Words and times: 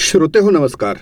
श्रोते 0.00 0.38
हो 0.38 0.50
नमस्कार. 0.50 0.96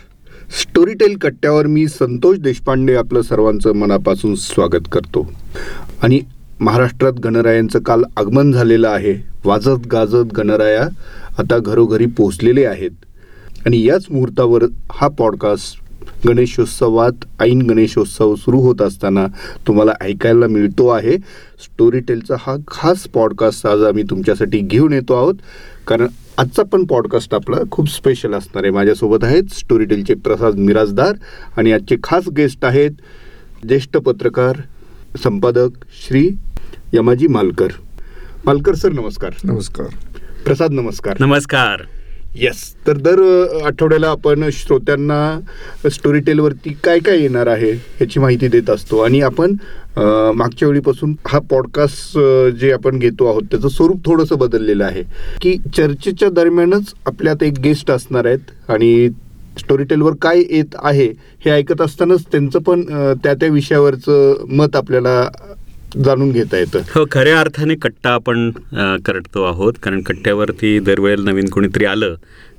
स्टोरीटेल 0.60 1.16
कट्ट्यावर 1.16 1.66
मी 1.66 1.88
संतोष 1.88 2.38
देशपांडे 2.38 2.94
आपलं 2.94 3.22
सर्वांचं 3.22 3.72
मनापासून 3.72 4.34
स्वागत 4.34 4.88
करतो. 4.92 5.32
आणि 6.02 6.20
महाराष्ट्रात 6.60 7.12
गणरायांचं 7.12 7.78
काल 7.78 8.04
आगमन 8.16 8.52
झालेलं 8.52 8.88
आहे. 8.88 9.14
वाजत 9.44 9.86
गाजत 9.86 10.32
गणराया 10.36 10.88
आता 11.38 11.58
घरोघरी 11.58 12.06
पोहोचलेले 12.06 12.64
आहेत. 12.64 12.90
आणि 13.66 13.84
याच 13.84 14.04
मुहूर्तावर 14.10 14.64
हा 14.92 15.08
पॉडकास्ट 15.08 15.80
गणेशोत्सवात 16.28 17.42
ऐन 17.42 17.62
गणेशोत्सव 17.62 18.34
सुरू 18.34 18.58
होत 18.58 18.82
असताना 18.82 19.26
तुम्हाला 19.66 19.92
ऐकायला 20.00 20.46
मिळतो 20.46 20.88
आहे. 20.88 21.16
स्टोरीटेलचा 21.64 22.34
हा 22.38 22.56
खास 22.68 22.98
पॉडकास्ट 22.98 23.66
आज 23.66 23.82
आम्ही 23.82 24.04
तुमच्यासाठी 24.10 24.58
घेऊन 24.58 24.92
येतो 24.92 25.14
आहोत. 25.14 25.34
कारण 25.86 26.06
आजचा 26.38 26.62
पण 26.62 26.84
पॉडकास्ट 26.84 27.34
आपला 27.34 27.56
खूप 27.70 27.88
स्पेशल 27.88 28.34
असणार 28.34 28.64
आहे. 28.64 28.72
माझ्यासोबत 28.72 29.24
आहेत 29.24 29.42
स्टोरीटेलचे 29.52 30.14
प्रसाद 30.14 30.54
मिराजदार 30.54 31.12
आणि 31.56 31.72
आजचे 31.72 31.96
खास 32.04 32.28
गेस्ट 32.28 32.64
आहेत 32.64 32.90
ज्येष्ठ 33.68 33.96
पत्रकार 33.96 34.56
संपादक 35.22 35.68
श्री 36.06 36.30
यमाजी 36.92 37.26
मालकर. 37.26 37.68
मालकर 38.46 38.74
सर 38.74 38.92
नमस्कार. 38.92 39.30
नमस्कार. 39.44 39.86
प्रसाद 40.44 40.70
नमस्कार. 40.70 41.16
नमस्कार. 41.20 41.95
येस 42.38 42.62
तर 42.86 42.96
दर 42.96 43.20
आठवड्याला 43.64 44.08
आपण 44.08 44.48
श्रोत्यांना 44.52 45.88
स्टोरी 45.90 46.20
टेलवरती 46.20 46.72
काय 46.84 46.98
काय 46.98 47.18
येणार 47.20 47.46
आहे 47.46 47.70
याची 48.00 48.20
माहिती 48.20 48.48
देत 48.48 48.70
असतो. 48.70 48.98
आणि 48.98 49.20
आपण 49.20 49.54
मागच्या 50.36 50.68
वेळीपासून 50.68 51.14
हा 51.26 51.38
पॉडकास्ट 51.50 52.18
जे 52.60 52.72
आपण 52.72 52.98
घेतो 52.98 53.26
आहोत 53.28 53.42
त्याचं 53.50 53.68
स्वरूप 53.68 54.04
थोडंसं 54.06 54.38
बदललेलं 54.38 54.84
आहे. 54.84 55.02
की 55.42 55.56
चर्चेच्या 55.76 56.28
दरम्यानच 56.30 56.92
आपल्यात 57.06 57.42
एक 57.42 57.60
गेस्ट 57.60 57.90
असणार 57.90 58.26
आहेत 58.26 58.70
आणि 58.70 59.08
स्टोरी 59.58 59.84
टेलवर 59.84 60.14
काय 60.22 60.38
येत 60.40 60.74
आहे 60.78 61.06
हे 61.44 61.50
ऐकत 61.50 61.80
असतानाच 61.80 62.24
त्यांचं 62.32 62.58
पण 62.62 62.82
त्या 63.22 63.34
त्या 63.34 63.48
विषयावरचं 63.48 64.44
मत 64.56 64.76
आपल्याला 64.76 65.20
जाणून 66.04 66.30
घेता 66.30 66.58
येतं. 66.58 66.80
हो 66.94 67.04
खऱ्या 67.10 67.38
अर्थाने 67.40 67.74
कट्टा 67.82 68.10
आपण 68.10 68.50
करतो 69.04 69.44
आहोत. 69.44 69.72
कारण 69.82 70.00
कट्ट्यावरती 70.06 70.78
दरवेळेला 70.86 71.30
नवीन 71.30 71.48
कोणीतरी 71.50 71.84
आलं 71.84 72.14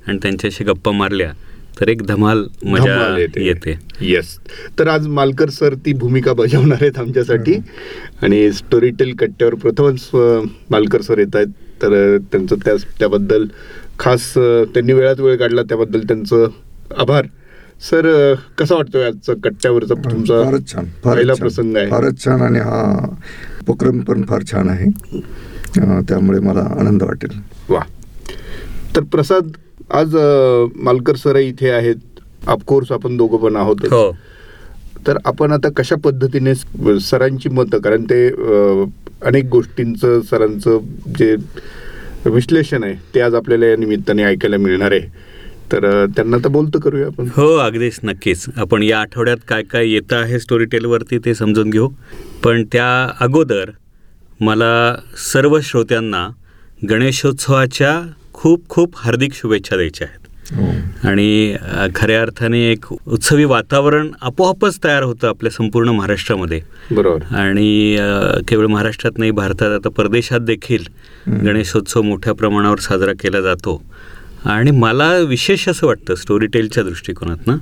आणि 0.06 0.18
त्यांच्याशी 0.22 0.64
गप्पा 0.64 0.92
मारल्या 0.92 1.32
तर 1.80 1.88
एक 1.88 2.02
धमाल 2.06 2.44
मजा 2.66 3.16
येते. 3.18 3.78
येस 4.00 4.36
तर 4.78 4.88
आज 4.88 5.06
मालकर 5.08 5.50
सर 5.50 5.74
ती 5.84 5.92
भूमिका 5.98 6.32
बजावणार 6.32 6.78
आहेत 6.80 6.98
आमच्यासाठी. 6.98 7.54
आणि 8.22 8.50
स्टोरी 8.52 8.90
टेल 8.98 9.14
कट्ट्यावर 9.18 9.54
प्रथमच 9.54 10.08
मालकर 10.70 11.02
सर 11.02 11.18
येत 11.18 11.36
आहेत. 11.36 11.48
तर 11.82 12.16
त्यांचं 12.32 12.56
त्या 12.64 12.74
त्याबद्दल 12.98 13.44
खास 13.98 14.32
त्यांनी 14.34 14.92
वेळात 14.92 15.20
वेळ 15.20 15.36
काढला 15.36 15.62
त्याबद्दल 15.62 16.00
त्यांचं 16.00 16.46
आभार. 16.98 17.26
सर 17.80 18.06
कसं 18.58 18.74
वाटतोय 18.74 19.04
आजचं 19.06 19.34
कट्ट्यावरचा 19.44 19.94
तुमचा 20.04 20.42
फारच 20.44 20.72
छान. 20.72 20.84
पहिला 21.04 21.34
प्रसंग 21.40 21.76
आहे? 21.76 21.90
फारच 21.90 22.24
छान 22.24 22.40
आणि 22.42 22.58
हा 22.58 23.14
उपक्रम 23.60 24.00
पण 24.08 24.22
फार 24.28 24.42
छान 24.52 24.68
आहे. 24.68 24.90
त्यामुळे 26.08 26.38
मला 26.40 26.60
आनंद 26.80 27.02
वाटेल. 27.02 27.38
वा. 27.68 27.80
तर 28.96 29.02
प्रसाद 29.12 29.50
आज 29.90 30.16
मालकर 30.84 31.16
सर 31.16 31.36
इथे 31.36 31.70
आहेत. 31.70 31.96
ऑफकोर्स 32.48 32.92
आपण 32.92 33.16
दोघं 33.16 33.38
पण 33.38 33.56
आहोत. 33.56 33.84
हो. 33.90 34.10
तर 35.06 35.18
आपण 35.26 35.52
आता 35.52 35.68
कशा 35.76 35.96
पद्धतीने 36.04 36.54
सरांची 37.00 37.48
मतं 37.48 37.78
कारण 37.80 38.04
ते 38.10 38.26
अनेक 39.26 39.44
गोष्टींचं 39.50 40.20
सरांचं 40.30 40.78
जे 41.18 41.34
विश्लेषण 42.24 42.84
आहे 42.84 42.94
ते 43.14 43.20
आज 43.20 43.34
आपल्याला 43.34 43.66
या 43.66 43.76
निमित्ताने 43.76 44.24
ऐकायला 44.24 44.56
मिळणार 44.56 44.92
आहे. 44.92 45.26
तर 45.72 46.06
त्यांना 46.16 46.36
तर 46.36 46.48
बोलतं 46.48 46.78
करूया 46.80 47.06
आपण. 47.06 47.28
हो 47.36 47.46
अगदीच 47.56 47.98
नक्कीच. 48.04 48.44
आपण 48.56 48.82
या 48.82 49.00
आठवड्यात 49.00 49.36
काय 49.48 49.62
काय 49.62 49.90
येतं 49.90 50.16
आहे 50.16 50.38
स्टोरी 50.40 50.64
टेलवरती 50.64 51.18
ते 51.18 51.34
समजून 51.34 51.70
घेऊ. 51.70 51.88
पण 52.44 52.64
त्या 52.72 52.88
अगोदर 53.20 53.70
मला 54.40 54.94
सर्व 55.32 55.58
श्रोत्यांना 55.60 56.28
गणेशोत्सवाच्या 56.90 58.00
खूप 58.32 58.68
खूप 58.68 58.94
हार्दिक 58.96 59.34
शुभेच्छा 59.34 59.76
द्यायच्या 59.76 60.06
आहेत. 60.06 60.26
हो. 60.52 60.66
आणि 61.08 61.56
खऱ्या 61.94 62.20
अर्थाने 62.22 62.60
एक 62.70 62.84
उत्सवी 62.92 63.44
वातावरण 63.44 64.08
आपोआपच 64.22 64.78
तयार 64.84 65.02
होतं 65.02 65.28
आपल्या 65.28 65.50
संपूर्ण 65.52 65.88
महाराष्ट्रामध्ये. 65.88 66.60
बरोबर. 66.90 67.34
आणि 67.34 67.96
केवळ 68.48 68.66
महाराष्ट्रात 68.66 69.18
नाही 69.18 69.30
भारतात 69.30 69.70
आता 69.70 69.88
परदेशात 69.88 70.40
देखील. 70.40 70.84
गणेशोत्सव 71.44 72.02
मोठ्या 72.02 72.32
प्रमाणावर 72.34 72.78
साजरा 72.78 73.12
केला 73.12 73.40
जातो. 73.40 73.82
आणि 74.48 74.70
मला 74.70 75.16
विशेष 75.18 75.68
असं 75.68 75.86
वाटतं 75.86 76.14
स्टोरी 76.14 76.46
टेलच्या 76.46 76.82
दृष्टिकोनातनं 76.82 77.56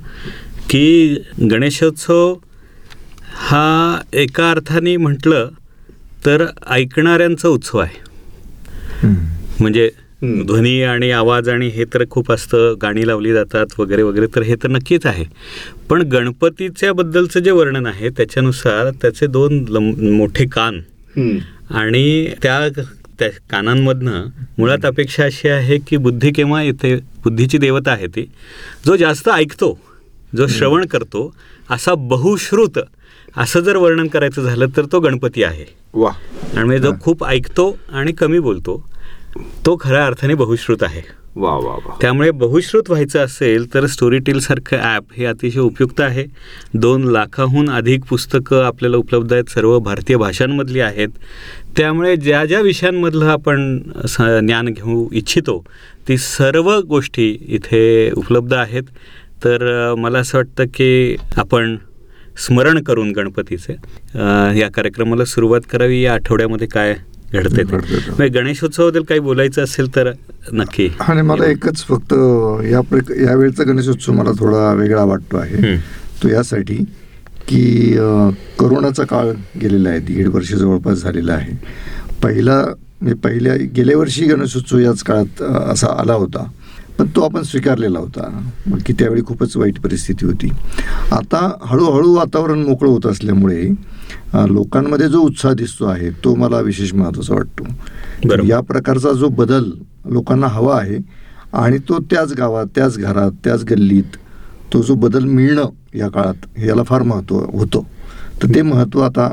की 0.69 1.15
गणेशोत्सव 1.51 2.35
हा 3.33 3.99
एका 4.13 4.51
अर्थाने 4.51 4.97
म्हटलं 4.97 5.49
तर 6.25 6.45
ऐकणाऱ्यांचा 6.67 7.47
उत्सव 7.47 7.77
आहे. 7.77 8.05
म्हणजे. 9.59 9.89
ध्वनी 10.23 10.81
आणि 10.81 11.11
आवाज 11.11 11.49
आणि 11.49 11.67
हे 11.67 11.85
तर 11.85 12.03
खूप 12.09 12.31
असतं 12.31 12.75
गाणी 12.81 13.07
लावली 13.07 13.33
जातात 13.33 13.79
वगैरे 13.79 14.01
वगैरे 14.01 14.27
तर 14.35 14.41
हे 14.41 14.55
तर 14.55 14.67
नक्कीच 14.67 15.05
आहे 15.05 15.25
पण 15.89 16.01
गणपतीच्या 16.01 16.93
बद्दलचं 16.93 17.39
जे 17.39 17.51
वर्णन 17.51 17.85
आहे 17.85 18.09
त्याच्यानुसार 18.09 18.89
त्याचे 18.91 19.27
दोन 19.27 19.65
मोठे 20.11 20.45
कान. 20.45 20.79
आणि 21.69 22.33
त्या 22.43 22.67
त्या 23.19 23.29
कानांमधनं 23.49 24.25
मुळात 24.57 24.85
अपेक्षा 24.85 25.23
अशी 25.23 25.49
आहे 25.49 25.77
की 25.87 25.97
बुद्धी 25.97 26.31
केव्हा 26.31 26.61
येते 26.63 26.95
बुद्धीची 27.23 27.57
देवता 27.57 27.91
आहे 27.91 28.07
ती 28.07 28.25
जो 28.85 28.95
जास्त 28.95 29.29
ऐकतो 29.29 29.79
जो 30.37 30.47
श्रवण 30.47 30.85
करतो 30.85 31.33
असा 31.69 31.93
बहुश्रुत 31.95 32.79
असं 33.37 33.59
जर 33.59 33.75
वर्णन 33.75 34.07
करायचं 34.07 34.43
झालं 34.43 34.65
तर 34.77 34.85
तो 34.91 34.99
गणपती 34.99 35.43
आहे. 35.43 35.65
वा 35.93 36.09
आणि 36.55 36.63
म्हणजे 36.63 36.79
जो 36.79 36.91
खूप 37.01 37.25
ऐकतो 37.25 37.77
आणि 37.89 38.11
कमी 38.11 38.39
बोलतो 38.39 38.89
तो 39.65 39.77
खऱ्या 39.79 40.05
अर्थाने 40.05 40.33
बहुश्रुत 40.33 40.83
आहे. 40.83 41.01
वा 41.39 41.51
वा 41.55 41.73
वा. 41.85 41.95
त्यामुळे 42.01 42.29
बहुश्रुत 42.33 42.89
व्हायचं 42.89 43.19
असेल 43.19 43.73
तर 43.73 43.85
स्टोरीटेल 43.85 44.39
सारखं 44.39 44.77
ॲप 44.77 45.13
हे 45.17 45.25
अतिशय 45.25 45.59
उपयुक्त 45.59 46.01
आहे. 46.01 46.25
दोन 46.73 47.03
लाखाहून 47.11 47.69
अधिक 47.69 48.03
पुस्तकं 48.09 48.63
आपल्याला 48.65 48.97
उपलब्ध 48.97 49.33
आहेत. 49.33 49.49
सर्व 49.49 49.77
भारतीय 49.79 50.17
भाषांमधली 50.17 50.79
आहेत. 50.79 51.09
त्यामुळे 51.77 52.15
ज्या 52.17 52.43
ज्या 52.45 52.59
विषयांमधलं 52.61 53.25
आपण 53.29 53.77
ज्ञान 54.07 54.67
घेऊ 54.67 55.07
इच्छितो 55.11 55.63
ती 56.07 56.17
सर्व 56.17 56.71
गोष्टी 56.89 57.29
इथे 57.47 58.11
उपलब्ध 58.11 58.53
आहेत. 58.53 58.83
तर 59.43 59.93
मला 59.97 60.19
असं 60.19 60.37
वाटतं 60.37 60.65
की 60.73 61.15
आपण 61.37 61.75
स्मरण 62.37 62.81
करून 62.83 63.11
गणपतीचे 63.11 63.73
या 64.59 64.69
कार्यक्रमाला 64.75 65.25
सुरुवात 65.25 65.61
करावी. 65.71 66.01
या 66.01 66.13
आठवड्यामध्ये 66.13 66.67
काय 66.67 66.95
घडते. 67.33 67.63
म्हणजे 67.63 68.27
गणेशोत्सवाबद्दल 68.39 69.03
काही 69.03 69.19
बोलायचं 69.19 69.63
असेल 69.63 69.95
तर 69.95 70.11
नक्की. 70.53 70.87
आणि 70.99 71.21
मला 71.21 71.45
एकच 71.45 71.83
फक्त 71.85 72.13
या 72.71 72.81
प्रक 72.81 73.11
यावेळचा 73.11 73.63
गणेशोत्सव 73.63 74.13
मला 74.13 74.31
थोडा 74.39 74.71
वेगळा 74.73 75.03
वाटतो 75.03 75.37
आहे. 75.37 75.75
तो 76.23 76.29
यासाठी 76.29 76.75
की 77.47 77.93
करोनाचा 78.59 79.03
काळ 79.03 79.31
गेलेला 79.61 79.89
आहे 79.89 79.99
दीड 79.99 80.27
वर्ष 80.27 80.53
जवळपास 80.53 80.97
झालेला 80.97 81.33
आहे. 81.33 81.53
पहिला 82.23 82.63
म्हणजे 83.01 83.15
पहिल्या 83.23 83.55
गेल्या 83.75 83.97
वर्षी 83.97 84.25
गणेशोत्सव 84.25 84.77
याच 84.77 85.03
काळात 85.03 85.41
असा 85.41 85.87
आला 86.01 86.13
होता. 86.13 86.43
पण 86.99 87.07
तो 87.15 87.21
आपण 87.21 87.41
स्वीकारलेला 87.43 87.99
होता. 87.99 88.27
की 88.85 88.93
त्यावेळी 88.99 89.21
खूपच 89.25 89.55
वाईट 89.57 89.79
परिस्थिती 89.81 90.25
होती. 90.25 90.49
आता 91.11 91.39
हळूहळू 91.65 92.13
वातावरण 92.15 92.63
मोकळं 92.63 92.89
होत 92.89 93.05
असल्यामुळे 93.05 93.67
लोकांमध्ये 94.49 95.07
जो 95.09 95.19
उत्साह 95.21 95.53
दिसतो 95.53 95.85
आहे 95.85 96.09
तो 96.23 96.33
मला 96.35 96.59
विशेष 96.61 96.93
महत्त्वाचा 96.93 97.33
वाटतो. 97.33 98.43
या 98.47 98.59
प्रकारचा 98.61 99.11
जो 99.13 99.27
बदल 99.37 99.69
लोकांना 100.11 100.47
हवा 100.47 100.79
आहे 100.79 100.97
आणि 101.53 101.77
तो 101.89 101.99
त्याच 102.11 102.33
गावात 102.37 102.65
त्याच 102.75 102.97
घरात 102.97 103.31
त्याच 103.43 103.63
गल्लीत 103.69 104.17
तो 104.73 104.81
जो 104.83 104.95
बदल 104.95 105.25
मिळणं 105.25 105.69
या 105.97 106.07
काळात 106.09 106.59
याला 106.59 106.83
फार 106.83 107.03
महत्त्व 107.03 107.39
होतं. 107.53 107.81
तर 108.41 108.53
ते 108.55 108.61
महत्त्व 108.61 109.01
आता 109.01 109.27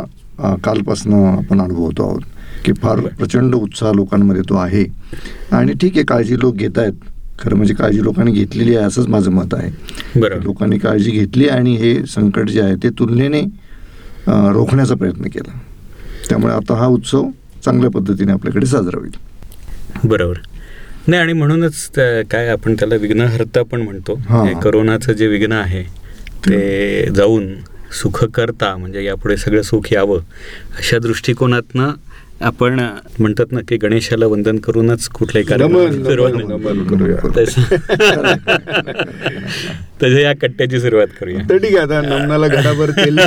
कालपासनं 0.65 1.25
आपण 1.27 1.61
अनुभवतो 1.61 2.09
आहोत 2.09 2.21
की 2.65 2.73
फार 2.83 3.01
प्रचंड 3.19 3.55
उत्साह 3.55 3.93
लोकांमध्ये 3.95 4.43
तो 4.49 4.57
आहे. 4.57 4.85
आणि 5.53 5.73
ठीक 5.81 5.97
आहे 5.97 6.05
काळजी 6.05 6.39
लोक 6.41 6.55
घेत 6.55 6.79
आहेत 6.79 6.93
खरं 7.39 7.57
म्हणजे 7.57 7.75
काळजी 7.75 8.03
लोकांनी 8.03 8.33
घेतलेली 8.33 8.77
आहे 8.77 8.87
असंच 8.87 9.07
माझं 9.09 9.31
मत 9.31 9.55
आहे. 9.55 9.71
बरोबर 10.17 10.43
लोकांनी 10.45 10.79
काळजी 10.79 11.11
घेतली 11.11 11.49
आणि 11.49 11.75
हे 11.77 11.95
संकट 12.15 12.51
जे 12.51 12.61
आहे 12.61 12.75
ते 12.83 12.91
तुलनेने 12.99 13.41
रोखण्याचा 14.29 14.95
प्रयत्न 14.95 15.29
केला. 15.29 15.59
त्यामुळे 16.29 16.55
आता 16.55 16.75
हा 16.79 16.87
उत्सव 16.87 17.29
चांगल्या 17.65 17.91
पद्धतीने 17.91 18.33
आपल्याकडे 18.33 18.67
साजरा 18.67 18.99
होईल. 18.99 19.13
बरोबर. 20.05 20.39
नाही 21.09 21.23
आणि 21.23 21.33
म्हणूनच 21.33 21.89
काय 22.31 22.49
आपण 22.49 22.75
त्याला 22.79 22.95
विघ्नहर्ता 23.01 23.63
पण 23.71 23.83
म्हणतो. 23.83 24.15
करोनाचं 24.63 25.13
जे 25.13 25.27
विघ्न 25.29 25.53
आहे 25.53 25.83
ते 26.47 27.11
जाऊन 27.17 27.55
सुख 28.01 28.25
करता 28.35 28.77
म्हणजे 28.77 29.05
यापुढे 29.05 29.37
सगळं 29.37 29.63
सुख 29.63 29.93
यावं 29.93 30.21
अशा 30.79 30.99
दृष्टिकोनातनं 30.99 31.93
आपण 32.41 32.87
म्हणतात 33.19 33.53
ना 33.53 33.61
की 33.69 33.77
गणेशाला 33.77 34.27
वंदन 34.27 34.59
करूनच 34.59 35.09
तसं. 37.37 37.61
तसं 40.03 40.19
या 40.19 40.33
कट्ट्याची 40.33 40.81
सुरुवात 40.81 41.07
करूया. 41.21 41.39
तर 41.51 41.57
ठीक 41.57 41.77
आहे 41.77 41.79
आता 41.79 42.01
नमनाला 42.01 42.49
घराभर 42.49 42.91
तेल 42.91 43.19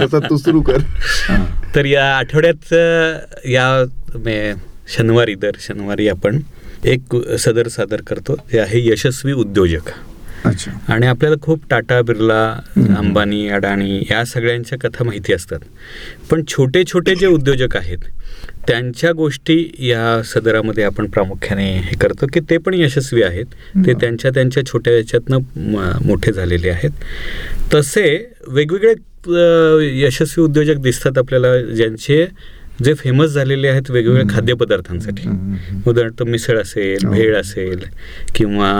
तसा 0.00 0.18
तू 0.18 0.36
सुरू 0.36 0.60
कर. 0.60 0.78
तर 1.74 1.84
या 1.84 2.16
आठवड्यात 2.16 2.74
या 3.44 3.84
मे- 4.14 4.56
शनिवारी 4.96 5.34
दर 5.34 5.50
शनिवारी 5.60 6.08
आपण 6.08 6.38
एक 6.84 7.16
सदर 7.16 7.68
सादर 7.68 8.00
करतो 8.00 8.36
ते 8.52 8.58
आहे 8.58 8.88
यशस्वी 8.88 9.32
उद्योजक. 9.32 9.90
आणि 10.44 11.06
आपल्याला 11.06 11.36
खूप 11.42 11.62
टाटा 11.70 12.00
बिर्ला. 12.02 12.42
अंबानी 12.98 13.48
अडाणी 13.48 13.98
या 14.10 14.24
सगळ्यांच्या 14.24 14.78
कथा 14.78 15.04
माहिती 15.04 15.32
असतात 15.32 15.60
पण 16.30 16.42
छोटे 16.48 16.82
छोटे 16.86 17.14
जे 17.14 17.26
उद्योजक 17.26 17.76
आहेत 17.76 17.98
त्यांच्या 18.66 19.12
गोष्टी 19.12 19.56
या 19.78 20.20
सदरामध्ये 20.24 20.84
आपण 20.84 21.06
प्रामुख्याने 21.06 21.70
हे 21.78 21.96
करतो 22.00 22.26
की 22.32 22.40
ते 22.50 22.58
पण 22.58 22.74
यशस्वी 22.74 23.22
आहेत 23.22 23.46
ते. 23.86 23.92
त्यांच्या 23.92 24.30
त्यांच्या 24.34 24.64
छोट्या 24.66 24.96
याच्यातनं 24.96 25.38
मोठे 26.06 26.32
झालेले 26.32 26.70
आहेत 26.70 26.90
तसे 27.74 28.06
वेगवेगळे 28.48 28.94
यशस्वी 30.00 30.44
उद्योजक 30.44 30.78
दिसतात 30.78 31.18
आपल्याला 31.18 31.60
ज्यांचे 31.74 32.24
जे 32.82 32.92
फेमस 32.94 33.30
झालेले 33.30 33.68
आहेत 33.68 33.90
वेगवेगळ्या. 33.90 34.24
खाद्यपदार्थांसाठी. 34.30 35.28
उदाहरणार्थ 35.86 36.22
मिसळ 36.22 36.58
असेल 36.60 37.04
हो. 37.04 37.12
भेळ 37.12 37.36
असेल 37.36 37.84
किंवा 38.34 38.70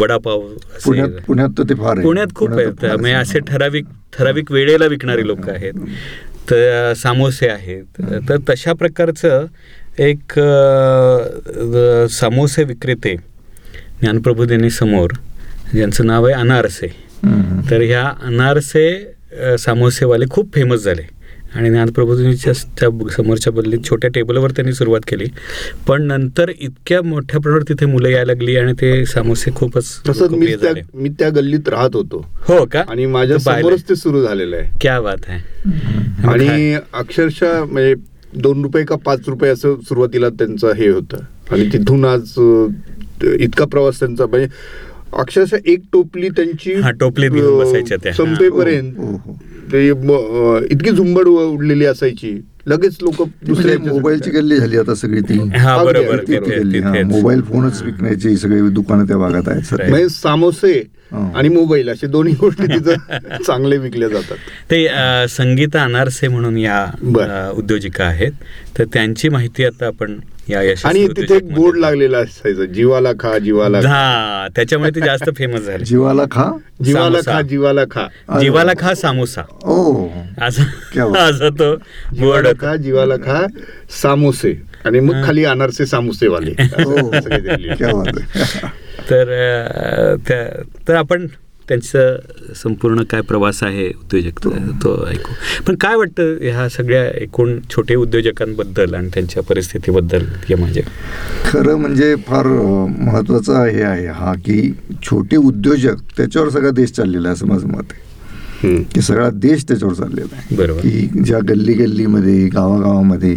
वडापाव 0.00 0.42
असेल 0.46 1.18
पुण्यात 1.26 1.60
पुण्यात 2.02 2.34
खूप 2.34 2.50
आहेत 2.50 2.84
म्हणजे. 2.84 3.12
असे 3.12 3.38
ठराविक 3.48 3.84
ठराविक 4.18 4.50
वेळेला 4.52 4.86
विकणारी 4.86 5.26
लोक 5.26 5.48
आहेत 5.50 5.74
तर 6.50 6.92
सामोसे 6.96 7.48
आहेत 7.48 8.00
तर 8.28 8.36
तशा 8.48 8.72
प्रकारचं 8.72 9.46
एक 10.02 10.32
सामोसे 12.12 12.64
विक्रेते 12.64 13.14
ज्ञानप्रभू 14.00 14.44
त्यांनी 14.44 14.70
समोर 14.70 15.12
ज्यांचं 15.72 16.06
नाव 16.06 16.24
आहे 16.26 16.34
अनारसे. 16.34 16.86
तर 17.70 17.82
ह्या 17.82 18.02
अनारसे 18.22 19.56
सामोसेवाले 19.58 20.24
खूप 20.30 20.54
फेमस 20.54 20.82
झाले 20.84 21.02
आणि 21.54 21.70
ज्ञानप्रबोधिनीच्या 21.70 22.52
च्या 22.52 22.88
समोरच्या 23.10 23.52
बदलीत 23.52 23.78
छोट्या 23.84 24.10
टेबलवर 24.10 24.50
त्यांनी 24.50 24.72
सुरुवात 24.72 25.00
केली 25.08 25.24
पण 25.88 26.02
नंतर 26.02 26.50
इतक्या 26.50 27.02
मोठ्या 27.02 27.40
प्रमाणावर 27.40 27.62
तिथे 27.68 27.86
मुलं 27.86 28.08
यायला 28.08 28.32
लागली 28.32 28.56
आणि 28.56 28.72
ते 28.72 29.04
सामोसे 29.06 29.50
खूपच 29.54 29.84
तसंच 30.08 30.20
मी 30.20 30.26
लोकप्रिय 30.30 30.56
त्या 30.56 30.72
झाले 30.72 30.80
मी 30.94 31.08
त्या 31.08 31.28
गल्लीत 31.30 31.68
राहत 31.68 31.96
होतो 31.96 32.24
हो 32.48 32.64
का 32.64 32.82
आणि 32.88 33.06
माझ्या? 33.06 33.38
समोरच 33.38 33.88
ते 33.88 33.94
सुरू 33.94 34.22
झालेलं 34.22 34.56
आहे 34.56 34.70
क्या 34.80 35.00
बात 35.00 35.28
आहे? 35.28 35.40
आणि 36.28 36.74
अक्षरशः 36.92 37.64
म्हणजे 37.64 37.94
दोन 38.40 38.62
रुपये 38.62 38.84
का 38.84 38.96
पाच 38.96 39.28
रुपये 39.28 39.50
असं 39.50 39.80
सुरुवातीला 39.80 40.28
त्यांचं 40.28 40.72
हे 40.72 40.88
होतं 40.88 41.16
आणि 41.50 41.68
तिथून 41.72 42.04
आज 42.04 42.34
इतका 43.40 43.64
प्रवास 43.64 44.00
त्यांचा 44.00 44.26
म्हणजे 44.26 44.48
अक्षरशः 45.12 45.56
एक 45.66 45.80
टोपली 45.92 46.28
त्यांची 46.28 46.72
हा, 46.74 46.90
त्या. 47.96 48.12
संपेपर्यंत. 48.12 48.94
ते 49.72 49.86
इतकी 49.88 50.90
झुंबड 50.90 51.28
उडलेली 51.28 51.84
असायची. 51.86 52.34
लगेच 52.68 52.96
लोक 53.02 53.22
म्हणजे 53.22 53.76
मोबाईलची 53.76 54.30
गल्ली 54.30 54.56
झाली 54.56 54.78
आता 54.78 54.94
सगळी 54.94 55.20
ती. 55.20 55.38
मोबाईल 57.04 57.42
फोनच 57.42 57.82
विकण्याची 57.82 58.36
सगळी 58.36 58.68
दुकानं 58.68 59.04
त्या 59.04 59.16
भागात 59.16 59.48
आहेत. 59.48 59.74
म्हणजे 59.90 60.08
सामोसे. 60.08 60.82
आणि 61.34 61.48
मोबाईल 61.48 61.88
असे 61.88 62.06
दोन्ही 62.06 62.34
गोष्टी 62.34 62.66
तिथं 62.66 62.94
चांगले 63.46 63.76
विकल्या 63.76 64.08
जातात. 64.08 64.36
ते 64.70 64.86
संगीता 65.28 65.82
अनारसे 65.84 66.28
म्हणून 66.28 66.56
या 66.58 67.50
उद्योजिका 67.56 68.04
आहेत. 68.04 68.32
तर 68.78 68.84
त्यांची 68.84 69.28
माहिती 69.28 69.64
आता 69.64 69.86
आपण 69.86 70.18
या 70.48 70.60
आणि 70.84 71.06
तिथे 71.08 71.36
एक 71.36 71.54
बोर्ड 71.54 71.76
लागलेला 71.76 72.18
असायचं 72.18 72.64
जीवाला 72.64 73.12
खा 73.20 73.38
जीवाला 73.38 73.80
खा. 73.80 73.88
हा 73.88 74.48
त्याच्यामुळे 74.56 74.90
ते 74.90 75.00
जास्त 75.00 75.30
फेमस 75.36 75.60
झाले. 75.60 75.84
जीवाला 75.84 76.24
खा? 76.30 76.50
जीवाला. 76.84 77.18
खा 77.26 77.40
जीवाला 77.42 77.84
खा. 77.90 78.06
जीवाला 78.40 78.72
खा 78.78 78.94
सामोसा. 78.94 79.42
ओ. 79.64 80.06
असं 80.40 81.48
तो 81.48 81.74
बोर्ड. 82.20 82.48
खा 82.60 82.76
जीवाला 82.76 83.16
खा 83.16 83.46
सामोसे. 84.02 84.54
आणि 84.84 85.00
मग 85.00 85.14
हा. 85.14 85.26
खाली 85.26 85.44
अनारसे 85.44 85.86
सामोसेवाले. 85.86 86.50
हो. 86.62 88.02
तर 89.10 90.16
तर 90.88 90.94
आपण 90.94 91.26
त्यांचं 91.68 92.16
संपूर्ण 92.56 93.02
काय 93.02 93.20
प्रवास 93.20 93.62
आहे 93.62 93.88
उद्योजक 93.88 94.38
तो 94.82 95.06
ऐकू. 95.08 95.32
पण 95.66 95.74
काय 95.74 95.96
वाटतं 95.96 96.36
ह्या 96.40 96.68
सगळ्या 96.68 97.04
एकूण 97.08 97.58
छोटे 97.70 97.94
उद्योजकांबद्दल 97.94 98.94
आणि 98.94 99.08
त्यांच्या 99.14 99.42
परिस्थितीबद्दल 99.42 100.24
या 100.50 100.56
माझे 100.56 100.82
खरं 101.44 101.76
म्हणजे 101.76 102.14
फार 102.28 102.46
महत्त्वाचा 102.98 103.64
हे 103.66 103.82
आहे 103.82 104.06
हा 104.06 104.34
की 104.34 104.72
छोटे 105.04 105.36
उद्योजक 105.36 105.96
त्याच्यावर 106.16 106.48
सगळा 106.48 106.70
देश 106.70 106.90
चाललेला 106.92 107.28
आहे 107.28 107.34
असं 107.34 107.46
माझं 107.46 107.68
मत 107.68 107.92
आहे. 107.92 108.02
की 108.94 109.00
सगळा 109.00 109.28
देश 109.30 109.64
त्याच्यावर 109.68 109.94
चाललेला 109.94 110.36
आहे. 110.36 110.56
की 110.80 111.22
ज्या 111.22 111.38
गल्ली 111.48 111.72
गल्लीमध्ये 111.74 112.46
गावागावामध्ये 112.48 113.36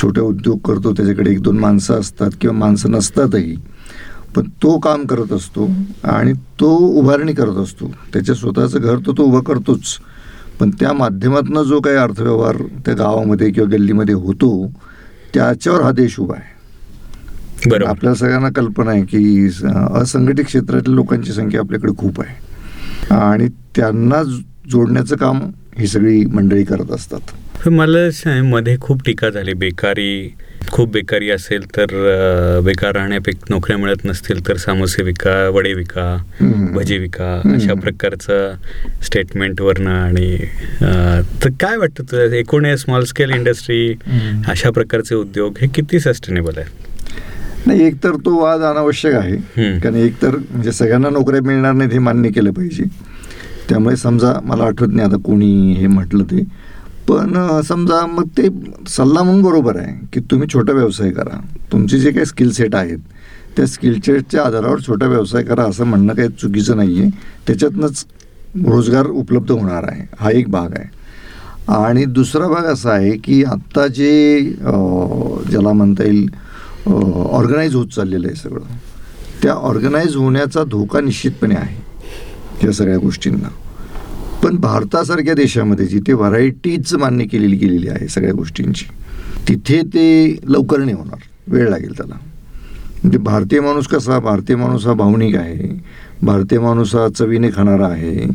छोटे 0.00 0.20
उद्योग 0.20 0.58
करतो 0.58 0.92
त्याच्याकडे 0.92 1.30
एक 1.30 1.40
दोन 1.42 1.58
माणसं 1.58 2.00
असतात 2.00 2.30
किंवा 2.40 2.56
माणसं 2.56 2.90
नसतातही 2.90 3.54
पण 4.36 4.48
तो 4.62 4.78
काम 4.78 5.04
करत 5.06 5.32
असतो 5.32 5.68
आणि 6.04 6.32
तो 6.60 6.76
उभारणी 6.76 7.32
करत 7.32 7.56
असतो. 7.56 7.90
त्याच्या 8.12 8.34
स्वतःचं 8.34 8.80
घर 8.80 8.96
तो 9.06 9.12
तो 9.12 9.22
उभं 9.22 9.40
करतोच. 9.40 9.98
पण 10.60 10.70
त्या 10.70 10.92
माध्यमातून 10.92 11.62
जो 11.62 11.80
काही 11.80 11.96
अर्थव्यवहार 11.96 12.56
त्या 12.86 12.94
गावामध्ये 12.94 13.50
किंवा 13.50 13.70
गल्लीमध्ये 13.70 14.14
होतो 14.14 14.50
त्याच्यावर 15.34 15.80
हा 15.80 15.90
देश 15.92 16.18
उभा 16.20 16.34
आहे. 16.34 16.52
आपल्या 17.86 18.14
सगळ्यांना 18.14 18.48
कल्पना 18.48 18.90
आहे 18.90 19.02
की 19.02 19.46
असंघटित 20.00 20.44
क्षेत्रातल्या 20.44 20.94
लोकांची 20.94 21.32
संख्या 21.32 21.60
आपल्याकडे 21.60 21.92
खूप 21.98 22.20
आहे. 22.20 22.34
आणि 23.10 23.48
त्यांना 23.48 24.22
जोडण्याचं 24.70 25.16
काम 25.16 25.50
ही 25.78 25.86
सगळी 25.86 26.24
मंडळी 26.26 26.64
करत 26.64 26.90
असतात 26.90 27.68
मला 27.68 28.42
मध्ये 28.42 28.76
खूप 28.80 29.02
टीका 29.06 29.30
झाली 29.30 29.52
बेकारी 29.52 30.34
खूप 30.70 30.92
बेकारी 30.92 31.30
असेल 31.30 31.64
तर 31.76 31.86
बेकार 32.64 32.94
राहण्यापेक्षा 32.94 33.46
नोकऱ्या 33.50 33.78
मिळत 33.78 34.04
नसतील 34.04 34.48
तर 34.48 34.56
सामोसे 34.56 35.02
विका 35.02 35.48
वडे 35.48 35.72
विका. 35.72 36.16
भजी 36.74 36.98
विका. 36.98 37.54
अशा 37.54 37.74
प्रकारचं 37.74 38.54
स्टेटमेंटवरनं 39.02 39.90
आणि 39.90 40.38
तर 41.44 41.48
काय 41.60 41.76
वाटतं 41.76 42.02
तुला 42.02 42.36
एकूण 42.36 42.74
स्मॉल 42.74 43.04
स्केल 43.04 43.30
इंडस्ट्री. 43.30 43.94
अशा 44.48 44.70
प्रकारचे 44.70 45.14
उद्योग 45.14 45.54
हे 45.60 45.68
किती 45.68 46.00
सस्टेनेबल 46.00 46.52
आहे 46.56 46.83
नाही 47.66 47.82
एकतर 47.82 48.16
तो 48.24 48.36
वाद 48.38 48.62
अनावश्यक 48.62 49.14
आहे. 49.14 49.36
कारण 49.80 49.94
एकतर 49.96 50.36
म्हणजे 50.36 50.72
सगळ्यांना 50.72 51.10
नोकऱ्या 51.10 51.42
मिळणार 51.42 51.72
नाहीत 51.72 51.92
हे 51.92 51.98
मान्य 51.98 52.30
केलं 52.30 52.52
पाहिजे. 52.52 52.84
त्यामुळे 53.68 53.96
समजा 53.96 54.32
मला 54.44 54.64
आठवत 54.64 54.94
नाही 54.94 55.08
आता 55.08 55.16
कोणी 55.24 55.72
हे 55.72 55.86
म्हटलं 55.86 56.24
ते. 56.24 56.42
पण 57.08 57.60
समजा 57.68 58.04
मग 58.06 58.26
ते 58.36 58.48
सल्ला 58.88 59.22
म्हणून 59.22 59.42
बरोबर 59.42 59.76
आहे 59.76 59.94
की 60.12 60.20
तुम्ही 60.30 60.48
छोटा 60.52 60.72
व्यवसाय 60.72 61.10
करा. 61.10 61.40
तुमचे 61.72 61.98
जे 61.98 62.10
काही 62.10 62.26
स्किल 62.26 62.50
सेट 62.52 62.74
आहेत 62.74 62.98
त्या 63.56 63.66
स्किल 63.66 63.98
सेटच्या 64.06 64.42
आधारावर 64.42 64.78
छोटा 64.86 65.06
व्यवसाय 65.06 65.42
करा 65.42 65.64
असं 65.64 65.84
म्हणणं 65.86 66.14
काही 66.14 66.28
चुकीचं 66.40 66.76
नाही 66.76 67.00
आहे 67.00 67.10
त्याच्यातनंच 67.46 68.04
रोजगार 68.66 69.06
उपलब्ध 69.06 69.50
होणार 69.50 69.84
आहे. 69.88 70.06
हा 70.20 70.30
एक 70.30 70.48
भाग 70.50 70.74
आहे. 70.78 70.88
आणि 71.74 72.04
दुसरा 72.04 72.46
भाग 72.48 72.64
असा 72.72 72.90
आहे 72.92 73.16
की 73.24 73.42
आत्ता 73.44 73.86
जे 73.86 74.40
ज्याला 75.50 75.72
म्हणता 75.72 76.04
येईल 76.04 76.26
ऑर्गनाईज 76.86 77.74
होत 77.74 77.86
चाललेलं 77.86 78.26
आहे 78.26 78.36
सगळं. 78.36 78.62
त्या 79.42 79.52
ऑर्गनाईज 79.52 80.16
होण्याचा 80.16 80.62
धोका 80.64 81.00
निश्चितपणे 81.00 81.54
आहे 81.54 82.66
या 82.66 82.72
सगळ्या 82.72 82.98
गोष्टींना. 82.98 83.48
पण 84.42 84.56
भारतासारख्या 84.56 85.34
देशामध्ये 85.34 85.86
जिथे 85.86 86.12
व्हरायटीच 86.12 86.94
मान्य 86.94 87.24
केलेली 87.24 87.56
गेलेली 87.56 87.88
आहे 87.88 88.08
सगळ्या 88.08 88.32
गोष्टींची 88.34 88.86
तिथे 89.48 89.80
ते 89.94 90.36
लवकर 90.48 90.78
नाही 90.78 90.96
होणार 90.96 91.18
वेळ 91.48 91.68
लागेल 91.68 91.96
त्याला. 91.96 92.14
म्हणजे 93.02 93.18
भारतीय 93.18 93.60
माणूस 93.60 93.86
कसा 93.86 94.18
भारतीय 94.18 94.56
माणूस 94.56 94.86
हा 94.86 94.92
भावनिक 94.92 95.36
आहे 95.36 95.68
भारतीय 96.22 96.58
माणूस 96.58 96.94
हा 96.94 97.08
चवीने 97.08 97.48
खाणारा 97.56 97.86
आहे 97.86 98.26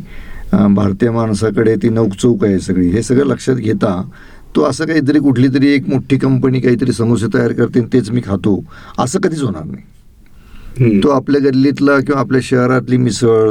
भारतीय 0.74 1.10
माणसाकडे 1.10 1.74
ती 1.82 1.88
नौकचौक 1.88 2.44
आहे 2.44 2.58
सगळी 2.60 2.88
हे 2.90 3.02
सगळं 3.02 3.26
लक्षात 3.26 3.56
घेता 3.56 4.00
तो 4.56 4.62
असं 4.64 4.86
काहीतरी 4.86 5.18
कुठली 5.20 5.48
तरी 5.54 5.68
एक 5.74 5.88
मोठी 5.88 6.16
कंपनी 6.18 6.60
काहीतरी 6.60 6.92
समोसे 6.92 7.26
तयार 7.34 7.52
करते 7.52 7.80
आणि 7.80 7.88
तेच 7.92 8.10
मी 8.10 8.20
खातो. 8.24 8.62
असं 8.98 9.20
कधीच 9.22 9.42
होणार 9.42 9.64
नाही. 9.64 9.82
तो 11.02 11.08
आपल्या 11.10 11.40
गल्लीतला 11.42 11.98
किंवा 12.00 12.20
आपल्या 12.20 12.40
शहरातली 12.44 12.96
मिसळ 12.96 13.50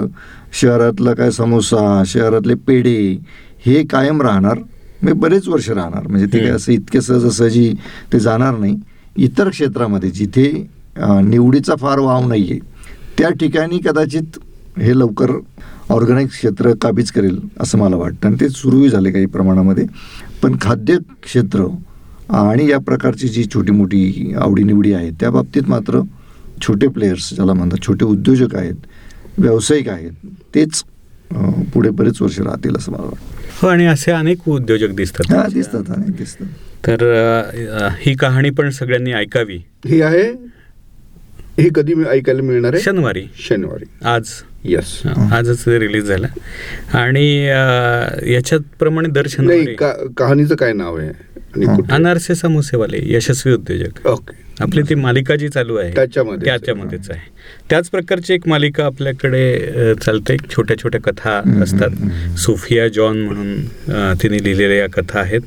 शहरातला 0.62 1.14
काय 1.14 1.32
समोसा 1.32 2.02
शहरातले 2.08 2.54
पेढे 2.68 2.98
हे 3.66 3.84
कायम 3.92 4.22
राहणार. 4.22 4.58
म्हणजे 5.02 5.20
बरेच 5.20 5.48
वर्ष 5.48 5.70
राहणार. 5.70 6.08
म्हणजे 6.08 6.26
ते 6.34 6.40
काय. 6.40 6.50
असं 6.52 6.72
इतके 6.72 7.02
सहजासहजी 7.02 7.72
ते 8.14 8.20
जाणार 8.20 8.58
नाही. 8.58 8.76
इतर 9.18 9.50
क्षेत्रामध्ये 9.50 10.10
जिथे 10.12 10.52
निवडीचा 11.24 11.76
फार 11.80 12.00
वाव 12.00 12.28
नाही 12.28 12.50
आहे 12.52 12.60
त्या 13.18 13.30
ठिकाणी 13.40 13.80
कदाचित 13.86 14.38
हे 14.80 14.98
लवकर 15.00 15.32
ऑर्गनाईज 15.92 16.30
क्षेत्र 16.30 16.72
काबीज 16.82 17.12
करेल 17.12 17.40
असं 17.62 17.78
मला 17.78 17.96
वाटतं. 17.96 18.28
आणि 18.28 18.36
ते 18.40 18.50
सुरूही 18.50 18.90
झाले 18.90 19.12
काही 19.12 19.26
प्रमाणामध्ये. 19.26 19.86
पण 20.44 20.56
खाद्य 20.62 20.98
क्षेत्र 21.24 21.66
आणि 22.30 22.70
या 22.70 22.78
प्रकारची 22.78 23.28
जी 23.28 23.44
छोटी 23.54 23.72
मोठी 23.72 24.34
आवडीनिवडी 24.38 24.94
आहेत 24.94 25.14
त्या 25.20 25.30
बाबतीत 25.32 25.62
मात्र 25.68 26.02
छोटे 26.62 26.88
प्लेयर्स 26.88 27.34
ज्याला 27.34 27.54
म्हणतात 27.54 27.86
छोटे 27.88 28.06
उद्योजक 28.06 28.56
आहेत 28.56 28.76
व्यावसायिक 29.38 29.90
आहेत 29.90 30.12
तेच 30.56 30.84
पुढे 31.74 31.90
बरेच 31.90 32.22
वर्ष 32.22 32.40
राहतील 32.40 32.76
असं 32.78 32.92
मला 32.92 33.02
वाटतं. 33.02 33.38
हो 33.62 33.68
आणि 33.68 33.86
असे 33.86 34.12
अनेक 34.12 34.50
उद्योजक 34.50 34.90
दिसतात. 34.90 35.36
हा 35.36 35.48
दिसतात 35.54 35.84
अनेक 35.90 36.16
दिसतात. 36.16 36.48
तर 36.88 37.04
अ, 37.82 37.88
ही 38.00 38.16
कहाणी 38.16 38.50
पण 38.50 38.70
सगळ्यांनी 38.70 39.12
ऐकावी. 39.12 39.58
ही 39.86 40.02
आहे? 40.02 40.32
हे 41.60 41.70
कधी 41.76 41.94
मी 41.94 42.04
ऐकायला 42.04 42.42
मिळणार 42.42 42.74
आहे? 42.74 42.84
शनिवारी. 42.84 43.24
शनिवारी. 43.50 43.86
आज. 44.06 44.24
येस 44.64 45.02
आजच 45.32 45.68
रिलीज 45.68 46.04
झाला. 46.04 46.28
आणि 46.94 47.46
याच्यात 48.34 48.62
प्रमाणे 48.80 49.10
दर 49.10 49.22
नाही 49.22 49.30
शनिवारी 49.30 49.76
का- 49.76 50.14
कहाणीचं 50.18 50.56
काय 50.56 50.74
नाव 50.74 50.98
आहे? 50.98 51.30
अनारसे 51.92 52.36
समोसेवाले 52.36 52.98
यशस्वी 53.02 53.54
उद्योजक. 53.54 54.08
ओके. 54.08 54.50
आपली 54.60 54.82
ती 54.82 54.96
मालिका 54.96 55.36
जी 55.36 55.50
चालू 55.50 55.76
आहे. 55.76 55.92
त्याच्यामध्येच 55.92 56.50
आहे. 56.50 56.58
त्याच्यामध्येच 56.58 57.12
आहे. 57.12 57.20
त्याच 57.70 57.90
प्रकारची 57.90 58.34
एक 58.34 58.48
मालिका 58.48 58.86
आपल्याकडे 58.86 59.60
चालते. 60.06 60.38
छोट्या 60.38 60.78
छोट्या 60.78 61.02
कथा 61.02 61.60
असतात. 61.64 61.90
सोफिया 62.38 62.88
जॉन 62.88 63.18
म्हणून 63.18 63.62
तिने 64.24 64.44
लिहिलेल्या 64.44 64.90
कथा 64.90 65.20
आहेत. 65.20 65.42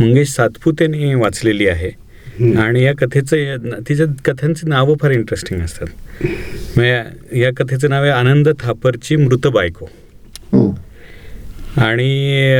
मंगेश 0.00 0.28
सातपुतेने 0.28 1.14
वाचलेली 1.14 1.68
आहे. 1.68 2.03
आणि 2.40 2.84
या 2.84 2.92
कथेचं 2.94 3.56
तिच्या 3.88 4.06
कथांची 4.24 4.66
नावं 4.66 4.94
फार 5.00 5.10
इंटरेस्टिंग 5.10 5.60
असतात. 5.62 5.86
म्हणजे 6.76 7.40
या 7.40 7.50
कथेचं 7.56 7.90
नाव 7.90 8.02
आहे 8.02 8.10
आनंद 8.10 8.48
थापरची 8.60 9.16
मृत 9.16 9.46
बायको. 9.46 9.86
हो. 10.52 10.78
आणि 11.76 12.56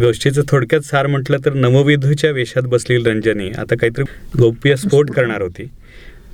गोष्टीचं 0.00 0.42
थोडक्यात 0.48 0.80
सार 0.80 1.06
म्हटलं 1.06 1.38
तर 1.44 1.52
नवविधूच्या 1.52 2.30
वेशात 2.30 2.62
बसलेली 2.62 3.10
रंजनी 3.10 3.50
आता 3.50 3.74
काहीतरी 3.74 4.04
गोप्य 4.38 4.76
स्फोट 4.76 5.10
करणार 5.10 5.42
होती. 5.42 5.70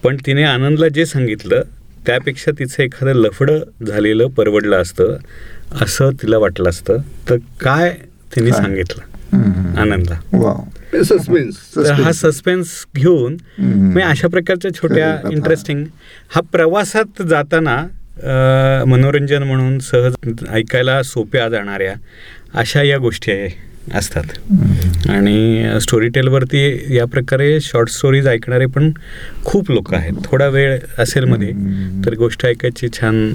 पण 0.04 0.16
तिने 0.26 0.42
आनंदला 0.42 0.88
जे 0.88 1.06
सांगितलं 1.06 1.62
त्यापेक्षा 2.06 2.50
तिचं 2.58 2.82
एखादं 2.82 3.12
लफडं 3.12 3.58
झालेलं 3.86 4.26
परवडलं 4.26 4.76
असतं 4.76 5.16
असं 5.80 6.10
तिला 6.22 6.38
वाटलं 6.38 6.68
असतं. 6.68 6.96
तर 7.28 7.36
काय 7.60 7.96
तिने? 8.36 8.50
सांगितलं? 8.50 9.02
वाव 10.32 11.02
सस्पेन्स 11.02 11.56
तर 11.76 11.90
हा 11.90 11.96
Suspense. 11.96 12.12
सस्पेन्स 12.12 12.68
घेऊन. 12.96 13.36
मी 13.94 14.02
अशा 14.02 14.28
प्रकारच्या 14.28 14.70
छोट्या. 14.74 15.16
इंटरेस्टिंग 15.32 15.84
हा 16.34 16.40
प्रवासात 16.52 17.22
जाताना 17.22 17.76
मनोरंजन 18.86 19.42
म्हणून 19.42 19.78
सहज 19.78 20.14
ऐकायला 20.48 21.02
सोप्या 21.02 21.48
जाणाऱ्या 21.48 21.94
अशा 22.54 22.82
या 22.82 22.98
गोष्टी 22.98 23.32
आहे 23.32 23.48
असतात. 23.94 24.24
आणि 25.10 25.78
स्टोरी 25.80 26.08
टेलवरती 26.08 26.94
या 26.96 27.04
प्रकारे 27.04 27.60
शॉर्ट 27.60 27.88
स्टोरीज 27.88 28.28
ऐकणारे 28.28 28.66
पण 28.66 28.90
खूप 29.44 29.70
लोक 29.70 29.94
आहेत 29.94 30.12
थोडा 30.24 30.48
वेळ 30.48 30.78
असेल 30.98 31.24
मध्ये. 31.24 31.52
तर 32.06 32.14
गोष्ट 32.14 32.46
ऐकायची 32.46 32.88
छान 32.88 33.32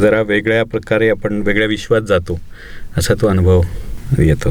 जरा 0.00 0.22
वेगळ्या 0.22 0.64
प्रकारे 0.64 1.08
आपण 1.08 1.42
वेगळ्या 1.42 1.68
विश्वात 1.68 2.02
जातो 2.02 2.40
असा 2.98 3.14
तो 3.14 3.26
अनुभव 3.26 3.62
येतो. 4.18 4.50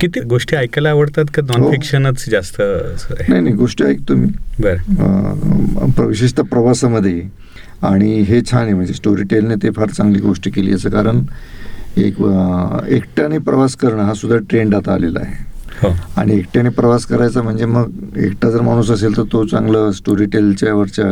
किती 0.00 0.20
गोष्टी 0.20 0.56
ऐकायला 0.56 0.90
आवडतात 0.90 1.24
का? 1.34 1.42
नॉन 1.42 1.60
हो. 1.62 1.70
फिक्शनच 1.70 2.24
जास्त 2.30 2.60
असं? 2.60 3.14
नाही 3.28 3.40
नाही 3.40 3.54
गोष्टी 3.54 3.84
ऐकतो 3.84 4.14
मी. 4.14 4.26
बरं. 4.60 6.04
विशेषतः 6.06 6.42
प्रवासामध्ये. 6.42 7.22
आणि 7.82 8.20
हे 8.20 8.40
छान 8.42 8.62
आहे 8.62 8.74
म्हणजे 8.74 8.92
स्टोरी 8.92 9.22
टेलने 9.22 9.54
ते 9.54 9.70
फार 9.70 9.88
चांगली 9.88 10.20
गोष्ट 10.20 10.48
केली 10.54 10.70
याचं 10.70 10.90
कारण 10.90 11.20
एक 11.96 12.14
एकट्याने 12.88 13.38
प्रवास 13.38 13.76
करणं 13.76 14.02
हा 14.02 14.14
सुद्धा 14.14 14.38
ट्रेंड 14.50 14.74
आता 14.74 14.92
आलेला 14.92 15.20
आहे. 15.20 15.44
हो. 15.82 15.88
आणि 16.16 16.38
एकट्याने 16.38 16.68
प्रवास 16.68 17.04
करायचा 17.06 17.42
म्हणजे 17.42 17.64
मग 17.66 18.16
एकटा 18.16 18.50
जर 18.50 18.60
माणूस 18.60 18.90
असेल 18.90 19.16
तर 19.16 19.22
तो 19.22 19.44
चांगलं 19.46 19.90
स्टोरी 19.92 20.24
टेलच्या 20.24 20.74
वरच्या 20.74 21.06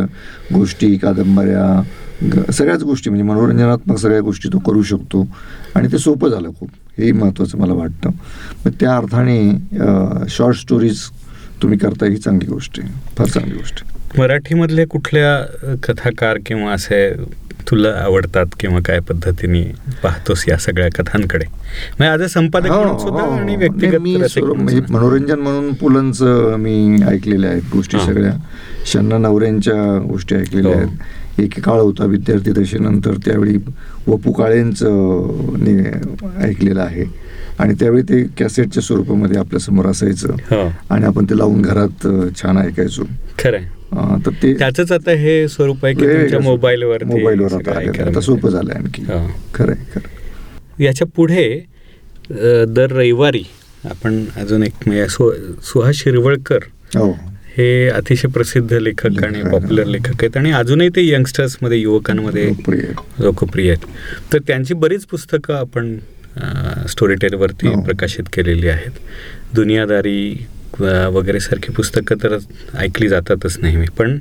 गोष्टी 0.54 0.96
कादंबऱ्या 0.96 2.52
सगळ्याच 2.52 2.82
गोष्टी 2.82 3.10
म्हणजे 3.10 3.28
मनोरंजनात्मक 3.28 3.98
सगळ्या 3.98 4.20
गोष्टी 4.20 4.48
तो 4.48 4.58
करू 4.58 4.82
शकतो. 4.82 5.26
आणि 5.74 5.88
ते 5.92 5.98
सोपं 5.98 6.28
झालं 6.28 6.48
खूप. 6.48 6.68
हेही 6.98 7.12
महत्त्वाचं 7.12 7.58
मला 7.58 7.72
वाटतं 7.74 8.10
मग 8.66 8.72
त्या 8.80 8.96
अर्थाने 8.96 10.26
शॉर्ट 10.28 10.56
स्टोरीज 10.56 11.00
तुम्ही 11.62 11.78
करता 11.78 12.06
ही 12.06 12.16
चांगली 12.16 12.46
गोष्ट 12.46 12.80
आहे 12.80 12.92
फार 13.18 13.26
चांगली 13.26 13.54
गोष्ट. 13.54 13.82
मराठीमधले 14.18 14.84
कुठल्या 14.84 15.76
कथाकार 15.84 16.38
किंवा 16.46 16.72
असे 16.72 17.08
तुला 17.70 17.88
आवडतात 17.98 18.46
किंवा 18.60 18.80
काय 18.84 18.98
पद्धतीने 19.00 19.62
पाहतोस 20.02 20.44
या 20.48 20.56
सगळ्या 20.58 20.88
कथांकडे 20.94 21.44
म्हणजे 21.44 22.06
आज 22.06 22.22
संपादक 22.32 22.70
हो, 22.70 22.82
हो. 23.08 23.18
आणि 23.18 23.56
व्यक्तिगत 23.56 23.98
म्हणजे 24.00 24.28
सुद्धा. 24.28 24.92
मनोरंजन 24.92 25.38
म्हणून 25.38 25.72
पुलंचं 25.74 26.56
मी 26.56 27.02
ऐकलेल्या 27.08 27.50
आहेत 27.50 27.62
गोष्टी 27.72 27.96
हा. 27.96 28.04
सगळ्या 28.06 28.32
शन्ना 28.86 29.18
नवऱ्यांच्या 29.18 29.98
गोष्टी 30.08 30.34
ऐकलेल्या 30.34 30.72
हो. 30.72 30.78
आहेत 30.78 30.96
एक 31.38 31.60
काळ 31.60 31.80
होता 31.80 32.04
विद्यार्थी 32.04 32.52
दशेनंतर 32.52 33.14
त्यावेळी 33.24 33.56
वपू 34.06 34.32
काळेंचं 34.32 36.16
ऐकलेलं 36.42 36.80
आहे. 36.80 37.04
आणि 37.58 37.74
त्यावेळी 37.80 38.02
ते 38.02 38.26
कॅसेटच्या 38.38 38.82
स्वरूपामध्ये 38.82 39.38
आपल्यासमोर 39.38 39.86
असायचं. 39.86 40.32
हो. 40.50 40.72
आणि 40.90 41.04
आपण 41.04 41.24
ते 41.24 41.38
लावून 41.38 41.62
घरात 41.62 42.06
छान 42.36 42.58
ऐकायचो. 42.58 43.02
खरंय 43.38 43.64
अ, 43.92 44.16
तर 44.26 44.30
ते 44.42 44.54
त्याच 44.58 44.92
आता 44.92 45.10
हे 45.10 45.48
स्वरूप 45.48 45.84
आहे 45.84 45.94
की. 45.94 46.38
मोबाईलवर 46.42 47.04
मोबाईलवर 47.04 47.52
आता. 47.52 48.08
आता 48.08 48.20
सोपं 48.20 48.50
झालंय 48.50 48.74
आणखी. 48.74 49.02
हो. 49.02 49.30
खरंय 49.54 49.74
खरं 49.94 50.82
याच्यापुढे 50.82 51.64
दर 52.66 52.92
रविवारी 52.92 53.42
आपण 53.90 54.24
अजून 54.36 54.62
एक 54.62 54.72
म्हणजे 54.86 55.06
सुहास 55.08 55.94
शिरवळकर 55.94 56.58
हो 57.56 57.64
अतिशय 57.96 58.28
प्रसिद्ध 58.28 58.72
लेखक 58.72 59.22
आणि. 59.24 59.42
पॉप्युलर 59.42 59.86
लेखक 59.86 60.22
आहेत 60.22 60.36
आणि 60.36 60.50
अजूनही 60.52 60.88
ते 60.96 61.06
यंगस्टर्समध्ये 61.08 61.78
युवकांमध्ये 61.78 62.46
लोकप्रिय 62.46 62.80
आहे. 62.80 63.22
लोकप्रिय 63.24 63.70
आहेत 63.70 64.32
तर 64.32 64.38
त्यांची 64.46 64.74
बरीच 64.74 65.04
पुस्तकं 65.06 65.54
आपण 65.54 65.96
स्टोरी 66.90 67.14
टेलवरती 67.14 67.66
हो. 67.66 67.80
प्रकाशित 67.82 68.24
केलेली 68.32 68.68
आहेत 68.68 68.98
दुनियादारी 69.54 70.46
वगैरे 70.80 71.40
सारखी 71.40 71.72
पुस्तकं 71.72 72.16
तर 72.22 72.36
ऐकली 72.78 73.08
जातातच 73.08 73.58
नेहमी 73.62 73.86
पण 73.98 74.18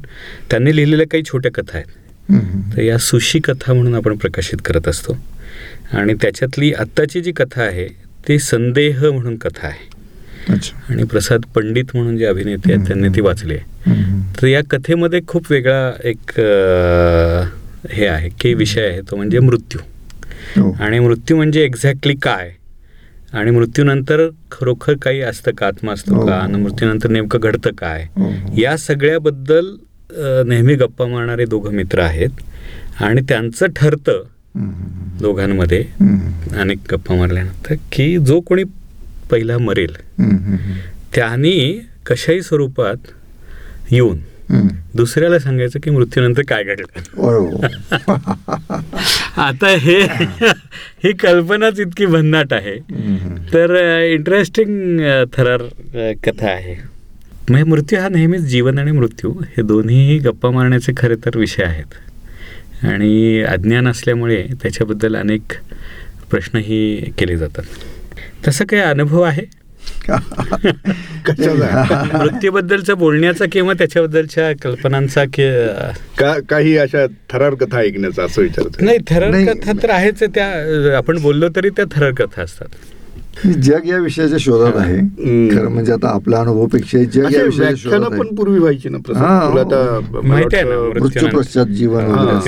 त्यांनी 0.50 0.75
लिहिलेल्या 0.75 1.06
काही 1.12 1.24
छोट्या 1.24 1.52
कथा 1.52 1.78
आहेत. 1.78 2.74
तर 2.75 2.82
या 2.82 2.98
सुशी 2.98 3.40
कथा 3.44 3.74
म्हणून 3.74 3.96
आपण 3.96 4.18
प्रकाशित 4.18 4.58
करत 4.66 4.88
असतो 4.88 5.18
आणि 5.94 6.13
त्याच्यातली 6.22 6.72
आत्ताची 6.74 7.22
जी 7.22 7.32
कथा 7.32 7.62
आहे 7.63 7.88
ती 8.28 8.38
संदेह 8.40 9.04
म्हणून 9.12 9.36
कथा 9.38 9.68
आहे 9.68 9.92
आणि 10.50 11.03
प्रसाद 11.03 11.45
पंडित 11.55 11.95
म्हणून 11.95 12.17
जे 12.17 12.25
अभिनेते 12.25 12.73
आहेत 12.73 12.85
त्यांनी 12.88 13.09
ती 13.15 13.21
वाचली 13.21 13.53
आहे. 13.53 14.31
तर 14.41 14.47
या 14.47 14.62
कथेमध्ये 14.71 15.19
खूप 15.27 15.51
वेगळा 15.51 15.91
एक 16.03 16.31
हे 17.91 18.05
आहे 18.07 18.29
की 18.39 18.53
विषय 18.53 18.88
आहे 18.88 19.01
तो 19.01 19.15
म्हणजे 19.15 19.39
मृत्यू 19.39 19.79
हो. 20.57 20.71
आणि 20.79 21.00
मृत्यू 21.00 21.38
म्हणजे 21.38 21.63
एक्झॅक्टली 21.63 22.15
काय 22.21 22.51
आणि 23.33 23.51
मृत्यूनंतर 23.51 24.27
खरोखर 24.51 24.93
काही 25.01 25.21
असतं 25.21 25.51
का 25.57 25.67
आत्मा 25.67 25.93
असतो 25.93 26.15
हो. 26.15 26.25
का 26.27 26.35
आणि 26.35 26.62
मृत्यूनंतर 26.62 27.09
नेमकं 27.09 27.39
घडतं 27.39 27.71
काय 27.77 28.03
हो. 28.17 28.31
या 28.57 28.75
सगळ्याबद्दल 28.77 29.75
नेहमी 30.47 30.75
गप्पा 30.75 31.05
मारणारे 31.07 31.45
दोघं 31.45 31.73
मित्र 31.73 32.00
आहेत 32.00 33.01
आणि 33.01 33.21
त्यांचं 33.29 33.65
ठरतं. 33.75 34.21
दोघांमध्ये. 35.21 35.83
अनेक 36.59 36.79
गप्पा 36.91 37.15
मारल्यानंतर 37.15 37.75
की 37.91 38.17
जो 38.17 38.39
कोणी 38.39 38.63
पहिला 39.34 39.58
मरेल. 39.58 39.96
त्यांनी 41.16 41.58
कशाही 42.06 42.42
स्वरूपात 42.42 43.12
येऊन. 43.92 44.18
दुसऱ्याला 44.96 45.40
सांगायचं 45.40 45.80
की 45.84 45.90
मृत्यूनंतर 45.90 46.42
काय 46.48 46.63
घडलं. 46.63 46.86
आता 49.42 49.68
हे 49.82 50.00
ही 51.04 51.12
कल्पनाच 51.13 51.80
इतकी 51.80 52.06
भन्नाट 52.06 52.54
आहे. 52.54 52.75
तर 53.54 53.75
इंटरेस्टिंग 54.04 55.00
थरार 55.38 55.63
कथा 56.25 56.50
आहे 56.50 56.75
म्हणजे 57.50 57.63
मृत्यू 57.63 58.00
हा 58.00 58.10
नेहमीच 58.10 58.42
जीवन 58.42 58.78
आणि 58.80 58.92
मृत्यू 58.92 59.32
हे 59.58 59.62
दोन्हीही 59.62 60.18
गप्पा 60.20 60.50
मारण्याचे 60.52 60.92
खरे 60.98 61.16
तर 61.16 61.38
विषय 61.38 61.63
आहेत 61.63 62.86
आणि 62.86 63.42
अज्ञान 63.42 63.88
असल्यामुळे 63.88 64.44
त्याच्याबद्दल 64.63 65.16
अनेक 65.16 65.54
प्रश्नही 66.32 67.12
केले 67.18 67.38
जातात 67.38 67.84
तसं 68.47 68.65
काही 68.65 68.81
अनुभव 68.81 69.21
आहे? 69.21 69.63
मृत्यूबद्दलचा 72.13 72.93
बोलण्याचा 72.93 73.45
किंवा 73.51 73.73
त्याच्याबद्दलच्या 73.73 74.51
कल्पनांचा 74.62 75.23
काही 76.50 76.77
अशा 76.77 77.05
थरार 77.29 77.53
कथा 77.53 77.77
ऐकण्याचा 77.77 78.23
असं 78.23 78.41
विचारत 78.41 78.81
नाही 78.81 78.97
थरार. 79.09 79.31
कथा 79.31 79.71
तर 79.83 79.89
आहेच. 79.89 80.23
आहे, 80.23 80.31
त्या 80.35 80.97
आपण 80.97 81.21
बोललो 81.21 81.50
तरी 81.55 81.69
त्या 81.69 81.85
थरार 81.91 82.12
कथा 82.12 82.41
असतात. 82.41 82.67
जग 83.62 83.88
या 83.88 83.98
विषयाच्या 83.98 84.38
शोधात 84.40 84.74
आहे. 84.75 84.98
खरं 85.56 85.70
म्हणजे 85.70 85.92
आता 85.92 86.10
आपला 86.10 86.38
अनुभवपेक्षा 86.38 87.04
जग 87.04 87.34
या 87.34 87.44
विषयाच्या 87.44 88.00
पण 88.10 88.36
पूर्वी 88.36 88.60
व्हायची 88.60 88.90
ना 88.90 88.98
हा, 89.16 89.40
हो. 89.44 89.54
मृत्यू- 90.24 91.40
पश्चात 91.40 91.66
जीवन 91.66 92.06
हा. 92.06 92.40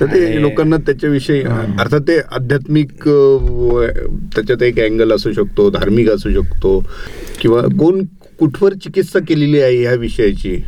तर 0.00 0.06
ते 0.06 0.40
लोकांना 0.40 0.76
त्याच्याविषयी. 0.76 1.42
अर्थात 1.80 2.00
ते 2.00 2.18
आध्यात्मिक 2.18 2.92
त्याच्यात 4.34 4.62
एक 4.62 4.80
अँगल 4.80 5.12
असू 5.12 5.32
शकतो 5.32 5.70
धार्मिक 5.70 6.10
असू 6.10 6.30
शकतो 6.30 6.84
किंवा 7.40 7.60
कोण 7.60 8.02
कुठवर 8.38 8.72
चिकित्सा 8.74 9.18
केलेली 9.28 9.60
आहे 9.60 9.80
ह्या 9.82 9.94
विषयाची 9.94 10.62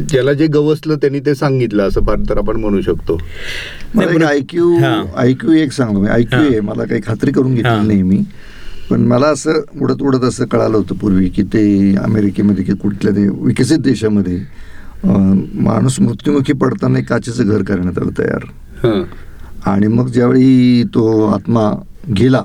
ज्याला 0.00 0.32
जे 0.32 0.46
गवसलं 0.46 0.96
त्यांनी 0.96 1.20
ते 1.20 1.34
सांगितलं 1.34 1.88
असं 1.88 2.04
फार 2.04 2.16
तर 2.28 2.38
आपण 2.38 2.56
म्हणू 2.56 2.80
शकतो 2.80 3.18
मला 3.94 4.26
आयक्यू 4.28 4.76
हां. 4.78 5.04
आयक्यू 5.16 5.52
एक 5.52 5.72
सांगतो 5.72 6.04
आयक्यू 6.04 6.38
हां. 6.38 6.48
आहे 6.48 6.60
मला 6.60 6.84
काही 6.84 7.00
खात्री 7.06 7.32
करून 7.32 7.54
घेतली 7.54 7.68
हां. 7.68 7.86
नाही 7.86 8.02
मी 8.02 8.22
पण 8.90 9.00
मला 9.00 9.26
असं 9.26 9.60
उडत 9.80 10.02
उडत 10.02 10.24
असं 10.24 10.44
कळालं 10.44 10.76
होतं 10.76 10.94
पूर्वी 10.94 11.28
की 11.28 11.42
ते 11.42 11.94
अमेरिकेमध्ये 11.96 12.64
की 12.64 12.72
कुठल्या 12.72 13.14
ते 13.16 13.26
विकसित 13.28 13.78
देशामध्ये 13.78 14.38
माणूस 15.04 16.00
मृत्युमुखी 16.00 16.52
पडताना 16.52 16.98
एक 16.98 17.08
काचेचं 17.08 17.48
घर 17.48 17.62
करण्यात 17.62 17.98
आलं 17.98 18.18
तयार 18.18 18.44
हं. 18.84 19.02
आणि 19.66 19.86
मग 19.86 20.08
ज्यावेळी 20.08 20.82
तो 20.84 21.24
आत्मा 21.26 21.70
गेला 22.18 22.42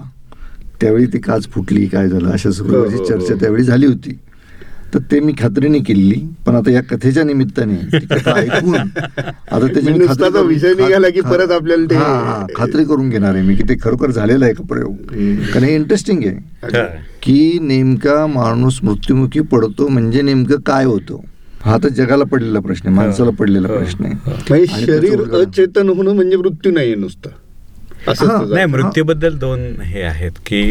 त्यावेळी 0.81 1.05
ती 1.05 1.19
काच 1.19 1.47
फुटली 1.47 1.85
काय 1.85 2.07
झालं 2.09 2.29
अशा 2.29 2.49
हो, 2.49 2.53
सगळ्याची 2.53 2.95
हो, 2.95 3.03
चर्चा 3.05 3.33
हो. 3.33 3.39
त्यावेळी 3.39 3.63
झाली 3.63 3.85
होती 3.85 4.17
तर 4.93 4.99
ते 5.11 5.19
मी 5.19 5.33
खात्रीने 5.33 5.79
केलेली 5.79 6.19
पण 6.45 6.55
आता 6.55 6.71
या 6.71 6.81
कथेच्या 6.81 7.23
निमित्ताने 7.23 7.75
कथा 8.07 8.33
ऐकून 8.33 8.75
आता 8.75 9.65
त्याची 9.67 9.91
मी 9.91 9.97
नुसता 9.97 10.05
खात्री 10.07 10.25
तो 10.25 10.31
करून- 10.31 10.47
विषय 10.47 10.73
निघाला 10.73 11.09
की 11.09 11.21
परत 11.21 11.51
आपल्याला 11.51 12.45
खात्री 12.55 12.83
करून 12.85 13.09
घेणार 13.09 13.33
आहे 13.35 13.43
मी 13.43 13.55
की 13.55 13.63
ते 13.63 13.75
खरोखर 13.81 14.11
झालेलं 14.11 14.45
आहे 14.45 14.53
का 14.53 14.63
प्रयोग. 14.63 14.95
कारण 15.53 15.63
हे 15.63 15.75
इंटरेस्टिंग 15.75 16.23
आहे. 16.23 16.83
की 17.21 17.59
नेमका 17.61 18.25
माणूस 18.27 18.79
मृत्युमुखी 18.83 19.39
पडतो 19.51 19.87
म्हणजे 19.87 20.21
नेमकं 20.21 20.59
काय 20.65 20.85
होतं 20.85 21.17
हा 21.61 21.77
तर 21.83 21.89
जगाला 21.89 22.23
पडलेला 22.23 22.59
प्रश्न 22.59 22.87
आहे 22.87 22.95
माणसाला 22.95 23.29
पडलेला. 23.29 23.67
प्रश्न 23.67 24.05
आहे 24.05 24.13
म्हणजे 24.53 24.85
शरीर. 24.85 25.21
अचेतन 25.35 25.89
होणं 25.89 26.13
म्हणजे 26.13 26.37
मृत्यू 26.37 26.71
नाहीये 26.71 26.95
नुसतं 26.95 27.29
नाही. 28.07 28.65
मृत्यूबद्दल 28.65 29.37
दोन 29.39 29.59
हे 29.83 30.01
आहेत 30.03 30.31
की 30.45 30.61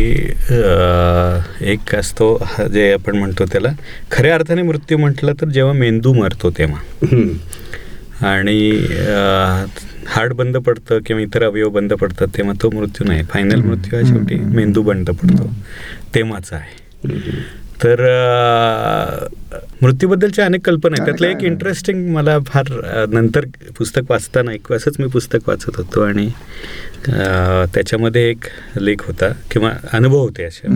एक 1.72 1.94
असतो 1.94 2.36
जे 2.72 2.92
आपण 2.92 3.16
म्हणतो 3.18 3.44
त्याला 3.52 3.72
खऱ्या 4.10 4.34
अर्थाने 4.34 4.62
मृत्यू 4.62 4.98
म्हटलं 4.98 5.32
तर 5.40 5.48
जेव्हा 5.48 5.72
मेंदू 5.74 6.12
मरतो 6.12 6.50
तेव्हा. 6.58 6.80
आणि 8.26 8.70
हार्ट 10.08 10.32
बंद 10.32 10.56
पडतं 10.56 10.98
किंवा 11.06 11.22
इतर 11.22 11.42
अवयव 11.44 11.68
बंद 11.70 11.92
पडतात 11.92 12.28
तेव्हा 12.36 12.52
तो 12.62 12.70
मृत्यू 12.70 13.06
नाही 13.08 13.22
फायनल 13.30 13.60
मृत्यू 13.60 13.98
हा 13.98 14.08
शेवटी. 14.08 14.34
मेंदू 14.54 14.82
बंद 14.82 15.10
पडतो 15.10 15.50
तेव्हाचा 16.14 16.56
आहे. 16.56 16.82
तर 17.84 18.00
मृत्यूबद्दलच्या 19.82 20.44
अनेक 20.44 20.60
कल्पना 20.66 20.94
आहेत 20.96 21.06
त्यातलं 21.06 21.26
एक 21.28 21.42
इंटरेस्टिंग 21.44 22.08
मला 22.14 22.38
फार 22.46 22.70
नंतर 23.12 23.44
पुस्तक 23.78 24.10
वाचताना 24.10 24.52
एक 24.52 24.72
असंच 24.72 24.96
मी 24.98 25.06
पुस्तक 25.12 25.48
वाचत 25.48 25.76
होतो 25.76 26.02
आणि 26.02 26.28
त्याच्यामध्ये 27.75 28.30
एक 28.30 28.44
लेख 28.80 28.96
होता 29.00 29.28
किंवा 29.50 29.73
अनुभव 29.92 30.18
होते 30.18 30.44
असे. 30.44 30.68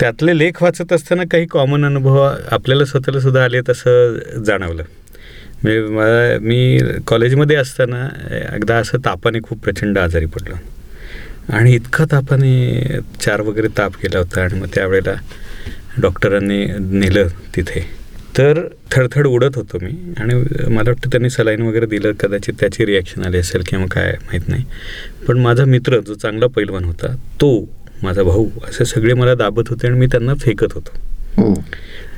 त्यातले 0.00 0.38
लेख 0.38 0.62
वाचत 0.62 0.92
असताना 0.92 1.22
काही 1.30 1.46
कॉमन 1.46 1.84
अनुभव 1.84 2.22
आपल्याला 2.50 2.84
स्वतःला 2.84 3.20
सुद्धा 3.20 3.44
आले 3.44 3.60
तसं 3.68 4.18
जाणवलं. 4.46 4.82
म्हणजे 5.62 5.80
मला 5.80 6.38
मी 6.40 6.78
कॉलेजमध्ये 7.06 7.56
असताना 7.56 8.08
एकदा 8.54 8.76
असं 8.76 8.98
तापाने 8.98 9.38
खूप 9.42 9.62
प्रचंड 9.62 9.98
आजारी 9.98 10.26
पडलो. 10.26 10.54
आणि 11.52 11.74
इतका 11.74 12.04
तापाने 12.04 12.82
चार 13.20 13.40
वगैरे 13.40 13.68
ताप 13.78 13.92
गेला 14.02 14.18
होता 14.18 14.42
आणि 14.42 14.60
मग 14.60 14.66
त्यावेळेला 14.74 15.14
डॉक्टरांनी 16.00 16.66
नेलं 16.78 17.28
तिथे. 17.56 17.95
तर 18.38 18.60
थडथड 18.92 19.26
उडत 19.26 19.56
होतो 19.56 19.78
मी. 19.82 19.90
आणि 20.20 20.34
मला 20.68 20.90
वाटतं 20.90 21.10
त्यांनी 21.10 21.30
सलाईन 21.30 21.62
वगैरे 21.62 21.86
दिलं 21.86 22.12
कदाचित 22.20 22.54
त्याची 22.60 22.86
रिॲक्शन 22.86 23.24
आली 23.24 23.38
असेल 23.38 23.62
किंवा 23.68 23.86
काय 23.90 24.12
माहीत 24.26 24.48
नाही. 24.48 24.64
पण 25.28 25.38
माझा 25.38 25.64
मित्र 25.64 26.00
जो 26.06 26.14
चांगला 26.14 26.46
पैलवान 26.46 26.84
होता 26.84 27.14
तो 27.40 27.48
माझा 28.02 28.22
भाऊ 28.22 28.46
असे 28.68 28.84
सगळे 28.84 29.14
मला 29.14 29.34
दाबत 29.34 29.68
होते 29.68 29.86
आणि 29.86 29.98
मी 29.98 30.06
त्यांना 30.06 30.34
फेकत 30.40 30.74
होतो. 30.74 31.54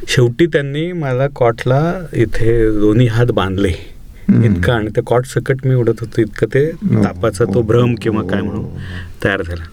शेवटी 0.09 0.47
त्यांनी 0.47 0.91
मला 0.93 1.27
कॉटला 1.37 1.81
इथे 2.13 2.59
दोन्ही 2.81 3.07
हात 3.07 3.31
बांधले. 3.35 3.73
इतकं 4.29 4.73
आणि 4.73 4.89
त्या 4.95 5.03
कॉट 5.07 5.27
सकट 5.27 5.67
मी 5.67 5.75
उडत 5.75 6.01
होतो 6.01 6.21
इतकं 6.21 6.47
ते. 6.55 6.65
तापाचा 7.05 7.45
तो 7.45 7.63
भ्रम 7.63 7.95
किंवा 7.95 8.23
काय 8.31 8.41
म्हणून 8.43 8.65
तयार 9.25 9.43
झाला. 9.43 9.65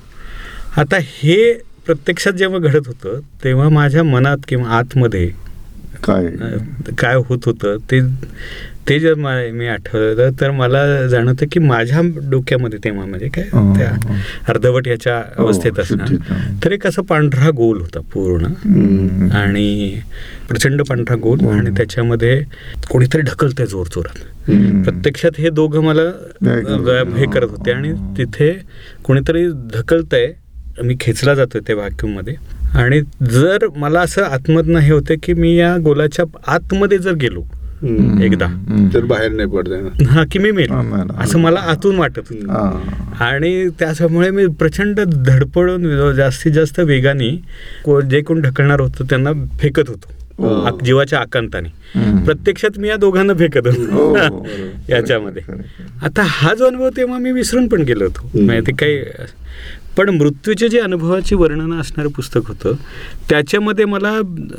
आता 0.82 0.98
हे 1.02 1.54
प्रत्यक्षात 1.86 2.34
जेव्हा 2.34 2.60
घडत 2.60 2.88
होतं 2.88 3.20
तेव्हा 3.44 3.68
माझ्या 3.70 4.04
मनात 4.04 4.38
किंवा 4.48 4.70
आतमध्ये 4.70 5.30
काय 6.06 6.26
काय 6.98 7.16
होत 7.16 7.46
होतं 7.46 7.78
ते 7.92 8.00
ते 8.90 9.00
जर 9.00 9.14
मा- 9.16 9.52
मी 9.54 9.68
आठवलं 9.68 10.30
तर 10.42 10.52
मला 10.52 10.82
जाणवतं 11.08 11.46
की 11.52 11.60
माझ्या 11.60 12.02
डोक्यामध्ये 12.30 12.80
तेव्हा 12.84 13.06
म्हणजे 13.06 13.28
काय 13.28 13.44
हं, 13.54 13.74
त्या 13.78 13.90
हं. 13.90 14.20
अर्धवट 14.48 14.88
याच्या 14.88 15.18
हो, 15.38 15.46
अवस्थेत 15.46 15.80
असणार 15.80 16.12
हं. 16.12 16.60
तर 16.64 16.72
एक 16.72 16.86
असा 16.88 17.02
पांढरा 17.02 17.50
गोल 17.50 17.80
होता 17.82 18.00
पूर्ण. 18.14 18.46
आणि 19.36 20.00
प्रचंड 20.48 20.82
पांढरा 20.82 21.16
गोल 21.16 21.40
हम्म. 21.40 21.58
आणि 21.60 21.70
त्याच्यामध्ये 21.78 22.42
कोणीतरी 22.90 23.22
ढकलतंय 23.22 23.66
जोर 23.66 23.88
जोरात. 23.88 24.24
प्रत्यक्षात 24.84 25.40
हे 25.40 25.50
दोघं 25.50 25.84
मला 25.84 26.02
हे 27.18 27.26
करत 27.26 27.50
होते 27.50 27.72
आणि 27.72 27.92
तिथे 28.18 28.52
कोणीतरी 29.04 29.48
ढकलतंय 29.74 30.32
मी 30.84 30.96
खेचला 31.00 31.34
जातोय 31.34 31.62
त्या 31.68 31.76
व्हॅक्यूममध्ये 31.76 32.34
आणि 32.76 33.02
जर 33.30 33.68
मला 33.76 34.00
असं 34.02 34.22
आतमधनं 34.24 34.80
हे 34.80 34.92
होतं 34.94 35.14
की 35.24 35.34
मी 35.34 35.56
या 35.56 35.78
गोलाच्या 35.78 36.26
आतमध्ये 36.48 36.98
जर 36.98 37.14
गेलो 37.14 37.42
हं. 37.82 38.22
एकदा. 38.22 38.48
तर 38.94 39.04
बाहेर 39.06 39.32
नाही 39.32 39.50
पडता 39.50 40.06
हा 40.10 40.24
की 40.32 40.40
मी 40.40 40.52
मेल 40.52 40.72
हा, 40.72 40.82
मेला. 40.82 41.20
असं 41.20 41.40
मला 41.40 41.60
आतून 41.60 41.96
वाटत 41.98 42.34
हा. 42.34 42.82
आणि 43.20 43.70
त्याच्यामुळे 43.80 44.30
मी 44.30 44.48
प्रचंड 44.48 45.00
धडपडून 45.00 46.14
जास्तीत 46.14 46.52
जास्त 46.52 46.80
वेगाने 46.80 47.30
को- 47.86 48.02
जे 48.02 48.22
कोण 48.22 48.42
ढकलणार 48.42 48.80
होतं 48.80 49.04
त्यांना 49.10 49.32
फेकत 49.60 49.84
होतो 49.88 50.12
हो. 50.38 50.80
जीवाच्या 50.86 51.20
आकांताने. 51.20 51.70
प्रत्यक्षात 52.26 52.80
मी 52.80 52.88
या 52.88 52.96
दोघांना 52.96 53.34
फेकत 53.34 53.68
हो, 53.68 53.72
हो, 53.72 54.08
होतो 54.18 54.38
बरोबर. 54.38 54.92
याच्यामध्ये. 54.94 55.44
आता 56.02 56.22
हा 56.26 56.54
जो 56.54 56.66
अनुभव 56.66 56.90
तेव्हा 56.98 57.18
मी 57.18 57.32
विसरून 57.32 57.68
पण 57.68 57.82
गेलो 57.82 58.06
होतो. 58.06 58.30
म्हणजे 58.42 58.62
ते 58.62 58.72
काही 58.72 58.98
पण 59.98 60.10
मृत्यूचे 60.10 60.68
जे 60.70 60.80
अनुभवाची 60.80 61.36
वर्णनं 61.36 61.80
असणारं 61.82 62.10
पुस्तक 62.10 62.48
होतं 62.48 62.74
त्याच्यामध्ये 63.30 63.86
मला 63.86 64.12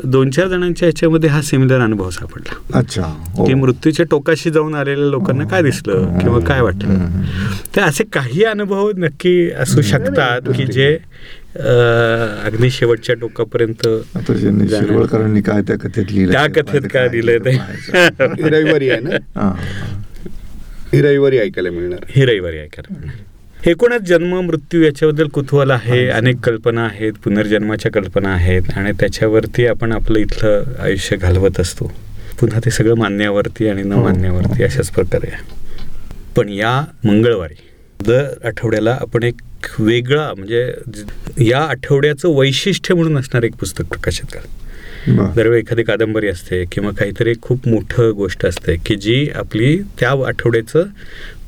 दोन 0.04 0.30
चार 0.30 0.46
जणांच्या 0.48 0.86
ह्याच्यामध्ये 0.88 1.30
हा 1.30 1.40
सिमिलर 1.42 1.80
अनुभव 1.80 2.10
सापडला 2.10 2.78
अच्छा 2.78 3.02
हो. 3.28 3.44
की 3.46 3.54
मृत्यूच्या 3.54 4.06
टोकाशी 4.10 4.50
जाऊन 4.50 4.74
आलेल्या 4.74 5.06
लोकांना 5.06 5.44
काय 5.44 5.62
दिसलं 5.62 6.18
किंवा 6.18 6.40
काय 6.40 6.60
वाटलं. 6.60 7.22
तर 7.76 7.82
असे 7.82 8.04
काही 8.12 8.44
अनुभव 8.44 8.90
नक्की 8.96 9.50
असू 9.52 9.82
शकतात 9.82 10.50
की 10.56 10.66
जे 10.66 10.92
अगदी 12.46 12.70
शेवटच्या 12.70 13.14
टोकापर्यंत. 13.14 13.86
शिरवळकरांनी 14.28 15.40
काय 15.42 15.62
त्या 15.62 15.76
कथेत 15.78 16.12
लिहिलं 16.12 16.32
त्या 16.32 16.46
ते 16.46 16.60
कथेत 16.60 16.88
काय 16.92 17.08
दिलंय 17.08 17.38
ते. 17.38 17.50
ही 17.52 18.48
रविवारी 18.48 18.90
आहे 18.90 19.00
ना 19.00 19.16
हा. 19.40 19.50
ही 20.92 21.00
रविवारी 21.02 21.38
ऐकायला 21.38 21.70
मिळणार 21.70 22.04
हे 22.08 22.24
रविवारी 22.24 22.58
ऐकायला 22.58 23.08
एकूणच 23.66 24.02
जन्म 24.02 24.34
मृत्यू 24.40 24.82
याच्याबद्दल 24.82 25.28
कुतूहल 25.28 25.70
आहे 25.70 26.06
अनेक 26.08 26.36
कल्पना 26.38 26.84
आहेत 26.84 27.12
पुनर्जन्माच्या 27.24 27.90
कल्पना 27.92 28.28
आहेत 28.28 28.62
आणि 28.76 28.92
त्याच्यावरती 29.00 29.66
आपण 29.66 29.92
आपलं 29.92 30.18
इथलं 30.18 30.62
आयुष्य 30.78 31.16
घालवत 31.16 31.60
असतो 31.60 31.90
पुन्हा 32.40 32.60
ते 32.64 32.70
सगळं 32.70 32.94
मान्यावरती 32.94 33.68
आणि 33.68 33.82
न 33.82 33.92
हो, 33.92 34.02
मान्यावरती. 34.02 34.62
अशाच 34.62 34.90
प्रकारे 34.90 35.30
पण 36.36 36.48
या 36.48 36.80
मंगळवारी 37.04 37.54
दर 38.06 38.46
आठवड्याला 38.46 38.96
आपण 39.00 39.22
एक 39.22 39.40
वेगळा 39.78 40.32
म्हणजे 40.36 40.72
या 41.40 41.60
आठवड्याचं 41.60 42.34
वैशिष्ट्य 42.36 42.94
म्हणून 42.94 43.18
असणार 43.18 43.42
एक 43.42 43.54
पुस्तक 43.54 43.84
प्रकाशित 43.84 44.32
करा. 44.32 44.65
दरवेळी 45.08 45.60
एखादी 45.60 45.82
कादंबरी 45.82 46.28
असते 46.28 46.64
किंवा 46.72 46.90
काहीतरी 46.90 47.32
खूप 47.42 47.68
मोठं 47.68 48.10
गोष्ट 48.10 48.46
असते 48.46 48.76
की 48.86 48.94
जी 48.94 49.30
आपली 49.34 49.78
त्या 50.00 50.10
आठवड्याचं 50.26 50.84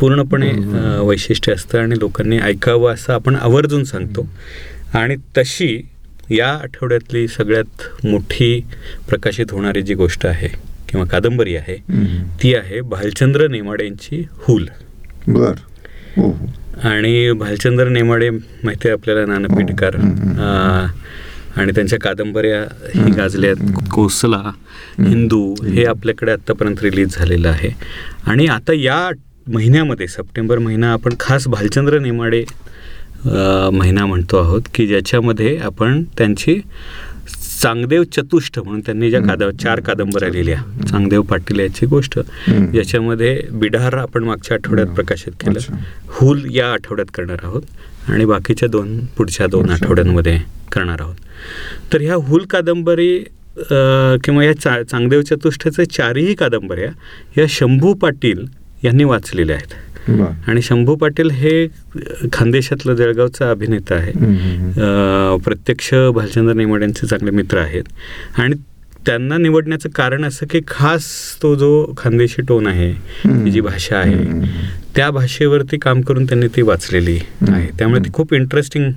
पूर्णपणे 0.01 0.53
वैशिष्ट्य 1.01 1.53
असतं 1.53 1.79
आणि 1.79 1.99
लोकांनी 1.99 2.38
ऐकावं 2.38 2.94
असं 2.94 3.12
आपण 3.12 3.37
आवर्जून 3.37 3.85
सांगतो 3.85 4.29
आणि 4.94 5.16
तशी 5.38 5.88
या 6.31 6.49
आठवड्यातली 6.49 7.29
सगळ्यात 7.29 8.07
मोठी 8.07 8.61
प्रकाशित 9.09 9.47
होणारी 9.51 9.83
जी 9.83 9.94
गोष्ट 9.94 10.27
आहे 10.27 10.49
किंवा 10.88 11.07
कादंबरी 11.07 11.57
आहे. 11.57 11.77
ती 12.42 12.55
आहे 12.55 12.81
भालचंद्र 12.81 13.49
नेमाडेंची 13.49 14.27
हूल 14.33 14.66
बर 15.27 15.53
हो 16.16 16.31
हो. 16.31 16.47
आणि 16.88 17.33
भालचंद्र 17.33 17.88
नेमाडे 17.88 18.31
माहिती 18.31 18.88
आहे 18.88 18.90
आपल्याला. 18.90 19.35
अं, 19.94 20.87
आणि 21.59 21.73
त्यांच्या 21.75 21.99
कादंबऱ्या 21.99 22.61
ही 22.94 23.11
गाजल्यात. 23.12 23.57
कोसला 23.92 24.42
हिंदू 24.99 25.55
हे 25.64 25.85
आपल्याकडे 25.85 26.33
आत्तापर्यंत 26.33 26.83
रिलीज 26.83 27.16
झालेलं 27.18 27.49
आहे. 27.49 27.71
आणि 28.27 28.47
आता 28.47 28.73
या 28.75 29.09
महिन्यामध्ये 29.53 30.07
सप्टेंबर 30.09 30.59
महिना 30.59 30.92
आपण 30.92 31.14
खास 31.21 31.49
भालचंद्र 31.49 31.99
नेमाडे 31.99 32.44
महिना 33.73 34.05
म्हणतो 34.07 34.38
आहोत 34.38 34.62
की 34.75 34.87
ज्याच्यामध्ये 34.87 35.57
आपण 35.57 36.03
त्यांची 36.18 36.61
चांगदेव 37.62 38.03
चतुष्ट 38.12 38.59
म्हणून 38.59 38.81
त्यांनी 38.81 39.11
ज्या 39.11 39.21
काद 39.21 39.42
चार 39.62 39.81
कादंबऱ्या 39.81 40.29
लिहिल्या 40.29 40.59
चांगदेव 40.88 41.23
पाटील 41.23 41.61
याची 41.61 41.87
गोष्ट 41.87 42.18
हम्म. 42.18 42.71
ज्याच्यामध्ये 42.73 43.40
बिडार 43.53 43.94
आपण 43.94 44.25
मागच्या 44.25 44.57
आठवड्यात. 44.57 44.87
प्रकाशित 44.87 45.33
केलं. 45.40 45.75
हुल 46.11 46.44
या 46.51 46.71
आठवड्यात 46.73 47.11
करणार 47.14 47.44
आहोत 47.44 47.62
आणि 48.09 48.25
बाकीच्या 48.25 48.68
दोन 48.68 48.99
पुढच्या 49.16 49.47
दोन. 49.47 49.71
आठवड्यांमध्ये 49.71 50.38
करणार 50.73 51.01
आहोत 51.01 51.14
तर 51.92 52.01
ह्या 52.01 52.14
हुल 52.18 52.44
कादंबरी 52.51 53.16
किंवा 54.25 54.44
या 54.44 54.53
चा 54.61 54.83
चांगदेव 54.83 55.23
चतुष्टयाच्या 55.23 55.85
चारही 55.90 56.35
कादंबऱ्या 56.35 56.90
या 57.38 57.47
शंभू 57.49 57.92
पाटील 57.94 58.44
यांनी 58.85 59.05
वाचलेल्या 59.05 59.57
आहेत 59.57 59.75
आणि 60.47 60.63
शंभू 60.63 60.95
पाटील 60.97 61.31
हे 61.31 61.67
खानदेशातला 62.33 62.95
जळगावचा 62.95 63.51
अभिनेता 63.51 63.95
आहे. 63.95 64.13
प्रत्यक्ष 65.45 65.93
भालचंद्र 66.15 66.53
नेमाड्यांचे 66.53 67.07
चांगले 67.07 67.31
मित्र 67.31 67.59
आहेत. 67.59 67.85
आणि 68.39 68.55
त्यांना 69.07 69.37
निवडण्याचं 69.37 69.89
कारण 69.89 70.25
असं 70.25 70.47
की 70.51 70.61
खास 70.69 71.05
तो 71.43 71.55
जो 71.55 71.95
खानदेशी 71.99 72.43
टोन 72.43 72.67
आहे. 72.67 72.93
ती 73.45 73.51
जी 73.51 73.61
भाषा 73.61 73.97
आहे. 73.97 74.25
त्या 74.97 75.11
भाषेवरती 75.11 75.79
काम 75.79 76.01
करून 76.01 76.25
त्यांनी 76.25 76.47
ती 76.57 76.63
वाचलेली 76.63 77.19
आहे. 77.49 77.67
त्यामुळे 77.79 78.01
ती 78.01 78.11
खूप 78.13 78.35
इंटरेस्टिंग. 78.35 78.91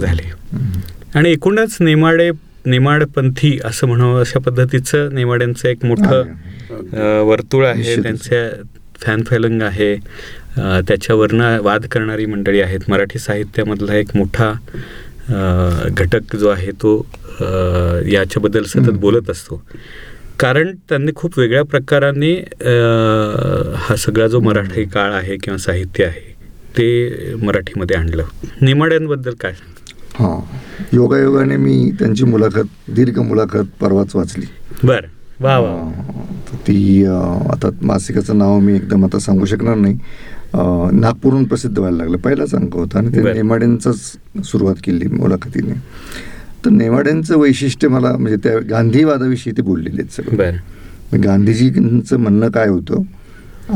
झाली. 0.00 0.30
आणि 1.14 1.30
एकूणच 1.30 1.76
नेमाडे 1.80 2.30
नेमाडपंथी 2.66 3.58
असं 3.64 3.86
म्हणावं 3.86 4.20
अशा 4.20 4.38
पद्धतीचं 4.38 5.14
नेमाड्यांचं 5.14 5.68
एक 5.68 5.84
मोठं 5.84 7.22
वर्तुळ 7.26 7.66
आहे. 7.66 7.96
त्यांच्या 8.02 8.48
फॅन 9.02 9.22
फॅलंग 9.28 9.62
आहे 9.62 9.94
त्याच्यावरनं 10.56 11.58
वाद 11.62 11.86
करणारी 11.92 12.26
मंडळी 12.26 12.60
आहेत. 12.60 12.80
मराठी 12.88 13.18
साहित्यामधला 13.18 13.94
एक 13.94 14.16
मोठा 14.16 14.52
घटक 15.88 16.36
जो 16.36 16.48
आहे 16.48 16.70
तो 16.82 16.94
याच्याबद्दल 18.12 18.62
सतत. 18.64 18.90
बोलत 19.00 19.30
असतो. 19.30 19.62
कारण 20.40 20.74
त्यांनी 20.88 21.12
खूप 21.16 21.38
वेगळ्या 21.38 21.62
प्रकाराने 21.64 22.32
हा 23.78 23.96
सगळा 23.98 24.26
जो 24.28 24.40
मराठी 24.40 24.84
काळ 24.84 25.12
आहे 25.12 25.36
किंवा 25.42 25.58
साहित्य 25.58 26.04
आहे 26.04 26.30
ते 26.76 27.34
मराठीमध्ये 27.42 27.96
आणलं. 27.96 28.24
नेमाड्यांबद्दल 28.60 29.34
काय 29.40 29.52
हां. 30.14 30.40
योगायोगाने 30.92 31.56
मी 31.56 31.90
त्यांची 31.98 32.24
मुलाखत 32.24 32.90
दीर्घ 32.94 33.18
मुलाखत 33.18 33.66
परवाच 33.80 34.14
वाचली. 34.16 34.46
बर. 34.84 35.04
वा 35.42 35.58
वा. 35.58 35.70
अं, 35.70 36.22
तर 36.48 36.56
ती 36.56 37.04
आता 37.06 37.68
मासिकाचं 37.82 38.38
नाव 38.38 38.58
मी 38.58 38.74
एकदम 38.76 39.04
आता 39.04 39.18
सांगू 39.18 39.44
शकणार 39.44 39.74
नाही. 39.74 39.98
नागपूरहून 41.00 41.44
प्रसिद्ध 41.44 41.78
व्हायला 41.78 41.98
लागलं. 41.98 42.16
पहिलाच 42.16 42.54
अंक 42.54 42.74
होता 42.74 42.98
आणि 42.98 43.08
ते. 43.08 43.22
नेमाड्यांचाच 43.34 44.12
सुरुवात 44.44 44.74
केली 44.84 45.06
मुलाखतीने. 45.08 45.72
तर 46.64 46.70
नेमाड्यांचं 46.70 47.38
वैशिष्ट्य 47.38 47.88
मला 47.88 48.12
म्हणजे 48.12 48.36
त्या 48.36 48.58
गांधीवादाविषयी 48.70 49.52
ते 49.56 49.62
बोललेले 49.62 50.02
आहेत 50.02 50.12
सगळं. 50.12 50.36
गांधीजींचं 51.24 52.16
म्हणणं 52.20 52.50
काय 52.50 52.68
होतं 52.68 53.02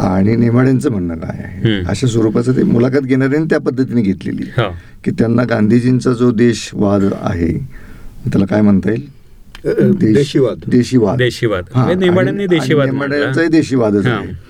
आणि 0.01 0.37
नेमाड्यांचं 0.37 0.91
म्हणणं 0.91 1.15
काय 1.15 1.41
आहे. 1.45 1.73
अशा 1.85 2.07
स्वरूपाचं 2.07 2.53
ते 2.53 2.63
मुलाखत 2.63 3.01
घेणाऱ्याने 3.01 3.45
त्या 3.45 3.61
पद्धतीने 3.61 4.03
घेतलेली. 4.03 4.43
हो. 4.43 4.75
की 5.05 5.11
त्यांना 5.11 5.43
गांधीजींचा 5.45 6.13
जो 6.13 6.31
देशवाद 6.31 7.05
आहे 7.23 7.53
त्याला 8.31 8.47
काय 8.47 8.61
म्हणता 8.63 8.91
येईल? 8.91 9.16
देशीवाद 9.67 10.59
देशीवाद 10.67 11.19
देशीवाद. 11.19 11.65
हां, 11.75 11.85
म्हणजे 11.85 12.05
नेमाड्यांनी 12.07 12.47
देशीवाद. 12.47 12.87
नेमाड्यांचाही 12.91 13.49
देशीवादच 13.49 14.07
हां. 14.07 14.17
आहे 14.17 14.45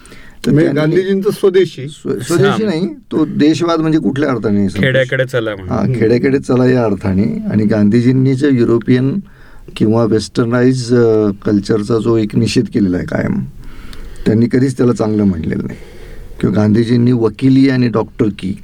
म्हणजे 0.46 0.72
गांधीजींचं 0.72 1.31
स्वदेशी 1.31 1.87
स्व- 1.88 2.18
स्वदेशी. 2.18 2.64
नाही 2.64 2.87
तो 3.12 3.24
देशवाद 3.37 3.81
म्हणजे 3.81 3.98
कुठल्या 3.98 4.31
अर्थाने? 4.31 4.66
खेड्याकडे 4.74 5.24
चला 5.24 5.50
हा 5.68 5.83
खेड्याकडे 5.94 6.38
चला 6.38 6.66
या 6.66 6.85
अर्थाने 6.85 7.24
आणि 7.52 7.64
गांधीजींनी 7.64 8.35
जे 8.35 8.48
युरोपियन 8.52 9.18
किंवा 9.76 10.05
वेस्टर्नाइज 10.05 10.87
कल्चरचा 11.44 11.98
जो 11.98 12.16
एक 12.16 12.37
निषेध 12.37 12.64
केलेला 12.74 12.96
आहे 12.96 13.07
कायम 13.07 13.40
त्यांनी 14.26 14.46
कधीच 14.52 14.76
त्याला 14.76 14.92
चांगलं 14.92 15.24
म्हणलेलं 15.24 15.66
नाही 15.66 15.79
किंवा 16.40 16.55
गांधीजींनी 16.57 17.12
वकिली 17.12 17.68
आणि 17.68 17.88
डॉक्टर 17.88 18.29
की. 18.38 18.55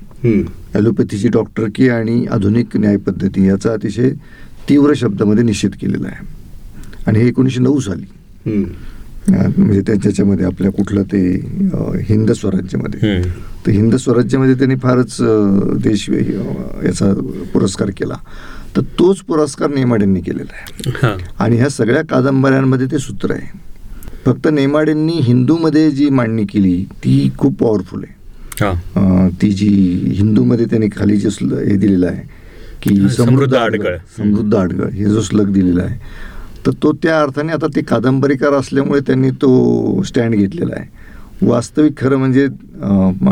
ॲलोपॅथीची 0.74 1.28
डॉक्टर 1.28 1.64
की 1.74 1.88
आणि 1.88 2.24
आधुनिक 2.30 2.76
न्यायपद्धती 2.76 3.46
याचा 3.48 3.72
अतिशय 3.72 4.10
तीव्र 4.68 4.92
शब्दामध्ये 4.96 5.44
निषेध 5.44 5.70
केलेला 5.80 6.08
आहे 6.08 6.26
आणि 7.06 7.18
हे 7.18 7.26
एकोणीसशे 7.28 7.60
नऊ 7.60 7.80
साली 7.80 8.60
म्हणजे 9.28 9.80
त्याच्यामध्ये 9.86 10.46
आपल्या 10.46 10.70
कुठलं 10.72 11.02
ते 11.12 11.18
हिंद 12.08 12.30
स्वराज्यामध्ये. 12.32 13.20
तर 13.66 13.70
हिंद 13.70 13.94
स्वराज्यामध्ये 13.96 14.54
त्यांनी 14.54 14.76
फारच 14.82 15.16
देश 15.82 16.08
याचा 16.10 17.12
पुरस्कार 17.52 17.90
केला 17.96 18.14
तर 18.76 18.80
तोच 18.98 19.20
पुरस्कार 19.28 19.70
नेमाड्यांनी 19.70 20.20
केलेला 20.20 20.54
आहे. 20.54 21.14
आणि 21.38 21.56
ह्या 21.56 21.68
सगळ्या 21.68 22.02
कादंबऱ्यांमध्ये 22.10 22.86
ते 22.90 22.98
सूत्र 22.98 23.32
आहे 23.32 23.60
फक्त 24.24 24.48
नेमाड्यांनी 24.48 25.18
हिंदूमध्ये 25.22 25.90
जी 25.90 26.08
मांडणी 26.10 26.44
केली 26.44 26.84
ती 27.04 27.30
खूप 27.38 27.56
पॉवरफुल 27.60 28.04
आहे 28.04 28.20
हा. 28.64 29.28
ती 29.42 29.50
जी 29.50 29.68
हिंदूमध्ये 30.16 30.64
त्यांनी 30.70 30.88
खाली 30.96 31.16
जे 31.16 31.28
हे 31.44 31.76
दिलेलं 31.76 32.06
आहे 32.06 32.22
की 32.82 33.08
समृद्ध 33.16 33.54
आडगळ. 33.54 33.96
समृद्ध 34.16 34.54
आडगळ 34.54 34.88
हे 34.90 35.04
जो 35.04 35.22
श्लोक 35.22 35.46
दिलेला 35.48 35.82
आहे 35.82 35.98
तर 36.66 36.70
तो 36.82 36.92
त्या 37.02 37.20
अर्थाने 37.20 37.52
आता 37.52 37.66
ते 37.76 37.82
कादंबरीकार 37.82 38.52
असल्यामुळे 38.54 39.00
त्यांनी 39.00 39.30
तो 39.42 40.02
स्टँड 40.06 40.34
घेतलेला 40.34 40.74
आहे. 40.76 41.46
वास्तविक 41.46 41.96
खरं 41.98 42.16
म्हणजे 42.16 42.46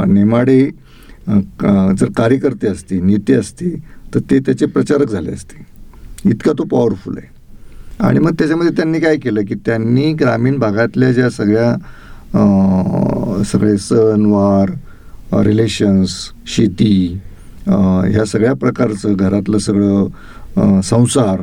नेमाडे 0.08 0.64
का- 1.60 1.94
जर 1.96 2.06
कार्यकर्ते 2.16 2.68
असते 2.68 3.00
नेते 3.00 3.34
असते 3.34 3.74
तर 4.14 4.20
ते 4.30 4.38
त्याचे 4.38 4.66
प्रचारक 4.66 5.10
झाले 5.10 5.32
असते. 5.32 5.66
इतका 6.30 6.52
तो 6.52 6.64
पॉवरफुल 6.64 7.18
आहे. 7.18 7.28
आणि 8.06 8.18
मग 8.18 8.34
त्याच्यामध्ये 8.38 8.72
त्यांनी 8.76 9.00
काय 9.00 9.16
केलं 9.16 9.44
की 9.44 9.54
त्यांनी 9.66 10.12
ग्रामीण 10.12 10.58
भागातल्या 10.58 11.12
ज्या 11.12 11.30
सगळ्या 11.30 11.74
सगळे 13.44 13.76
सणवार 13.78 14.70
रिलेशन्स 15.44 16.10
शेती 16.46 17.20
ह्या 17.66 18.24
सगळ्या 18.24 18.52
प्रकारचं 18.54 19.12
घरातलं 19.12 19.58
सगळं 19.58 20.80
संसार 20.80 21.40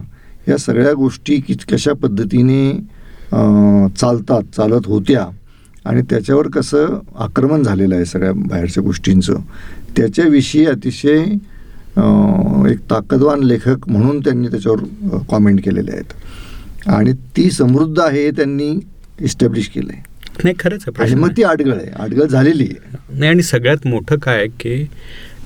या 0.48 0.58
सगळ्या 0.58 0.94
गोष्टी 0.94 1.36
कि 1.40 1.54
कशा 1.72 1.94
पद्धतीने 1.94 2.72
चालतात 4.00 4.56
चालत 4.58 4.88
होत्या 4.88 5.26
आणि 5.86 6.02
त्याच्यावर 6.02 6.48
कसं 6.48 7.00
आक्रमण 7.20 7.64
झालेलं 7.64 7.96
आहे 7.96 8.06
सगळ्या 8.06 8.32
बाहेरच्या 8.36 8.84
गोष्टींचं 8.84 9.40
त्याच्याविषयी 9.98 10.66
अतिशय 10.66 11.20
एक 12.72 12.80
ताकदवान 12.90 13.44
लेखक 13.44 13.88
म्हणून 13.90 14.20
त्यांनी 14.20 14.48
त्याच्यावर 14.48 15.18
कॉमेंट 15.30 15.64
केलेले 15.66 15.92
आहेत. 15.92 16.14
आणि 16.90 17.14
ती 17.38 17.50
समृद्ध 17.52 18.00
आहे 18.00 18.24
हे 18.24 18.32
त्यांनी 18.32 18.70
इस्टॅब्लिश 19.22 19.68
केलं 19.70 19.92
आहे 19.94 20.02
नाही 20.44 20.56
खरंच 20.60 20.84
आहे 20.88 21.16
मग 21.16 21.30
ती. 21.38 21.44
आडगळ 21.44 21.74
आहे 21.74 21.90
आडगळ 22.00 22.26
झालेली 22.26 22.64
आहे. 22.64 22.98
नाही 23.10 23.30
आणि 23.32 23.44
सगळ्यात 23.44 23.88
मोठं 23.88 24.18
काय 24.24 24.48
की 24.60 24.84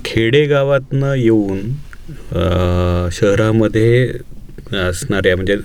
खेडेगावातनं 0.04 1.14
येऊन 1.14 1.60
शहरामध्ये 3.12 4.12
असणाऱ्या 4.74 5.36
म्हणजे 5.36 5.56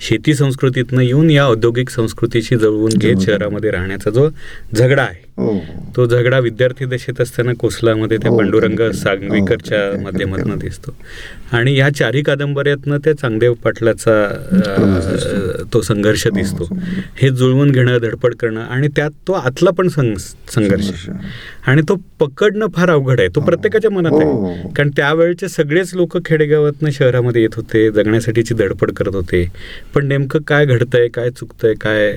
शेती 0.00 0.34
संस्कृतीतनं 0.34 1.00
येऊन 1.00 1.30
या 1.30 1.46
औद्योगिक 1.46 1.90
संस्कृतीशी 1.90 2.56
जळवून 2.56 2.92
घेत. 2.96 3.16
शहरामध्ये 3.20 3.70
राहण्याचा 3.70 4.10
जो 4.10 4.28
झगडा 4.74 5.02
आहे 5.02 5.33
तो 5.38 6.04
झगडा 6.06 6.38
विद्यार्थी 6.38 6.84
दशेत 6.84 7.20
असताना 7.20 7.52
कोसलामध्ये 7.58 8.16
त्या 8.16 8.30
हो, 8.30 8.36
पांडुरंग 8.38 8.80
हो, 8.80 8.90
सागवीकरच्या 8.92 9.78
हो, 9.86 10.00
माध्यमातून 10.02 10.58
दिसतो 10.58 10.94
आणि 11.52 11.74
ह्या 11.74 11.88
चारी 11.94 12.22
कादंबऱ्यातनं 12.22 12.98
त्या 13.04 13.12
चांगदेव 13.12 13.54
पाटलाचा. 13.54 14.14
तो 15.72 15.80
संघर्ष 15.82 16.26
हो, 16.26 16.34
दिसतो. 16.34 16.68
हे 17.16 17.30
जुळवून 17.30 17.70
घेणं 17.70 17.98
धडपड 17.98 18.34
करणं 18.34 18.60
आणि 18.60 18.88
त्यात 18.96 19.10
तो 19.28 19.32
आतला 19.32 19.70
पण 19.70 19.88
संघर्ष. 19.88 21.08
आणि 21.66 21.82
तो 21.88 21.96
पकडणं 22.20 22.66
फार 22.74 22.90
अवघड 22.90 23.20
आहे 23.20 23.28
तो 23.28 23.40
हो. 23.40 23.46
प्रत्येकाच्या 23.46 23.90
मनात 23.90 24.12
हो, 24.12 24.18
आहे 24.20 24.60
हो. 24.60 24.68
कारण 24.68 24.90
त्यावेळेचे 24.96 25.48
सगळेच 25.48 25.94
लोक 25.94 26.16
खेडेगावातनं 26.24 26.90
शहरामध्ये 26.90 27.42
येत 27.42 27.56
होते 27.56 27.90
जगण्यासाठीची 27.90 28.54
धडपड 28.54 28.90
करत 28.90 29.14
होते 29.14 29.44
पण 29.94 30.06
नेमकं 30.06 30.42
काय 30.46 30.66
घडतंय 30.66 31.08
काय 31.08 31.30
चुकतंय 31.30 31.74
काय 31.74 32.10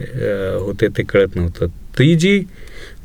होते 0.59 0.87
ते 0.87 1.03
कळत 1.03 1.35
नव्हतं 1.35 1.67
ती 1.99 2.15
जी 2.15 2.39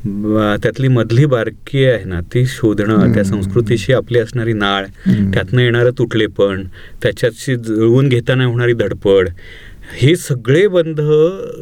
त्यातली 0.05 0.87
मधली 0.87 1.25
बारकी 1.25 1.83
आहे 1.85 2.03
ना 2.05 2.19
ती 2.33 2.45
शोधणं. 2.45 3.13
त्या 3.13 3.23
संस्कृतीशी 3.23 3.93
आपली 3.93 4.19
असणारी 4.19 4.53
नाळ. 4.53 4.85
त्यातनं 5.33 5.61
येणारं 5.61 5.91
तुटलेपण 5.97 6.63
त्याच्याशी 7.03 7.55
जुळवून 7.55 8.09
घेताना 8.09 8.45
होणारी 8.45 8.73
धडपड 8.73 9.29
हे 9.97 10.15
सगळे 10.15 10.67
बंध 10.67 10.99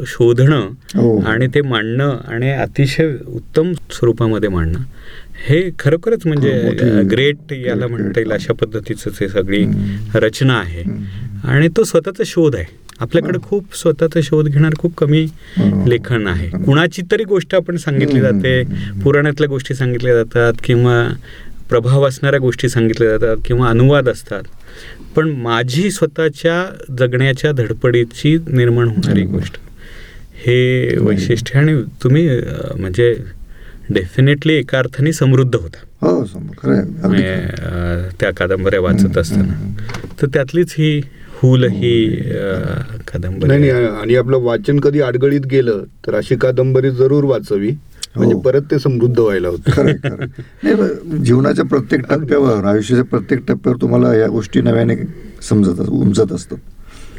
शोधणं 0.07 0.67
हो. 0.95 1.17
आणि 1.27 1.47
ते 1.47 1.61
मांडणं 1.61 2.17
आणि 2.27 2.51
अतिशय 2.51 3.15
उत्तम 3.27 3.71
स्वरूपामध्ये 3.91 4.49
मांडणं 4.49 4.83
हे 5.47 5.61
खरोखरच 5.79 6.25
म्हणजे 6.25 6.51
हो, 6.63 7.01
ग्रेट 7.11 7.53
याला 7.53 7.87
म्हणता 7.87 8.19
येईल. 8.19 8.31
अशा 8.31 8.53
पद्धतीचं 8.53 9.09
ते 9.19 9.27
सगळी. 9.29 9.65
रचना 10.15 10.59
आहे. 10.59 10.83
आणि 11.43 11.67
तो 11.77 11.83
स्वतःचा 11.83 12.23
शोध 12.25 12.55
आहे 12.55 12.65
आपल्याकडे. 13.01 13.39
खूप 13.43 13.75
स्वतःचा 13.75 14.19
शोध 14.23 14.47
घेणार 14.47 14.73
खूप 14.79 14.95
कमी 14.97 15.25
हो. 15.57 15.85
लेखन 15.87 16.27
आहे. 16.27 16.49
कुणाची 16.49 17.01
तरी 17.11 17.23
गोष्ट 17.23 17.55
आपण 17.55 17.77
सांगितली. 17.77 18.19
जाते. 18.21 18.63
पुराणातल्या 19.03 19.47
गोष्टी 19.49 19.75
सांगितल्या 19.75 20.13
जातात 20.13 20.53
किंवा 20.63 21.07
प्रभाव 21.69 22.07
असणाऱ्या 22.07 22.39
गोष्टी 22.39 22.69
सांगितल्या 22.69 23.09
जातात 23.09 23.37
किंवा 23.45 23.69
अनुवाद 23.69 24.09
असतात. 24.09 24.43
पण 25.15 25.29
माझी 25.29 25.91
स्वतःच्या 25.91 26.65
जगण्याच्या 26.99 27.51
धडपडीची 27.51 28.37
निर्माण 28.47 28.87
होणारी. 28.87 29.21
गोष्ट. 29.21 29.57
हे 30.45 30.97
वैशिष्ट्य 30.97 31.59
आणि 31.59 31.81
तुम्ही 32.03 32.27
म्हणजे 32.75 33.15
डेफिनेटली 33.89 34.53
एका 34.53 34.77
अर्थाने 34.79 35.13
समृद्ध 35.13 35.55
होता. 35.55 35.77
हो 36.01 36.23
त्या 38.19 38.31
कादंबऱ्या 38.33 38.79
वाचत 38.81 39.17
असताना. 39.17 39.53
तर 40.21 40.27
त्यातलीच 40.27 40.73
ही 40.77 41.01
फूल 41.41 41.63
ही 41.63 42.15
कादंबरी. 43.07 43.47
नाही 43.47 43.69
आणि 43.69 44.15
आपलं 44.15 44.37
वाचन 44.37 44.79
कधी 44.79 44.99
अडगळीत 44.99 45.45
गेलं 45.45 45.83
तर 46.07 46.15
अशी 46.15 46.35
कादंबरी 46.35 46.91
जरूर 46.91 47.23
वाचावी. 47.23 47.71
म्हणजे 48.15 48.33
हो. 48.33 48.39
परत 48.39 48.61
ते 48.71 48.79
समृद्ध 48.79 49.19
व्हायला 49.19 49.47
होतं. 49.47 49.85
नाही 50.63 51.17
जीवनाच्या 51.17 51.65
प्रत्येक 51.65 52.01
टप्प्यावर 52.09 52.65
आयुष्याच्या 52.65 53.05
प्रत्येक 53.05 53.41
टप्प्यावर 53.47 53.81
तुम्हाला 53.81 54.13
या 54.15 54.27
गोष्टी 54.27 54.61
नव्याने 54.61 54.95
समजत 55.41 55.81
उमजत 55.89 56.31
असतात. 56.31 56.57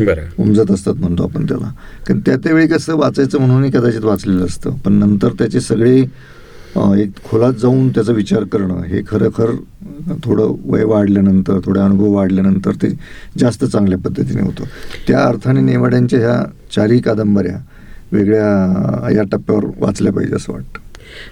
बरं. 0.00 0.22
उमजत 0.38 0.70
असतात 0.70 0.94
म्हणतो 0.94 1.22
आपण 1.22 1.44
त्याला. 1.44 1.72
कारण 2.06 2.20
त्या 2.20 2.36
त्यावेळी 2.36 2.66
कसं 2.66 2.96
वाचायचं 2.96 3.38
म्हणूनही 3.38 3.70
कदाचित 3.70 4.04
वाचलेलं 4.04 4.44
असतं. 4.44 4.70
पण 4.70 4.92
नंतर 4.92 5.28
त्याचे 5.28 5.60
सगळे 5.60 6.02
एक 6.76 7.10
खोलात 7.24 7.52
जाऊन 7.52 7.88
त्याचा 7.88 8.12
विचार 8.12 8.44
करणं 8.44 8.82
हे 8.82 9.02
खरंखर 9.06 9.50
थोडं 10.24 10.54
वय 10.64 10.84
वाढल्यानंतर 10.84 11.58
थोडे 11.64 11.80
अनुभव 11.80 12.12
वाढल्यानंतर 12.12 12.72
ते 12.72 12.88
जास्त 13.38 13.64
चांगल्या 13.64 13.98
पद्धतीने 13.98 14.42
होतं 14.42 14.64
त्या 15.08 15.24
अर्थाने 15.24 15.60
नेवाड्यांच्या 15.60 16.18
ह्या 16.18 16.42
चारही 16.74 17.00
कादंबऱ्या 17.00 17.56
वेगळ्या 18.12 19.10
या 19.16 19.22
टप्प्यावर 19.22 19.64
वाचल्या 19.78 20.12
पाहिजे 20.12 20.34
असं 20.34 20.52
वाटतं 20.52 20.80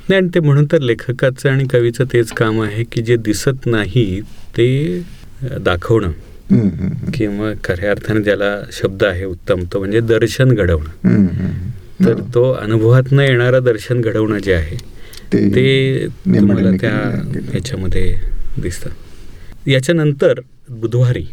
नाही 0.09 0.20
आणि 0.20 0.29
ते 0.35 0.40
म्हणून 0.40 0.64
तर 0.72 0.81
लेखकाचं 0.81 1.48
आणि 1.50 1.64
कवीचं 1.64 2.05
तेच 2.05 2.33
काम 2.33 2.61
आहे 2.62 2.85
की 2.92 3.03
जे 3.03 3.16
दिसत 3.16 3.66
नाही 3.66 4.20
ते 4.57 4.68
दाखवणं. 5.42 6.11
किंवा 7.14 7.53
खऱ्या 7.64 7.90
अर्थाने 7.90 8.22
ज्याला 8.22 8.55
शब्द 8.72 9.05
आहे 9.05 9.24
उत्तम 9.24 9.62
तो 9.72 9.79
म्हणजे 9.79 10.00
दर्शन 10.00 10.53
घडवणं. 10.55 11.57
तर 12.05 12.20
तो 12.35 12.50
अनुभवातनं 12.53 13.22
येणारं 13.22 13.64
दर्शन 13.64 14.00
घडवणं 14.00 14.38
जे 14.38 14.55
आहे 14.55 14.76
ते 15.32 16.06
तुम्हाला 16.26 16.70
त्या. 16.70 16.90
ह्याच्यामध्ये 17.50 18.14
दिसतं. 18.58 18.90
याच्यानंतर 19.70 20.40
बुधवारी 20.68 21.26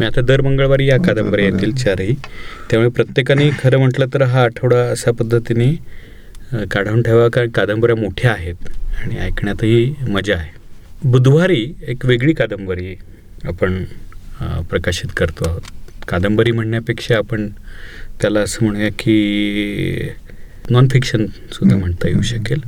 मी 0.00 0.06
आता 0.06 0.20
दर 0.20 0.40
मंगळवारी 0.40 0.86
या 0.86 0.96
कादंबऱ्या 0.96 1.44
येतील 1.44 1.74
चारही 1.74 2.14
त्यामुळे 2.70 2.88
प्रत्येकाने 2.90 3.50
खरं 3.50 3.78
म्हटलं 3.78 4.06
तर 4.14 4.22
हा 4.22 4.42
आठवडा 4.42 4.90
अशा 4.90 5.10
पद्धतीने 5.10 5.72
काढून 6.70 7.02
ठेवा 7.02 7.28
कारण 7.28 7.48
कादंबऱ्या 7.48 7.96
मोठ्या 7.96 8.32
आहेत 8.32 8.68
आणि 9.02 9.18
ऐकण्यातही 9.18 9.94
मजा 10.08 10.34
आहे. 10.34 10.50
बुधवारी 11.04 11.74
एक 11.86 12.06
वेगळी 12.06 12.32
कादंबरी 12.32 12.94
आपण 13.44 13.84
प्रकाशित 14.70 15.08
करतो 15.16 15.48
आहोत. 15.48 15.60
कादंबरी 16.08 16.52
म्हणण्यापेक्षा 16.52 17.16
आपण 17.16 17.48
त्याला 18.20 18.40
असं 18.40 18.64
म्हणूया 18.66 18.88
की 18.88 20.10
नॉन 20.70 20.88
फिक्शन 20.92 21.26
सुद्धा 21.26 21.74
हम्म. 21.74 21.78
म्हणता 21.80 22.08
येऊ 22.08 22.22
शकेल. 22.22 22.60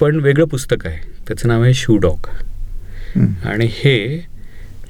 पण 0.00 0.20
वेगळं 0.20 0.44
पुस्तक 0.44 0.86
आहे 0.86 0.98
त्याचं 1.28 1.48
नाव 1.48 1.62
आहे 1.62 1.74
शू 1.74 1.96
डॉग 1.96 2.26
हम्म. 3.16 3.48
आणि 3.48 3.66
हे 3.70 4.24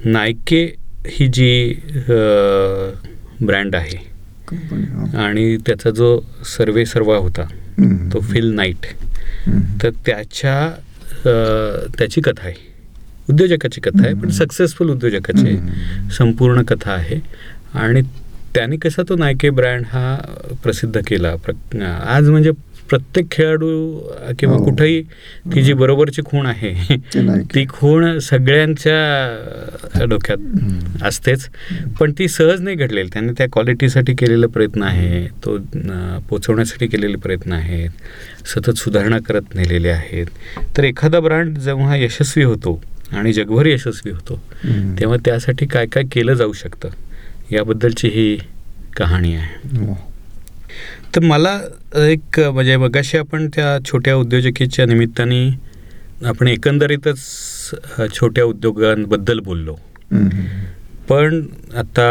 नायके 0.05 0.63
ही 1.07 1.27
जी 1.27 1.73
ब्रँड 3.41 3.75
आहे. 3.75 3.97
आणि 5.17 5.57
त्याचा 5.57 5.89
जो 5.89 6.19
सर्वे 6.45 6.85
सर्वा 6.85 7.17
होता. 7.17 7.43
तो 8.13 8.19
फिल 8.19 8.51
नाईट. 8.53 8.85
तर 9.83 9.89
त्याच्या 10.05 10.69
त्याची 11.97 12.21
कथा 12.21 12.47
आहे 12.47 12.67
उद्योजकाची 13.29 13.81
कथा 13.81 14.05
आहे 14.05 14.13
पण. 14.13 14.29
सक्सेसफुल 14.29 14.89
उद्योजकाची. 14.89 15.57
संपूर्ण 16.17 16.61
कथा 16.63 16.91
आहे 16.91 17.19
आणि 17.73 18.01
त्याने 18.55 18.77
कसा 18.77 19.03
तो 19.09 19.15
नायके 19.15 19.49
ब्रँड 19.49 19.85
हा 19.85 20.15
प्रसिद्ध 20.63 21.01
केला 21.07 21.35
प्र 21.35 21.81
आज 21.85 22.29
म्हणजे 22.29 22.51
प्रत्येक 22.89 23.25
खेळाडू 23.31 23.69
किंवा 24.39 24.55
हो. 24.55 24.63
कुठेही 24.65 25.01
ती 25.53 25.61
जी 25.63 25.73
बरोबरची 25.73 26.21
खूण 26.25 26.45
आहे 26.45 26.95
ते 27.55 27.65
खूण 27.69 28.17
सगळ्यांच्या 28.19 30.05
डोक्यात. 30.05 30.37
असतेच 31.03 31.47
पण 31.99 32.11
ती 32.19 32.27
सहज 32.27 32.61
नाही 32.61 32.75
घडलेली 32.75 33.09
त्यांनी 33.13 33.33
त्या 33.37 33.47
क्वालिटीसाठी 33.53 34.13
केलेला 34.15 34.47
प्रयत्न 34.47 34.83
आहे 34.83 35.25
तो 35.45 35.57
पोचवण्यासाठी 36.29 36.87
केलेले 36.87 37.17
प्रयत्न 37.17 37.53
आहेत 37.53 38.47
सतत 38.47 38.77
सुधारणा 38.77 39.17
करत 39.27 39.55
नेलेले 39.55 39.89
आहेत 39.89 40.25
तर 40.77 40.83
एखादा 40.83 41.19
ब्रँड 41.19 41.57
जेव्हा 41.59 41.95
यशस्वी 41.95 42.43
होतो 42.43 42.79
आणि 43.11 43.33
जगभर 43.33 43.65
यशस्वी 43.65 44.11
होतो. 44.11 44.35
तेव्हा 44.99 45.17
त्यासाठी 45.25 45.65
काय 45.65 45.85
काय 45.85 46.03
केलं 46.11 46.33
जाऊ 46.33 46.53
शकतं 46.53 46.89
याबद्दलची 47.51 48.07
ही 48.07 48.37
कहाणी 48.97 49.35
आहे 49.35 49.77
हो. 49.77 49.93
तर 51.15 51.19
मला 51.21 51.59
एक 52.07 52.39
म्हणजे 52.39 52.75
मगाशी 52.77 53.17
आपण 53.17 53.47
त्या 53.55 53.77
छोट्या 53.85 54.15
उद्योजकीच्या 54.15 54.85
निमित्ताने 54.85 55.47
आपण 56.27 56.47
एकंदरीतच 56.47 57.19
छोट्या 58.15 58.43
उद्योगांबद्दल 58.43 59.39
बोललो. 59.39 59.75
पण 61.09 61.41
आता 61.77 62.09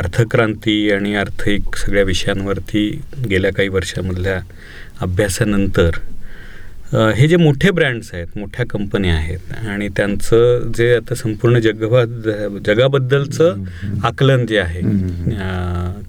अर्थक्रांती 0.00 0.90
आणि 0.92 1.14
आर्थिक 1.14 1.76
सगळ्या 1.76 2.02
विषयांवरती 2.04 2.88
गेल्या 3.30 3.52
काही 3.52 3.68
वर्षामधल्या 3.68 4.40
अभ्यासानंतर 5.00 5.98
हे 7.16 7.26
जे 7.28 7.36
मोठे 7.36 7.70
ब्रँड्स 7.70 8.08
आहेत 8.14 8.38
मोठ्या 8.38 8.64
कंपन्या 8.70 9.14
आहेत 9.14 9.52
आणि 9.68 9.88
त्यांचं 9.96 10.72
जे 10.76 10.94
आता 10.96 11.14
संपूर्ण 11.14 11.58
जगभा 11.58 12.04
जगाबद्दलचं 12.66 13.62
आकलन 14.04 14.46
जे 14.46 14.58
आहे 14.58 14.80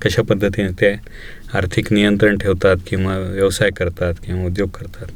कशा 0.01 0.21
पद्धतीने 0.21 0.69
ते 0.71 0.95
आर्थिक 1.53 1.91
नियंत्रण 1.93 2.37
ठेवतात 2.37 2.77
किंवा 2.87 3.17
व्यवसाय 3.17 3.69
करतात 3.77 4.13
किंवा 4.25 4.45
उद्योग 4.45 4.69
करतात. 4.69 5.07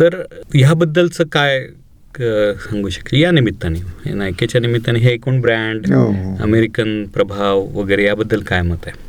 तर 0.00 0.22
ह्याबद्दलचं 0.54 1.24
काय 1.32 1.66
सांगू 2.14 2.88
शकेल? 2.88 3.20
या 3.20 3.30
निमित्ताने. 3.30 4.12
नायकेच्या 4.14 4.60
निमित्ताने 4.60 4.98
हे 4.98 5.12
एकूण 5.12 5.40
ब्रँड 5.40 5.92
हो, 5.92 6.02
हो. 6.02 6.36
अमेरिकन 6.42 7.04
प्रभाव 7.14 7.60
वगैरे 7.74 8.04
याबद्दल 8.04 8.42
काय 8.42 8.62
मत 8.62 8.86
आहे? 8.86 9.04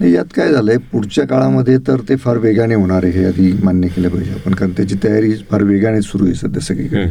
नाही, 0.00 0.12
यात 0.14 0.32
काय 0.36 0.52
झालंय 0.52 0.76
पुढच्या 0.92 1.26
काळामध्ये 1.26 1.76
तर 1.86 2.00
ते 2.08 2.16
फार 2.16 2.38
वेगाने 2.38 2.74
होणार 2.74 3.04
आहे 3.04 3.12
हे 3.12 3.24
आधी 3.24 3.52
मान्य 3.62 3.88
केलं 3.88 4.08
पाहिजे 4.08 4.32
आपण 4.32 4.54
कारण 4.54 4.72
त्याची 4.76 4.94
तयारी 5.04 5.32
फार 5.50 5.62
वेगाने 5.62 6.02
सुरू 6.02 6.24
आहे 6.24 6.34
सध्या 6.34 6.62
सगळीकडे. 6.62 7.04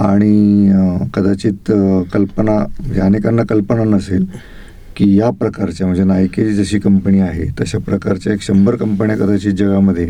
आणि 0.00 1.08
कदाचित 1.14 1.72
कल्पना 2.12 2.56
म्हणजे 2.78 3.00
अनेकांना 3.00 3.42
कल्पना 3.48 3.84
नसेल 3.86 4.24
की 4.96 5.18
या 5.18 5.30
प्रकारच्या 5.30 5.86
म्हणजे 5.86 6.04
नायकेची 6.04 6.54
जशी 6.54 6.78
कंपनी 6.78 7.20
आहे 7.20 7.44
तशा 7.60 7.78
प्रकारच्या 7.78 8.32
एक 8.32 8.42
शंभर 8.42 8.76
कंपन्या 8.76 9.16
कदाचित 9.16 9.52
जगामध्ये 9.52 10.08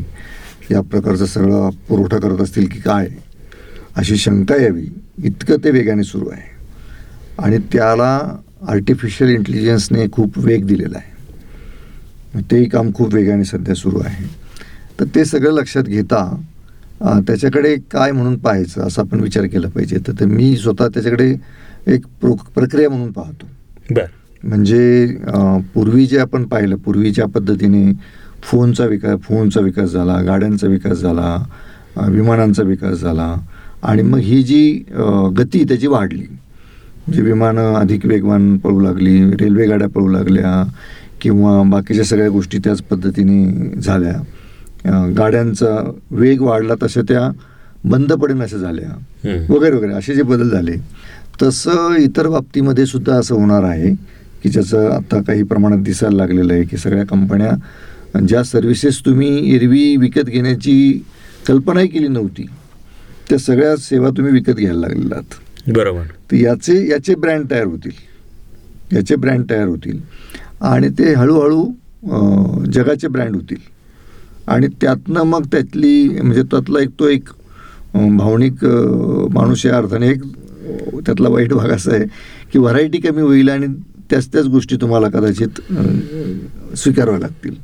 या 0.70 0.80
प्रकारचा 0.80 1.26
सगळा 1.26 1.68
पुरवठा 1.88 2.18
करत 2.18 2.40
असतील 2.40 2.66
की 2.66 2.78
काय 2.78 3.08
अशी 3.96 4.16
शंका 4.16 4.62
यावी. 4.62 4.86
इतकं 5.24 5.56
ते 5.64 5.70
वेगाने 5.70 6.04
सुरू 6.04 6.28
आहे. 6.28 6.50
आणि 7.38 7.58
त्याला 7.72 8.38
आर्टिफिशियल 8.68 9.30
इंटेलिजन्सने 9.30 10.06
खूप 10.12 10.38
वेग 10.38 10.66
दिलेला 10.66 10.98
आहे. 10.98 11.12
मग 12.34 12.42
तेही 12.50 12.68
काम 12.68 12.92
खूप 12.94 13.14
वेगाने 13.14 13.44
सध्या 13.44 13.74
सुरू 13.74 14.00
आहे. 14.04 14.24
तर 15.00 15.04
ते 15.14 15.24
सगळं 15.24 15.52
लक्षात 15.52 15.82
घेता 15.82 16.24
त्याच्याकडे 17.26 17.76
काय 17.92 18.12
म्हणून 18.12 18.38
पाहायचं 18.38 18.80
असा 18.80 19.02
आपण 19.02 19.20
विचार 19.20 19.44
केला 19.44 19.68
पाहिजे. 19.68 19.98
तर 20.08 20.24
मी 20.26 20.56
स्वतः 20.56 20.88
त्याच्याकडे 20.88 21.34
एक 21.86 22.06
प्रो 22.20 22.34
प्रक्रिया 22.54 22.88
म्हणून 22.90 23.12
पाहतो. 23.12 23.46
बरं. 23.90 24.21
म्हणजे 24.44 25.06
पूर्वी 25.74 26.06
जे 26.06 26.18
आपण 26.18 26.44
पाहिलं 26.44 26.76
पूर्वी 26.76 27.10
ज्या 27.10 27.26
पद्धतीने 27.26 27.92
फोनचा 28.42 28.84
विकास 28.84 29.20
फोनचा 29.20 29.60
विकास 29.60 29.90
झाला 29.90 30.20
गाड्यांचा 30.22 30.66
विकास 30.66 30.98
झाला 30.98 31.36
विमानांचा 32.08 32.62
विकास 32.62 33.00
झाला 33.00 33.34
आणि 33.82 34.02
मग 34.02 34.18
ही 34.18 34.42
जी 34.42 34.84
गती 35.38 35.64
त्याची 35.64 35.86
वाढली. 35.86 36.26
म्हणजे 37.06 37.22
विमानं 37.22 37.74
अधिक 37.74 38.06
वेगवान 38.06 38.56
पळू 38.58 38.80
लागली 38.80 39.30
रेल्वे 39.30 39.66
गाड्या 39.66 39.88
पळू 39.88 40.08
लागल्या 40.08 40.70
किंवा 41.20 41.62
बाकीच्या 41.62 42.04
सगळ्या 42.04 42.28
गोष्टी 42.28 42.58
त्याच 42.58 42.82
पद्धतीने 42.82 43.80
झाल्या. 43.80 45.12
गाड्यांचा 45.18 45.90
वेग 46.10 46.40
वाढला 46.42 46.74
तशा 46.82 47.00
त्या 47.00 47.30
बंद 47.84 48.12
पडेनाशा 48.12 48.56
झाल्या. 48.56 48.88
हम्म. 49.24 49.54
वगैरे 49.54 49.76
वगैरे 49.76 49.92
असे 49.92 50.14
जे 50.14 50.22
बदल 50.22 50.48
झाले. 50.50 50.76
तसं 51.42 51.96
इतर 51.98 52.28
बाबतीमध्ये 52.28 52.86
सुद्धा 52.86 53.14
असं 53.14 53.34
होणार 53.34 53.62
आहे. 53.62 53.94
की 54.42 54.48
ज्याचं 54.48 54.90
आता 54.90 55.22
काही 55.22 55.42
प्रमाणात 55.42 55.78
दिसायला 55.78 56.16
लागलेलं 56.16 56.52
आहे 56.52 56.62
की 56.62 56.76
सगळ्या 56.76 57.04
कंपन्या 57.06 58.20
ज्या 58.26 58.42
सर्व्हिसेस 58.44 59.00
तुम्ही 59.06 59.54
एरवी 59.54 59.96
विकत 59.96 60.28
घेण्याची 60.28 61.04
कल्पनाही 61.48 61.88
केली 61.88 62.08
नव्हती 62.08 62.46
त्या 63.28 63.38
सगळ्या 63.38 63.76
सेवा 63.76 64.10
तुम्ही 64.10 64.32
विकत 64.32 64.52
घ्यायला 64.52 64.80
लागलेल्या 64.80 65.18
आहात. 65.18 65.70
बरोबर. 65.70 66.02
तर 66.02 66.36
याचे 66.36 66.90
याचे 66.90 67.14
ब्रँड 67.14 67.50
तयार 67.50 67.64
होतील. 67.64 67.92
याचे 68.92 69.16
ब्रँड 69.16 69.50
तयार 69.50 69.68
होतील. 69.68 70.00
आणि 70.60 70.88
ते 70.88 71.14
हळूहळू 71.14 71.64
जगाचे 72.72 73.08
ब्रँड 73.08 73.34
होतील. 73.34 73.70
आणि 74.46 74.66
त्यातनं 74.80 75.22
मग 75.22 75.46
त्यातली 75.52 76.08
म्हणजे 76.08 76.42
त्यातला 76.42 76.80
एक 76.80 76.88
तो 77.00 77.08
एक 77.08 77.28
भावनिक 77.94 78.64
माणूस 79.30 79.66
या 79.66 79.76
अर्थाने 79.76 80.08
एक 80.08 80.22
त्यातला 81.06 81.28
वाईट 81.28 81.52
भाग 81.52 81.70
असा 81.70 81.94
आहे 81.94 82.04
की 82.52 82.58
व्हरायटी 82.58 82.98
कमी 82.98 83.22
होईल 83.22 83.48
आणि 83.48 83.66
त्याच 84.12 84.26
त्याच 84.28 84.46
गोष्टी 84.46 84.76
तुम्हाला 84.76 85.08
कदाचित 85.08 85.60
स्वीकाराव्या 86.76 87.20
लागतील 87.20 87.54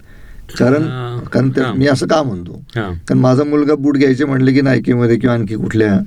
कारण. 0.50 0.82
कारण. 1.24 1.50
मी 1.78 1.86
असं 1.86 2.06
का 2.06 2.22
म्हणतो 2.22 2.52
हा 2.76 2.82
कारण 3.08 3.18
माझा 3.18 3.44
मुलगा 3.44 3.74
बूट 3.74 3.96
घ्यायचे 3.96 4.24
म्हणले 4.24 4.52
की 4.52 4.60
नायकीमध्ये 4.60 5.16
किंवा 5.16 5.34
आणखी 5.34 5.54
कुठल्या. 5.54 5.98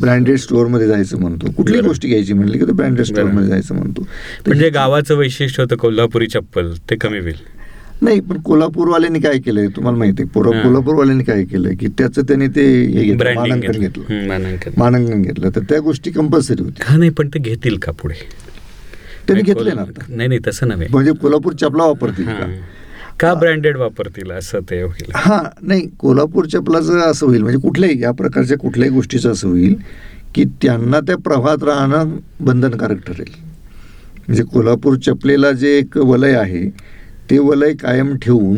ब्रँडेड 0.00 0.36
स्टोअरमध्ये 0.38 0.86
जायचं 0.88 1.18
म्हणतो 1.20 1.50
कुठली. 1.52 1.80
गोष्टी 1.80 2.08
घ्यायची 2.08 2.32
म्हणली 2.32 2.58
की 2.58 2.64
ब्रँडेड. 2.64 3.04
स्टोअरमध्ये 3.06 3.48
जायचं 3.48 3.74
म्हणतो 3.74 4.02
म्हणजे 4.46 4.70
गावाचं 4.70 5.16
वैशिष्ट्य 5.16 5.62
होतं 5.62 5.76
कोल्हापुरी 5.76 6.26
चप्पल 6.26 6.72
ते 6.90 6.96
कमी 6.96 7.18
होईल 7.18 7.48
नाही 8.02 8.20
पण 8.20 8.40
कोल्हापूरवाल्यांनी 8.40 9.20
काय 9.20 9.38
केलंय 9.38 9.66
तुम्हाला 9.66 9.98
माहिती 9.98 10.22
आहे 10.22 10.30
कोल्हा- 10.34 10.54
हा. 10.56 10.62
कोल्हापूरवाल्यांनी 10.62 11.24
काय 11.24 11.44
केलंय 11.44 11.74
की 11.74 11.86
त्याचं 11.98 12.22
त्यांनी 12.22 12.46
ते 12.46 12.64
हे 12.86 13.02
घेतलं 13.04 13.34
मानांकन 13.34 13.72
घेतलं 13.72 14.26
मानांकन 14.28 14.70
मानांकन 14.76 15.22
घेतलं 15.22 15.50
तर 15.50 15.60
त्या 15.60 15.80
गोष्टी 15.80 16.10
कंपल्सरी 16.10 16.62
होत्या 16.62 16.90
हा 16.90 16.96
नाही 16.96 17.10
पण 17.10 17.28
ते 17.28 17.38
घेतील 17.40 17.76
का 17.78 17.92
पुढे 17.92 18.14
त्यांनी 19.32 19.42
घेतले 19.42 19.72
ना 19.72 19.80
आता. 19.80 20.02
नाही 20.08 20.28
नाही 20.28 20.40
तसं 20.46 20.68
नव्हे. 20.68 20.86
म्हणजे 20.90 21.12
कोल्हापूर 21.12 21.52
चपला 21.52 21.84
वापरतील 21.84 22.28
हा. 22.28 22.38
का 22.38 22.46
का 23.20 23.32
ब्रँडेड 23.34 23.76
वापरतील? 23.76 24.30
असं 24.30 24.60
ते 24.70 24.80
होईल. 24.82 25.10
हा 25.14 25.42
नाही 25.62 25.88
कोल्हापूर 25.98 26.46
चपलाचं 26.46 26.98
असं 27.00 27.26
होईल 27.26 27.42
म्हणजे 27.42 27.58
कुठल्याही 27.58 28.02
या 28.02 28.10
प्रकारच्या 28.10 28.58
कुठल्याही 28.58 28.94
गोष्टीचं 28.94 29.32
असं 29.32 29.48
होईल 29.48 29.74
की 30.34 30.44
त्यांना 30.44 31.00
त्या 31.00 31.16
प्रवाहात 31.16 31.64
राहणं 31.64 32.16
बंधनकारक 32.40 32.98
ठरेल. 33.06 33.30
म्हणजे 34.28 34.42
कोल्हापूर 34.42 34.96
चपलेला 34.96 35.52
जे 35.52 35.76
एक 35.78 35.96
वलय 35.98 36.34
आहे 36.34 36.68
ते 37.30 37.38
वलय 37.38 37.72
कायम 37.72 38.16
ठेवून 38.16 38.56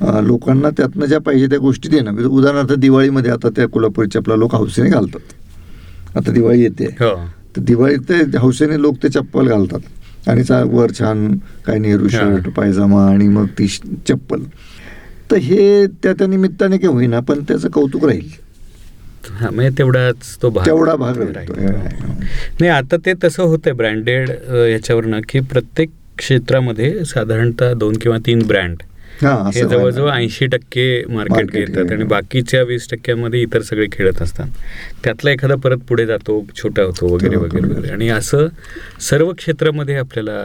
अं, 0.00 0.24
लोकांना 0.24 0.70
त्यातनं 0.70 1.06
ज्या 1.06 1.18
पाहिजे 1.20 1.46
त्या 1.46 1.58
गोष्टी 1.58 1.88
देणं. 1.88 2.10
म्हणजे 2.10 2.28
उदाहरणार्थ 2.28 2.72
दिवाळीमध्ये 2.72 3.30
आता 3.30 3.48
त्या 3.48 3.68
कोल्हापूर 3.68 4.06
चपला 4.06 4.36
लोक 4.36 4.54
हौसेने 4.54 4.90
घालतात. 4.90 5.20
आता 6.16 6.32
दिवाळी 6.32 6.62
येते. 6.62 6.84
हो. 6.84 7.14
तर 7.56 7.60
दिवाळीत 7.60 7.98
ते 8.08 8.38
हौसेने 8.38 8.80
लोक 8.82 8.96
ते 9.02 9.08
चप्पल 9.08 9.48
घालतात. 9.48 9.80
आणि 10.28 10.42
वर 10.70 10.90
छान 10.98 11.28
काय 11.66 11.78
नेहरू 11.78 12.04
हा. 12.04 12.08
शर्ट 12.10 12.48
पायजामा 12.48 13.04
आणि 13.10 13.28
मग 13.28 13.46
ती 13.58 13.66
चप्पल 14.08 14.42
तर 15.30 15.36
हे 15.36 15.86
त्या 16.02 16.12
त्या 16.12 16.26
निमित्ताने 16.26 16.76
काही 16.78 16.92
होईना 16.92 17.20
पण 17.20 17.42
त्याचं 17.48 17.68
कौतुक 17.68 18.04
राहील 18.04 18.28
हा 19.32 19.50
म्हणजे 19.50 19.76
तेवढाच 19.78 20.36
तो 20.42 20.50
भाग 20.50 20.66
तेवढा 20.66 20.94
भाग 20.96 21.16
राहील. 21.18 21.34
राहतो 21.34 22.12
नाही 22.60 22.68
आता 22.68 22.96
ते 22.96 23.12
तसं 23.24 23.42
होतंय 23.42 23.72
ब्रँडेड 23.72 24.30
याच्यावरनं 24.70 25.20
की 25.28 25.40
प्रत्येक 25.40 25.90
क्षेत्रामध्ये 26.18 27.04
साधारणतः 27.04 27.72
दोन 27.74 27.96
किंवा 27.96 28.16
तीन 28.18 28.42
ब्रँड 28.46 28.82
हा 29.22 29.50
जवळजवळ. 29.54 30.10
ऐंशी 30.10 30.46
टक्के 30.46 30.86
मार्केट 31.08 31.50
घेतात. 31.50 31.92
आणि 31.92 32.04
बाकीच्या 32.04 32.62
वीस 32.62 32.88
टक्क्यामध्ये 32.90 33.40
इतर 33.42 33.62
सगळे 33.62 33.86
खेळत 33.92 34.22
असतात 34.22 34.46
त्यातला 35.04 35.30
एखादा 35.30 35.54
परत 35.64 35.78
पुढे 35.88 36.06
जातो 36.06 36.44
छोटा 36.56 36.82
होतो 36.82 37.14
वगैरे 37.14 37.36
वगैरे. 37.36 37.66
वगैरे 37.68 37.92
आणि 37.92 38.08
असं 38.08 38.46
सर्व 39.10 39.32
क्षेत्रामध्ये 39.38 39.96
आपल्याला 39.96 40.40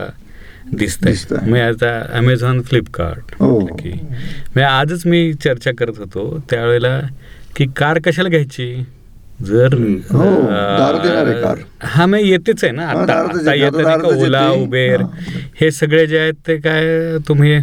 दिसतंय. 0.71 1.13
म्हणजे 1.31 1.61
आता 1.61 1.99
अमेझॉन 2.17 2.61
फ्लिपकार्ट 2.61 3.33
हो. 3.39 3.59
की 3.79 3.89
म्हणजे 3.91 4.63
आजच 4.63 5.05
मी 5.05 5.31
चर्चा 5.33 5.71
करत 5.77 5.97
होतो 5.97 6.27
त्यावेळेला 6.49 6.99
की 7.55 7.65
कार 7.77 7.99
कशाला 8.05 8.29
घ्यायची 8.29 8.73
जर. 9.45 9.73
हो. 10.11 10.29
हा 11.83 12.05
मग 12.05 12.19
येतेच 12.19 12.63
आहे 12.63 12.71
ना 12.73 12.85
आता 12.87 13.13
आता 13.13 13.53
येते. 13.53 13.83
ओला. 14.23 14.49
उबेर. 14.51 15.01
हे 15.61 15.71
सगळे 15.71 16.05
जे 16.07 16.17
आहेत 16.19 16.33
ते 16.47 16.57
काय 16.57 17.17
तुम्ही 17.27 17.57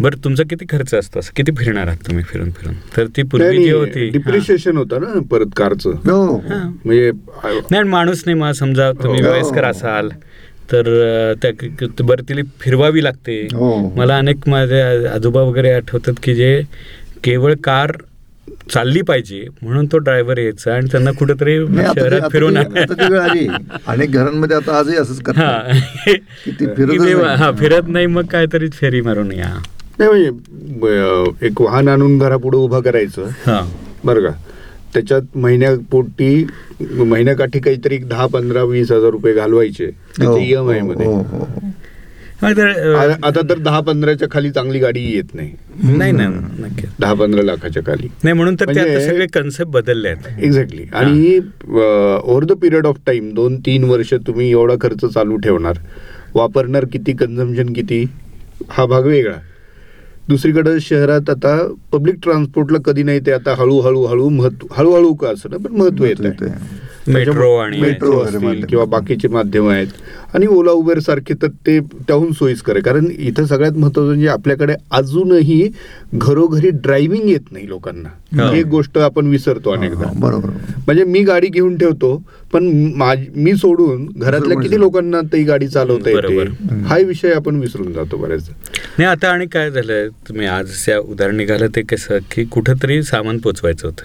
बरं 0.00 0.16
तुमचा 0.24 0.42
किती 0.50 0.64
खर्च 0.70 0.94
असतो 0.94 1.18
असं? 1.18 1.32
किती 1.36 1.52
फिरणार 1.58 1.86
आहात 1.86 2.06
तुम्ही 2.06 2.24
फिरून 2.24 2.50
फिरून? 2.50 2.74
तर 2.96 3.06
ती 3.16 3.22
पूर्वी 3.22 3.56
जी 3.64 3.70
होती 3.70 4.04
हा. 4.04 4.10
डिप्रिशिएशन 4.12 4.76
होतं 4.76 5.00
ना 5.00 5.20
परत 5.30 5.46
कारचं. 5.56 5.90
हो. 6.06 6.36
हा. 6.48 6.62
म्हणजे 6.84 7.10
नाही 7.70 7.82
माणूस 7.82 8.22
नाही 8.26 8.38
मग 8.38 8.50
समजा 8.52 8.90
तुम्ही 9.02 9.22
हो. 9.22 9.30
वयस्कर 9.32 9.64
असाल 9.64 10.08
तर 10.72 10.88
त्या 11.42 11.50
बरं 12.04 12.28
तिला 12.28 12.42
फिरवावी 12.60 13.02
लागते. 13.04 13.40
हो. 13.52 13.92
मला 13.96 14.16
अनेक 14.18 14.48
माझे 14.48 14.80
आजोबा 15.08 15.42
वगैरे 15.42 15.72
आठवतात 15.72 16.14
की 16.22 16.34
जे 16.34 16.60
केवळ 17.24 17.54
कार 17.64 17.92
चालली 18.72 19.00
पाहिजे 19.02 19.44
म्हणून 19.62 19.86
तो 19.86 19.98
ड्रायव्हर 19.98 20.38
यायचा 20.38 20.74
आणि 20.74 20.86
त्यांना 20.90 21.10
कुठेतरी 21.10 21.56
शहरात 21.66 22.28
फिरून 22.32 22.56
अनेक 22.56 24.10
घरांमध्ये 24.10 24.56
आता 24.56 24.78
आजही 24.78 24.96
असंच 24.96 25.28
हा. 25.36 25.50
हा. 27.36 27.50
फिरत 27.58 27.88
नाही 27.88 28.06
मग 28.06 28.26
काहीतरी 28.26 28.68
फेरी 28.72 29.00
मारून 29.00 29.32
या. 29.32 29.54
नाही 29.98 30.30
म्हणजे 30.30 31.46
एक 31.46 31.60
वाहन 31.60 31.88
आणून 31.88 32.18
घरापुढे 32.18 32.58
उभं 32.58 32.80
करायचं. 32.80 33.22
हा. 33.22 33.72
बरं 34.04 34.20
का? 34.20 34.30
त्याच्यात 34.94 35.22
महिन्यापोटी 35.34 36.46
महिन्याकाठी 36.80 37.58
काहीतरी 37.58 37.98
दहा 37.98 38.26
पंधरा 38.26 38.62
वीस 38.62 38.92
हजार 38.92 39.10
रुपये 39.10 39.34
घालवायचे. 39.34 39.84
हो, 40.24 40.38
ईएमआयमध्ये. 40.38 41.06
हो, 41.06 41.12
हो, 41.12 41.18
हो. 41.20 41.46
हा, 42.42 42.48
आ- 43.00 43.28
आता 43.28 43.40
तर 43.50 43.58
दहा 43.58 43.80
पंधराच्या 43.80 44.28
खाली 44.30 44.50
चांगली 44.50 44.78
गाडी 44.78 45.00
येत 45.00 45.34
नाही. 45.34 45.52
नाही 45.96 46.12
ना 46.12 46.28
नक्की. 46.28 46.86
दहा 47.00 47.14
पंधरा 47.14 47.42
लाखाच्या 47.42 47.82
खाली. 47.82 48.08
नाही 48.24 48.34
म्हणून 48.34 48.56
तर 48.60 48.64
म्हणजे- 48.64 49.10
सगळे 49.10 49.26
कन्सेप्ट 49.26 49.72
बदलले 49.72 50.08
आहेत. 50.08 50.44
एक्झॅक्टली 50.44 50.82
आणि 50.92 51.40
over 52.22 52.44
the 52.44 52.52
period 52.52 52.86
of 52.86 52.96
time 53.06 53.34
दोन 53.34 53.56
तीन 53.56 53.84
वर्ष 53.84 54.14
तुम्ही 54.14 54.50
एवढा 54.50 54.74
खर्च 54.74 55.04
चालू 55.04 55.36
ठेवणार. 55.36 55.76
वापरणार 56.34 56.84
किती 56.84 57.12
कन्झम्पशन 57.12 57.72
किती 57.72 58.06
हा 58.68 58.86
भाग 58.86 59.02
वेगळा. 59.02 59.34
दुसरीकडे 60.28 60.78
शहरात 60.80 61.30
आता 61.30 61.56
पब्लिक 61.92 62.16
ट्रान्सपोर्टला 62.22 62.78
कधी 62.84 63.02
नाही 63.02 63.20
ते 63.26 63.32
आता 63.32 63.54
हळूहळू 63.58 64.04
हळू 64.06 64.28
महत्त्व 64.28 64.66
हळूहळू 64.72 65.12
का 65.14 65.28
असं 65.28 65.50
ना 65.50 65.56
पण 65.56 65.76
महत्त्व 65.76 66.04
येत 66.04 66.20
मेट्रो 67.12 67.54
आणि 67.56 67.80
मेट्रो 67.80 68.12
वगैरे. 68.12 68.60
किंवा 68.68 68.84
बाकीचे 68.84 69.28
माध्यम 69.28 69.68
आहेत. 69.68 69.86
आणि 70.34 70.46
ओला 70.46 70.70
उबेर 70.70 70.98
सारखे 70.98 71.34
तर 71.34 71.46
ते 71.66 71.78
त्याहून 71.80 72.32
सोयीस्कर 72.32 72.72
आहे. 72.72 72.82
कारण 72.82 73.06
इथं 73.18 73.46
सगळ्यात 73.46 73.72
महत्वाचं 73.72 74.08
म्हणजे 74.08 74.28
आपल्याकडे 74.28 74.74
अजूनही 74.90 75.68
घरोघरी 76.14 76.70
ड्रायव्हिंग 76.70 77.28
येत 77.28 77.52
नाही 77.52 77.68
लोकांना. 77.68 78.52
एक 78.56 78.66
गोष्ट 78.66 78.98
आपण 78.98 79.26
विसरतो 79.26 79.70
अनेकदा. 79.70 80.10
बरोबर. 80.14 80.50
म्हणजे 80.86 81.04
मी 81.04 81.20
गाडी 81.20 81.46
घेऊन 81.46 81.76
ठेवतो 81.78 82.22
पण 82.52 82.64
मी 83.34 83.54
सोडून 83.54 84.06
घरातल्या. 84.16 84.60
किती 84.60 84.80
लोकांना 84.80 85.20
ती 85.20 85.42
गाडी 85.42 85.68
चालवता. 85.68 86.10
येते? 86.10 86.42
हा 86.86 86.98
विषय 86.98 87.32
आपण 87.32 87.56
विसरून 87.56 87.92
जातो 87.92 88.16
बऱ्याच 88.16 88.48
नाही 88.98 89.10
आता 89.10 89.28
आणि 89.28 89.46
काय 89.46 89.70
झालंय? 89.70 90.08
तुम्ही 90.28 90.46
आज 90.46 90.70
त्या 90.86 90.98
उदाहरण 90.98 91.36
निघालं 91.36 91.66
ते 91.76 91.82
कसं 91.82 92.18
की 92.30 92.44
कुठंतरी 92.44 93.02
सामान 93.02 93.38
पोचवायचं 93.38 93.88
होतं. 93.88 94.04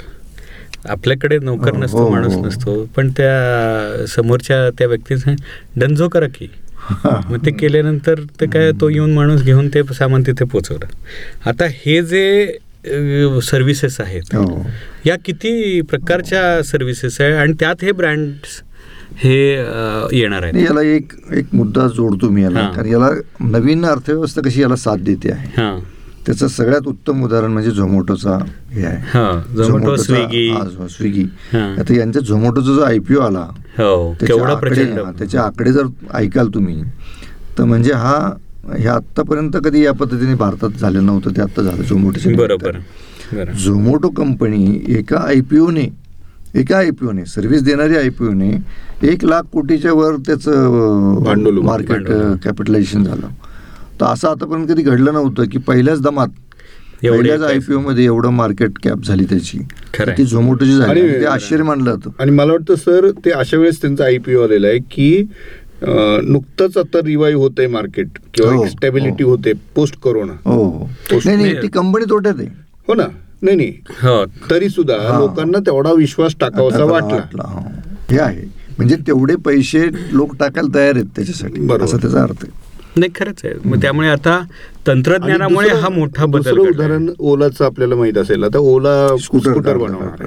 आपल्याकडे 0.89 1.37
नोकर 1.39 1.75
हो, 1.75 1.81
नसतो 1.81 1.97
हो, 1.97 2.09
माणूस 2.09 2.33
हो. 2.33 2.45
नसतो. 2.45 2.83
पण 2.95 3.09
त्या 3.09 4.05
समोरच्या 4.07 4.69
त्या 4.69 4.87
व्यक्तीचं 4.87 5.35
डंजो 5.77 6.07
करा 6.09 6.27
की 6.27 6.47
मग 7.05 7.45
ते 7.45 7.51
केल्यानंतर 7.51 8.19
ते 8.39 8.45
काय 8.45 8.71
तो 8.81 8.89
येऊन 8.89 9.13
माणूस 9.13 9.41
घेऊन 9.43 9.67
ते 9.73 9.83
सामान 9.93 10.23
तिथे 10.27 10.45
पोचवलं. 10.45 10.85
आता 11.45 11.65
हे 11.75 12.01
जे 12.01 12.57
सर्व्हिसेस 13.41 13.99
आहेत 14.01 14.35
या 15.05 15.15
किती 15.25 15.81
प्रकारच्या 15.81 16.61
सर्व्हिसेस 16.63 17.19
आहे 17.21 17.33
आणि 17.33 17.53
त्यात 17.59 17.83
हे 17.83 17.91
ब्रँड्स 17.91 18.61
हे 19.17 19.35
येणार 20.17 20.43
आहेत? 20.43 20.55
याला 20.65 20.81
एक 20.81 21.13
एक 21.33 21.53
मुद्दा 21.53 21.87
जोडतो 21.87 22.29
मी 22.29 22.43
याला. 22.43 22.69
कारण 22.75 22.87
याला 22.87 23.09
नवीन 23.39 23.85
अर्थव्यवस्था 23.85 24.41
कशी 24.41 24.61
याला 24.61 24.75
साथ 24.75 24.97
देते 24.97 25.31
आहे? 25.31 25.47
हां. 25.57 25.79
त्याचं 26.25 26.47
सगळ्यात 26.47 26.87
उत्तम 26.87 27.23
उदाहरण 27.23 27.51
म्हणजे 27.51 27.71
झोमॅटोचा 27.71 28.37
हे 28.71 28.83
आहे. 28.85 28.97
हां 29.13 29.31
झोमॅटो 29.55 29.63
झोमॅटोचा- 29.63 30.05
स्विगी. 30.05 30.47
स्विगी. 30.89 31.23
आता 31.53 31.93
यांच्या 31.93 32.21
झोमॅटोचा 32.21 32.73
जो 32.73 32.81
आयपीओ 32.81 33.19
आला 33.19 33.47
हो 33.79 34.13
त्याचे 35.19 35.37
आकडे 35.37 35.71
जर 35.71 35.85
ऐकाल 36.13 36.47
तुम्ही 36.53 36.81
तर 37.57 37.63
म्हणजे 37.63 37.93
हा 37.93 38.17
हे 38.77 38.87
आतापर्यंत 38.87 39.57
कधी 39.65 39.83
या 39.85 39.91
पद्धतीने 39.91 40.35
भारतात 40.35 40.79
झालं 40.79 41.05
नव्हतं 41.05 41.31
ते 41.37 41.41
आता 41.41 41.61
झालं 41.61 41.83
झोमॅटोच्या 41.83 42.35
बरोबर 42.37 42.77
झोमॅटो 43.53 44.09
कंपनी 44.09 44.65
एका 44.97 45.19
आय 45.19 45.41
पी 45.41 45.59
ओने 45.59 45.87
एका 46.55 46.77
आय 46.77 46.89
पी 46.91 47.07
ओने 47.07 47.25
सर्व्हिस 47.25 47.63
देणारी 47.63 47.95
आय 47.97 48.09
पी 48.09 48.25
ओने 48.25 48.51
एक 49.07 49.23
लाख 49.25 49.43
कोटीच्या 49.43 49.93
वर 49.93 50.15
त्याचं 50.17 51.23
मार्केट. 51.63 52.07
कॅपिटलायझेशन 52.43 53.03
झालं. 53.03 53.27
तर 54.01 54.05
असं 54.05 54.29
आतापर्यंत 54.29 54.67
कधी 54.67 54.83
घडलं 54.83 55.13
नव्हतं 55.13 55.49
की 55.51 55.57
पहिल्याच 55.57 56.01
दमात 56.01 56.27
एवढे 57.03 57.17
पहिल्याच 57.17 57.41
आय 57.41 57.53
पैसे. 57.53 57.65
पी 57.67 57.77
मध्ये 57.77 58.03
एवढं 58.05 58.29
मार्केट 58.29 58.77
कॅप 58.83 59.03
झाली 59.05 59.25
त्याची. 59.25 59.57
ती 60.17 60.23
झोमॅटोची 60.25 60.75
झाली. 60.77 61.01
ते 61.11 61.25
आश्चर्य 61.25 61.63
मानलं 61.63 61.91
जातं. 61.91 62.11
आणि 62.19 62.31
मला 62.31 62.51
वाटतं 62.51 62.75
सर 62.75 63.09
ते 63.25 63.31
अशा 63.31 63.57
वेळेस 63.57 63.81
त्यांचा 63.81 64.05
आयपीओ 64.05 64.43
आलेला 64.43 64.67
आहे 64.67 64.79
की 64.91 65.25
नुकतंच 65.83 66.77
आता 66.77 66.99
रिवाईव्ह 67.05 67.41
होत 67.41 67.59
आहे 67.59 67.67
मार्केट 67.67 68.17
किंवा 68.33 68.53
हो, 68.53 68.65
स्टॅबिलिटी 68.67 69.23
हो. 69.23 69.29
होते 69.29 69.53
पोस्ट 69.75 69.99
कोरोना 70.01 70.33
हो. 70.45 70.63
हो 70.63 71.19
नाही 71.25 71.37
नाही 71.37 71.55
ती 71.61 71.67
कंपनी 71.67 72.05
तोट्यात 72.09 72.35
आहे. 72.39 72.47
हो 72.87 72.93
ना? 72.93 73.07
नाही 73.41 73.55
नाही. 73.57 73.71
हो. 74.01 74.23
तरी 74.49 74.69
सुद्धा 74.69 74.95
हा. 75.01 75.19
लोकांना 75.19 75.59
तेवढा 75.59 75.91
विश्वास 75.93 76.35
टाकावासा 76.39 76.83
वाटला 76.83 77.43
हो. 77.47 77.59
हे 78.11 78.19
आहे. 78.19 78.45
म्हणजे 78.77 78.95
तेवढे 79.07 79.35
पैसे 79.45 79.85
लोक 80.11 80.35
टाकायला 80.39 80.75
तयार 80.75 80.95
आहेत 80.95 81.05
त्याच्यासाठी. 81.15 81.61
बरोबर. 81.61 81.83
असा 81.83 81.97
त्याचा 81.97 82.21
अर्थ 82.23 82.43
आहे. 82.43 82.51
नाही 82.97 83.11
खरंच 83.15 83.41
आहे. 83.43 83.53
मग 83.65 83.81
त्यामुळे 83.81 84.07
आता 84.07 84.39
तंत्रज्ञानामुळे 84.87 85.69
हा 85.69 85.89
मोठा 85.89 86.25
बदल. 86.25 86.57
उदाहरण 86.59 87.09
ओलाचं 87.19 87.65
आपल्याला 87.65 87.95
माहीत 87.95 88.17
असेल. 88.17 88.43
आता 88.43 88.59
ओला 88.59 88.95
स्कूटर 89.17 89.77
बनवणार 89.77 90.25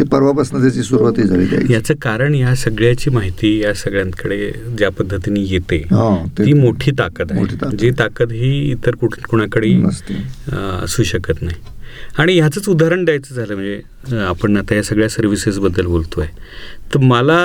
ते 0.00 0.04
परवापासून 0.04 0.60
त्याची 0.60 0.82
सुरुवातही 0.82 1.24
झाली 1.24 1.72
याचं 1.72 1.94
कारण 1.94 2.34
या 2.34 2.54
सगळ्याची 2.54 3.10
माहिती 3.10 3.58
या 3.58 3.74
सगळ्यांकडे 3.74 4.52
ज्या 4.78 4.90
पद्धतीने 4.90 5.40
येते 5.40 5.82
ते- 6.38 6.54
मोठी 6.54 6.90
ताकद 6.90 7.32
आहे. 7.32 7.40
जी 7.76 7.90
ताकद 7.90 8.32
ही 8.32 8.70
इतर 8.70 8.94
कुठ 8.94 9.14
कुणाकडे. 9.28 9.72
असू 10.82 11.02
शकत 11.02 11.42
नाही 11.42 11.56
आणि 12.18 12.38
ह्याचंच 12.38 12.68
उदाहरण 12.68 13.04
द्यायचं 13.04 13.34
झालं 13.34 13.54
म्हणजे 13.54 14.16
आपण 14.18 14.56
आता 14.56 14.74
या 14.74 14.82
सगळ्या 14.82 15.08
सर्व्हिसेसबद्दल 15.08 15.86
बोलतोय 15.86 16.26
तर 16.94 16.98
मला 16.98 17.38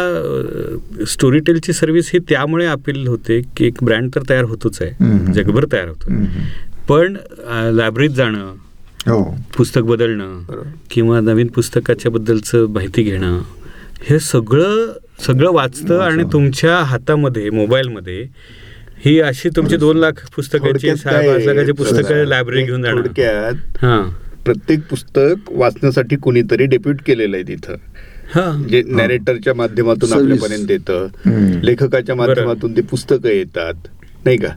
स्टोरीटेलची 1.07 1.73
सर्व्हिस 1.73 2.09
ही 2.13 2.19
त्यामुळे 2.19 2.65
अपील 2.65 3.07
होते 3.07 3.41
की 3.57 3.65
एक 3.65 3.83
ब्रँड 3.83 4.09
तर 4.15 4.21
तयार 4.29 4.43
होतोच 4.43 4.81
आहे. 4.81 5.33
जगभर 5.33 5.65
तयार 5.71 5.87
होतो. 5.87 6.13
पण 6.89 7.15
लायब्ररीत 7.75 8.09
जाणं 8.09 8.53
पुस्तक 9.57 9.81
बदलणं. 9.81 10.41
किंवा 10.91 11.19
नवीन 11.19 11.47
पुस्तकाच्या 11.47 12.11
बदलचं 12.11 12.65
माहिती 12.69 13.03
घेणं 13.03 13.41
हे 14.01 14.19
सगळं 14.19 14.97
सगळं 15.27 15.51
वाचतं 15.51 15.99
आणि 15.99 16.23
तुमच्या 16.33 16.77
हातामध्ये 16.77 17.49
मोबाईलमध्ये 17.49 18.27
ही 19.05 19.19
अशी 19.19 19.49
तुमची 19.55 19.77
दोन 19.77 19.97
लाख 19.97 20.11
पुस्तकाची 20.35 20.95
सहा 20.95 21.21
लाखाची 21.21 21.71
पुस्तकं 21.71 22.03
सर, 22.03 22.25
लायब्ररी 22.25 22.63
घेऊन 22.63 22.81
जाणं. 22.83 22.97
थोडक्यात 22.97 23.85
हां. 23.85 24.09
प्रत्येक 24.43 24.79
पुस्तक 24.89 25.35
वाचण्यासाठी 25.51 26.15
कोणीतरी 26.15 26.65
डेप्यूट 26.65 26.95
केलेलं 27.05 27.37
आहे 27.37 27.47
तिथं. 27.47 27.73
हां. 28.35 28.63
जे 28.63 28.83
नॅरेटरच्या 28.87 29.53
माध्यमातून. 29.53 30.13
आपल्यापर्यंत 30.13 30.71
येतं. 30.71 31.07
लेखकाच्या 31.63 32.15
माध्यमातून 32.15 32.75
ते 32.75 32.81
पुस्तकं 32.81 33.29
येतात. 33.29 33.73
नाही 34.25 34.37
का? 34.37 34.47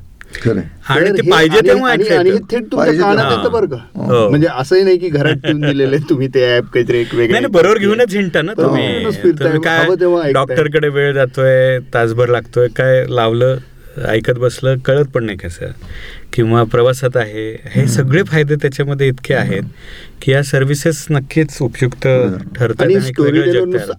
आणि 0.89 1.11
ते 1.11 1.23
हे- 1.23 1.31
पाहिजे 1.31 1.61
तेव्हा 1.69 1.91
आणि 1.91 2.03
हे. 2.03 2.17
थेट 2.33 2.53
तुमच्या 2.53 2.79
पाहिजे 2.79 3.03
कानात 3.03 3.17
तेव्हा. 3.17 3.37
येतं 3.37 3.53
बरं 3.53 3.67
हो. 3.67 3.77
का 4.07 4.29
म्हणजे 4.29 4.47
असंही 4.47 4.83
नाही 4.83 4.99
की 4.99 5.09
घरात 5.09 5.35
ठेवून 5.35 5.61
दिलेलं 5.61 5.97
तुम्ही 6.11 6.29
ते 6.29 6.57
ऍप 6.57 6.65
काहीतरी 6.65 6.99
एक 6.99 7.15
वेगळं 7.15 7.51
बरोबर 7.51 7.79
घेऊनच 7.79 8.15
हिंटा 8.15 8.43
ना 8.43 8.53
तुम्ही 8.53 9.05
काय 9.59 9.79
ऐकताय. 9.79 10.33
डॉक्टरकडे 10.33 10.89
वेळ 10.89 11.13
जातोय 11.13 11.79
तासभर 11.95 12.29
लागतोय 12.29 12.69
काय 12.69 13.05
लावलं 13.09 13.57
ऐकत 14.09 14.35
बसलं 14.35 14.77
कळत 14.79 15.05
पण 15.05 15.25
नाही 15.25 15.39
कसं 15.39 15.67
किंवा 16.33 16.63
प्रवासात 16.65 17.17
आहे 17.17 17.51
हे 17.65 17.87
सगळे 17.89 18.23
फायदे 18.23 18.55
त्याच्यामध्ये 18.55 19.09
इतके 19.09 19.35
आहेत 19.35 19.63
की 20.23 20.33
या 20.33 20.43
सर्व्हिसेस 20.43 21.07
नक्कीच 21.11 21.57
उपयुक्त 21.61 22.07
ठरतात. 22.57 22.87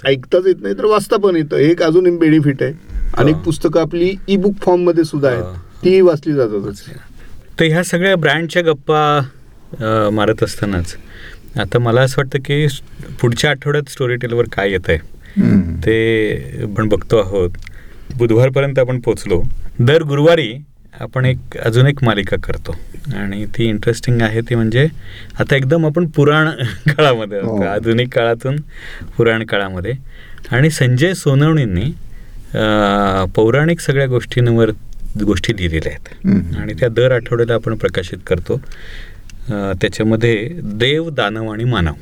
ऐकताच 0.06 0.48
येत 0.48 0.62
नाही 0.62 0.76
तर 0.78 0.86
वाचता 0.86 1.18
पण 1.18 1.36
येतं 1.36 1.56
हे 1.58 1.64
एक 1.64 1.82
अजून 1.84 2.18
बेनिफिट 2.18 2.64
आहे 2.64 2.74
अनेक 3.18 3.36
हा. 3.36 3.42
पुस्तकं 3.42 3.82
आपली 3.82 4.16
ई 4.28 4.36
बुक 4.38 4.54
फॉर्ममध्ये 4.62 5.04
सुद्धा 5.04 5.30
हा. 5.30 5.36
आहेत 5.36 5.69
तीही 5.84 6.02
वाचली 6.02 6.34
जातातच 6.34 6.84
तर 7.60 7.66
ह्या 7.66 7.84
सगळ्या 7.84 8.16
ब्रँडच्या 8.16 8.62
गप्पा 8.64 10.10
मारत 10.10 10.44
असतानाच 10.44 10.96
आता 11.60 11.80
मला 11.80 12.02
असं 12.02 12.16
वाटतं 12.18 12.40
की 12.46 12.66
पुढच्या 13.22 13.50
आठवड्यात 13.52 13.90
स्टोरी 13.90 14.16
टेलवर 14.16 14.46
काय 14.52 14.72
येत 14.72 14.90
आहे. 14.90 14.98
ते 15.78 16.62
आपण 16.64 16.88
बघतो 16.90 17.18
आहोत 17.18 17.50
बुधवारपर्यंत 18.18 18.80
आपण 18.80 19.00
पोचलो 19.00 19.42
दर 19.80 20.04
गुरुवारी 20.04 20.54
आपण 21.00 21.26
एक 21.26 21.58
अजून 21.58 21.88
एक 21.88 22.04
मालिका 22.04 22.38
करतो 22.44 22.76
आणि 23.16 23.46
ती 23.58 23.66
इंटरेस्टिंग 23.66 24.22
आहे 24.22 24.42
ती 24.42 24.56
म्हणजे 24.56 24.88
आता 25.40 25.56
एकदम 25.56 25.86
आपण 25.86 26.08
पुराण 26.08 26.50
काळामध्ये 26.88 27.40
आहोत. 27.40 27.60
हो. 27.60 27.66
आधुनिक 27.66 28.14
काळातून 28.16 28.56
पुराण 29.18 29.46
काळामध्ये 29.46 29.94
आणि 30.52 30.70
संजय 30.70 31.14
सोनवणींनी 31.14 31.92
पौराणिक 33.36 33.80
सगळ्या 33.80 34.08
गोष्टींवर 34.08 34.72
गोष्टी 35.26 35.53
लिहिलेल्या 35.57 35.91
आहेत. 35.91 36.55
आणि 36.57 36.74
त्या 36.80 36.89
दर 36.89 37.12
आठवड्याला 37.12 37.53
आपण 37.53 37.76
प्रकाशित 37.78 38.18
करतो 38.28 38.60
त्याच्यामध्ये 39.82 40.49
देव 40.80 41.10
दानव 41.10 41.51
आणि 41.51 41.64
मानव 41.64 41.93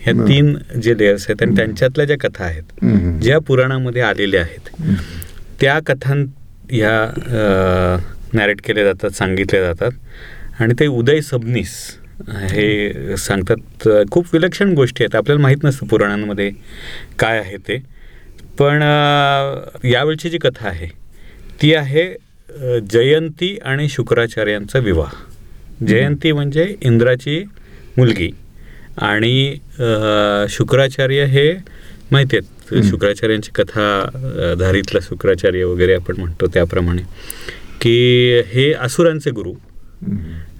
ह्या. 0.00 0.12
तीन 0.28 0.56
जे 0.82 0.96
लेयर्स 0.98 1.26
आहेत 1.28 1.42
आणि 1.42 1.56
त्यांच्यातल्या 1.56 2.04
ज्या 2.06 2.16
कथा 2.20 2.44
आहेत. 2.44 2.84
ज्या 3.22 3.38
पुराणामध्ये 3.46 4.02
आलेल्या 4.02 4.40
आहेत. 4.40 4.68
त्या 5.60 5.78
कथां 5.86 6.24
ह्या 6.70 7.98
नॅरेट 8.34 8.60
केल्या 8.64 8.84
जातात 8.84 9.10
सांगितल्या 9.16 9.62
जातात 9.62 10.60
आणि 10.62 10.74
ते 10.80 10.86
उदय 10.86 11.20
सबनीस 11.20 11.74
हे 12.50 13.16
सांगतात 13.18 13.88
खूप 14.10 14.26
विलक्षण 14.32 14.72
गोष्टी 14.74 15.04
आहेत 15.04 15.14
आपल्याला 15.16 15.42
माहीत 15.42 15.64
नसतं 15.64 15.86
पुराणांमध्ये 15.86 16.50
काय 17.18 17.38
आहे 17.38 17.56
ते 17.68 17.76
पण 18.58 18.82
यावेळची 19.84 20.30
जी 20.30 20.38
कथा 20.38 20.68
आहे 20.68 20.86
ती 21.62 21.74
आहे 21.74 22.04
जयंती 22.90 23.56
आणि 23.64 23.88
शुक्राचार्यांचा 23.88 24.78
विवाह 24.78 25.12
जयंती 25.86 26.32
म्हणजे 26.32 26.74
इंद्राची 26.82 27.42
मुलगी 27.96 28.30
आणि 28.98 29.56
शुक्राचार्य 30.50 31.24
हे 31.24 31.50
माहिती 32.12 32.36
आहेत. 32.36 32.84
शुक्राचार्यांची 32.84 33.50
कथा 33.54 34.54
धारीतला 34.58 35.00
शुक्राचार्य 35.02 35.64
वगैरे 35.64 35.94
आपण 35.94 36.16
म्हणतो 36.18 36.46
त्याप्रमाणे 36.54 37.02
की 37.80 38.40
हे 38.46 38.72
असुरांचे 38.72 39.30
गुरु. 39.30 39.52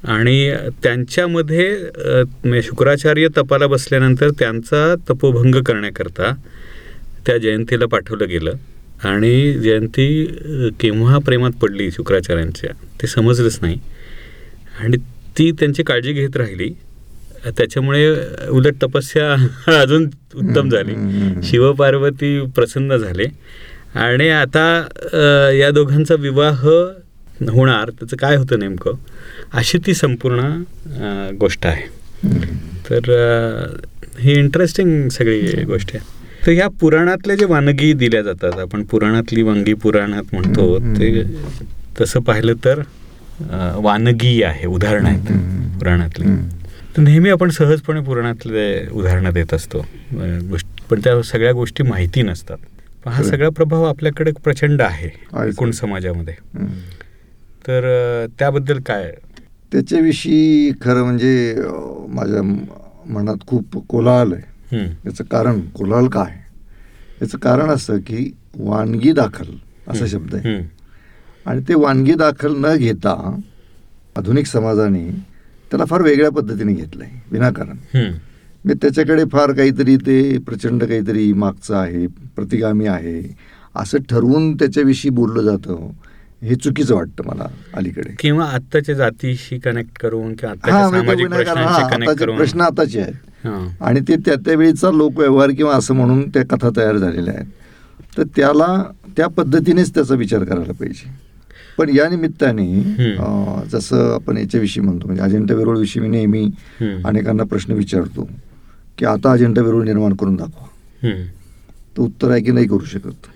आणि 0.04 0.52
त्यांच्यामध्ये 0.82 2.62
शुक्राचार्य 2.62 3.28
तपाला 3.36 3.66
बसल्यानंतर 3.66 4.30
त्यांचा 4.38 4.94
तपोभंग 5.10 5.60
करण्याकरता 5.66 6.34
त्या 7.26 7.36
जयंतीला 7.38 7.86
पाठवलं 7.86 8.28
गेलं 8.28 8.52
आणि 9.04 9.52
जयंती 9.52 10.24
केव्हा 10.80 11.18
प्रेमात 11.18 11.50
पडली 11.50 11.90
शुक्राचार्यांच्या? 11.90 12.70
ते 13.02 13.06
समजलंच 13.06 13.58
नाही. 13.62 13.78
आणि 14.80 14.96
ती 15.38 15.50
त्यांची 15.52 15.82
काळजी 15.82 16.12
घेत 16.12 16.36
राहिली. 16.36 16.72
त्याच्यामुळे 17.58 18.10
उलट 18.48 18.74
तपस्या 18.82 19.32
अजून 19.80 20.04
उत्तम 20.34 20.68
झाली. 20.70 20.94
शिवपार्वती 21.42 22.40
प्रसन्न 22.54 22.96
झाले. 22.96 23.24
आणि 23.94 24.28
आता 24.28 24.64
या 25.58 25.70
दोघांचा 25.70 26.14
विवाह 26.14 26.64
होणार. 27.48 27.90
त्याचं 27.90 28.16
काय 28.16 28.36
होतं 28.36 28.58
नेमकं? 28.58 28.92
अशी 29.52 29.78
ती 29.86 29.94
संपूर्ण 29.94 30.40
गोष्ट 31.40 31.66
आहे. 31.66 31.86
तर 32.90 33.76
ही 34.20 34.32
इंटरेस्टिंग 34.38 35.08
सगळी 35.08 35.40
गोष्ट 35.64 35.90
आहे. 35.94 36.23
तर 36.46 36.52
ह्या 36.52 36.68
पुराणातल्या 36.80 37.36
जे 37.36 37.44
वानगी 37.44 37.92
दिल्या 37.92 38.22
जातात 38.22 38.58
आपण 38.60 38.82
पुराणातली 38.90 39.42
वांगी 39.42 39.74
पुराणात 39.82 40.22
म्हणतो. 40.32 40.78
ते 40.78 41.22
तसं 42.00 42.20
पाहिलं 42.20 42.54
तर 42.64 42.80
वानगी 43.82 44.42
आहे 44.42 44.66
उदाहरणं 44.66 45.08
आहेत. 45.08 45.78
पुराणातली. 45.78 46.26
तर 46.96 47.02
नेहमी 47.02 47.30
आपण 47.30 47.50
सहजपणे 47.50 48.00
पुराणातले 48.00 48.66
उदाहरणं 48.92 49.32
देत 49.32 49.54
असतो 49.54 49.84
पण 50.90 51.00
त्या 51.04 51.20
सगळ्या 51.22 51.52
गोष्टी 51.52 51.82
माहिती 51.82 52.22
नसतात 52.22 52.58
पण 53.04 53.12
हा. 53.12 53.22
सगळा 53.22 53.48
प्रभाव 53.48 53.84
आपल्याकडे 53.84 54.32
प्रचंड 54.44 54.82
आहे. 54.82 55.08
एकूण 55.48 55.70
समाजामध्ये. 55.70 56.34
तर 57.66 58.26
त्याबद्दल 58.38 58.80
काय 58.86 59.10
त्याच्याविषयी 59.72 60.72
खरं 60.82 61.02
म्हणजे 61.04 61.54
माझ्या 62.14 62.42
मनात 63.12 63.46
खूप 63.46 63.76
कोलाहल 63.88 64.32
आहे 64.32 64.52
याचं 64.76 65.24
कारण 65.24 65.60
कोलाहल 65.74 66.06
काय? 66.08 66.32
याचं 67.22 67.38
कारण 67.38 67.70
असं 67.70 67.98
की 67.98 68.30
वानगी 68.58 69.12
दाखल 69.12 69.46
असा 69.88 70.06
शब्द 70.06 70.34
आहे. 70.34 70.56
आणि 71.46 71.60
ते 71.60 71.74
वानगी 71.74 72.14
दाखल 72.14 72.54
न 72.56 72.74
घेता 72.76 73.14
आधुनिक 74.16 74.46
समाजाने 74.46 75.08
त्याला 75.70 75.84
फार 75.84 76.02
वेगळ्या 76.02 76.30
पद्धतीने 76.30 76.72
घेतलं 76.72 77.04
आहे 77.04 77.20
विनाकारण 77.30 77.76
मी 78.64 78.74
त्याच्याकडे 78.74 79.24
फार 79.32 79.52
काहीतरी 79.52 79.96
ते 79.96 80.38
प्रचंड 80.38 80.84
काहीतरी 80.84 81.32
मागचं 81.32 81.76
आहे 81.76 82.06
प्रतिगामी 82.36 82.86
आहे 82.86 83.20
असं 83.74 83.98
ठरवून 84.10 84.54
त्याच्याविषयी 84.56 85.10
बोललं 85.10 85.42
जातं 85.42 85.90
हे 86.42 86.54
चुकीचं 86.54 86.94
वाटतं 86.94 87.26
मला 87.26 87.46
अलीकडे. 87.74 88.14
किंवा 88.18 88.44
आत्ताच्या 88.46 88.94
जातीशी 88.94 89.58
कनेक्ट 89.58 89.98
करून 90.00 90.34
किंवा 90.34 90.54
हा 90.72 90.88
म्हणजे 90.90 91.24
प्रश्न 92.36 92.60
आताचे 92.60 93.00
आहेत. 93.00 93.14
आणि 93.46 94.00
ते 94.08 94.16
त्या 94.16 94.34
त्यावेळीचा 94.46 94.90
लोकव्यवहार 94.90 95.50
किंवा 95.50 95.74
असं 95.76 95.94
म्हणून 95.94 96.28
त्या 96.28 96.44
कथा 96.46 96.68
तयार 96.76 96.96
झालेल्या 96.96 97.34
आहेत. 97.34 97.46
तर 98.16 98.22
त्याला 98.36 98.82
त्या 99.16 99.26
पद्धतीनेच 99.26 99.94
त्याचा 99.94 100.14
विचार 100.14 100.44
करायला 100.44 100.72
पाहिजे. 100.72 101.10
पण 101.78 101.88
या 101.94 102.08
निमित्ताने 102.08 102.66
जसं 103.72 104.12
आपण 104.14 104.36
याच्याविषयी 104.36 104.82
म्हणतो 104.84 105.06
म्हणजे 105.06 105.22
अजिंठा 105.22 105.54
वेरूळविषयी 105.54 106.02
मी 106.02 106.08
नेहमी 106.08 106.44
अनेकांना 107.04 107.44
प्रश्न 107.44 107.72
विचारतो 107.72 108.28
की 108.98 109.04
आता 109.04 109.32
अजिंठा 109.32 109.62
वेरूळ 109.62 109.84
निर्माण 109.84 110.14
करून 110.16 110.36
दाखवा. 110.36 110.66
तर 111.96 112.02
उत्तर 112.02 112.30
आहे 112.30 112.42
की 112.42 112.50
नाही 112.50 112.66
करू 112.66 112.84
शकत? 112.84 113.26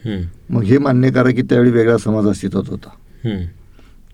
मग 0.51 0.63
हे 0.63 0.79
मान्य 0.79 1.11
करा 1.13 1.31
की 1.31 1.43
त्यावेळी 1.43 1.71
वेगळा 1.71 1.97
समाज 1.99 2.27
अस्तित्वात 2.27 2.69
होता. 2.69 2.89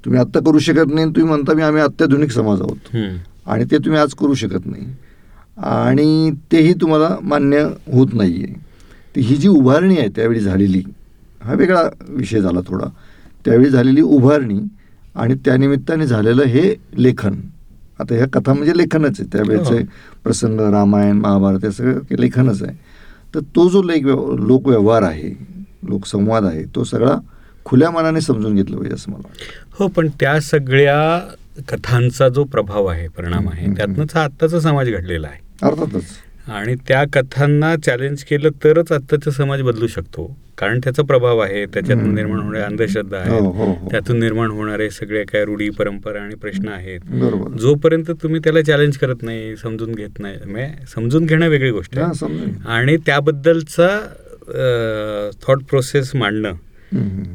तुम्ही 0.05 0.21
आत्ता 0.21 0.41
करू 0.41 0.59
शकत 0.59 0.95
नाही 0.95 1.07
तुम्ही 1.07 1.25
म्हणता 1.25 1.55
मी 1.55 1.63
आम्ही 1.63 1.83
अत्याधुनिक 1.83 2.31
समाज 2.31 2.61
आहोत. 2.61 2.97
आणि 3.47 3.65
ते 3.71 3.79
तुम्ही 3.79 4.01
आज 4.01 4.15
करू 4.15 4.35
शकत 4.35 4.67
नाही. 4.67 4.87
आणि 5.57 6.31
तेही 6.53 6.73
तुम्हाला 6.75 7.17
मान्य 7.23 7.63
होत 7.93 8.15
नाही 8.15 8.43
आहे 8.45 8.55
तर 9.17 9.21
ही 9.21 9.37
जी 9.37 9.49
उभारणी 9.49 9.99
आहे 9.99 10.09
त्यावेळी 10.17 10.41
झालेली 10.41 10.83
हा 11.43 11.55
वेगळा 11.55 11.83
विषय 12.09 12.41
झाला 12.41 12.61
थोडा. 12.69 12.87
त्यावेळी 13.45 13.71
झालेली 13.71 14.01
उभारणी 14.01 14.59
आणि 15.15 15.35
त्यानिमित्ताने 15.45 16.07
झालेलं 16.07 16.43
हे 16.43 16.75
लेखन. 16.97 17.35
आता 18.01 18.15
ह्या 18.15 18.27
कथा 18.33 18.53
म्हणजे 18.53 18.77
लेखनच 18.77 19.21
आहे. 19.21 19.29
त्यावेळेचे 19.33 19.75
हो. 19.75 19.85
प्रसंग 20.25 20.61
रामायण 20.61 21.19
महाभारत 21.21 21.65
हे 21.65 21.71
सगळं 21.71 22.17
लेखनच 22.21 22.63
आहे. 22.63 22.77
तर 23.35 23.41
तो 23.57 23.69
जो 23.71 23.83
लेख 23.83 24.05
व्यव 24.05 24.35
लोकव्यवहार 24.37 25.03
आहे 25.03 25.31
लोकसंवाद 25.89 26.45
आहे 26.45 26.65
तो 26.75 26.85
सगळा 26.85 27.17
खुल्या 27.65 27.91
मनाने 27.91 28.21
समजून 28.21 28.55
घेतला 28.55 28.77
पाहिजे 28.77 28.95
असं 28.95 29.13
मला 29.13 29.29
हो 29.79 29.89
पण 29.89 30.09
त्या 30.21 30.41
सगळ्या 30.41 31.19
कथांचा 31.69 32.29
जो 32.29 32.45
प्रभाव 32.45 32.87
आहे 32.87 33.09
परिणाम 33.09 33.49
आहे. 33.49 33.67
त्यातनंच 33.77 34.15
हा 34.17 34.23
आत्ताचा 34.25 34.61
समाज 34.61 34.89
घडलेला 34.91 35.29
आहे. 35.29 35.43
अर्थातच. 35.63 36.05
आणि 36.49 36.75
त्या 36.89 37.05
कथांना 37.13 37.75
चॅलेंज 37.77 38.23
केलं 38.25 38.49
तरच 38.65 38.93
आत्ताचा 38.93 39.31
समाज 39.31 39.63
बदलू 39.63 39.87
शकतो. 39.87 40.37
कारण 40.59 40.81
त्याचा 40.85 41.03
प्रभाव 41.03 41.39
आहे 41.39 41.65
त्याच्यातून. 41.67 42.15
निर्माण 42.15 42.39
होणाऱ्या 42.39 42.67
अंधश्रद्धा 42.67 43.23
हो, 43.29 43.39
हो, 43.39 43.63
आहेत 43.63 43.79
हो. 43.83 43.89
त्यातून 43.91 44.19
निर्माण 44.19 44.51
होणारे 44.51 44.91
सगळे 44.91 45.25
काय 45.25 45.45
रूढी 45.45 45.71
परंपरा 45.71 46.21
आणि 46.23 46.35
प्रश्न 46.35 46.69
आहेत. 46.69 47.01
जोपर्यंत 47.61 48.11
तुम्ही 48.23 48.41
त्याला 48.45 48.63
चॅलेंज 48.63 48.97
करत 48.97 49.23
नाही 49.23 49.57
समजून 49.57 49.95
घेत 49.95 50.21
नाही 50.21 50.37
म्हणजे 50.45 50.85
समजून 50.95 51.27
घेणं 51.27 51.49
वेगळी 51.49 51.71
गोष्ट 51.71 51.99
हा, 51.99 52.11
आहे 52.23 52.53
आणि 52.69 52.97
त्याबद्दलचा 52.97 53.89
थॉट 55.47 55.63
प्रोसेस 55.63 56.15
मांडणं. 56.15 56.53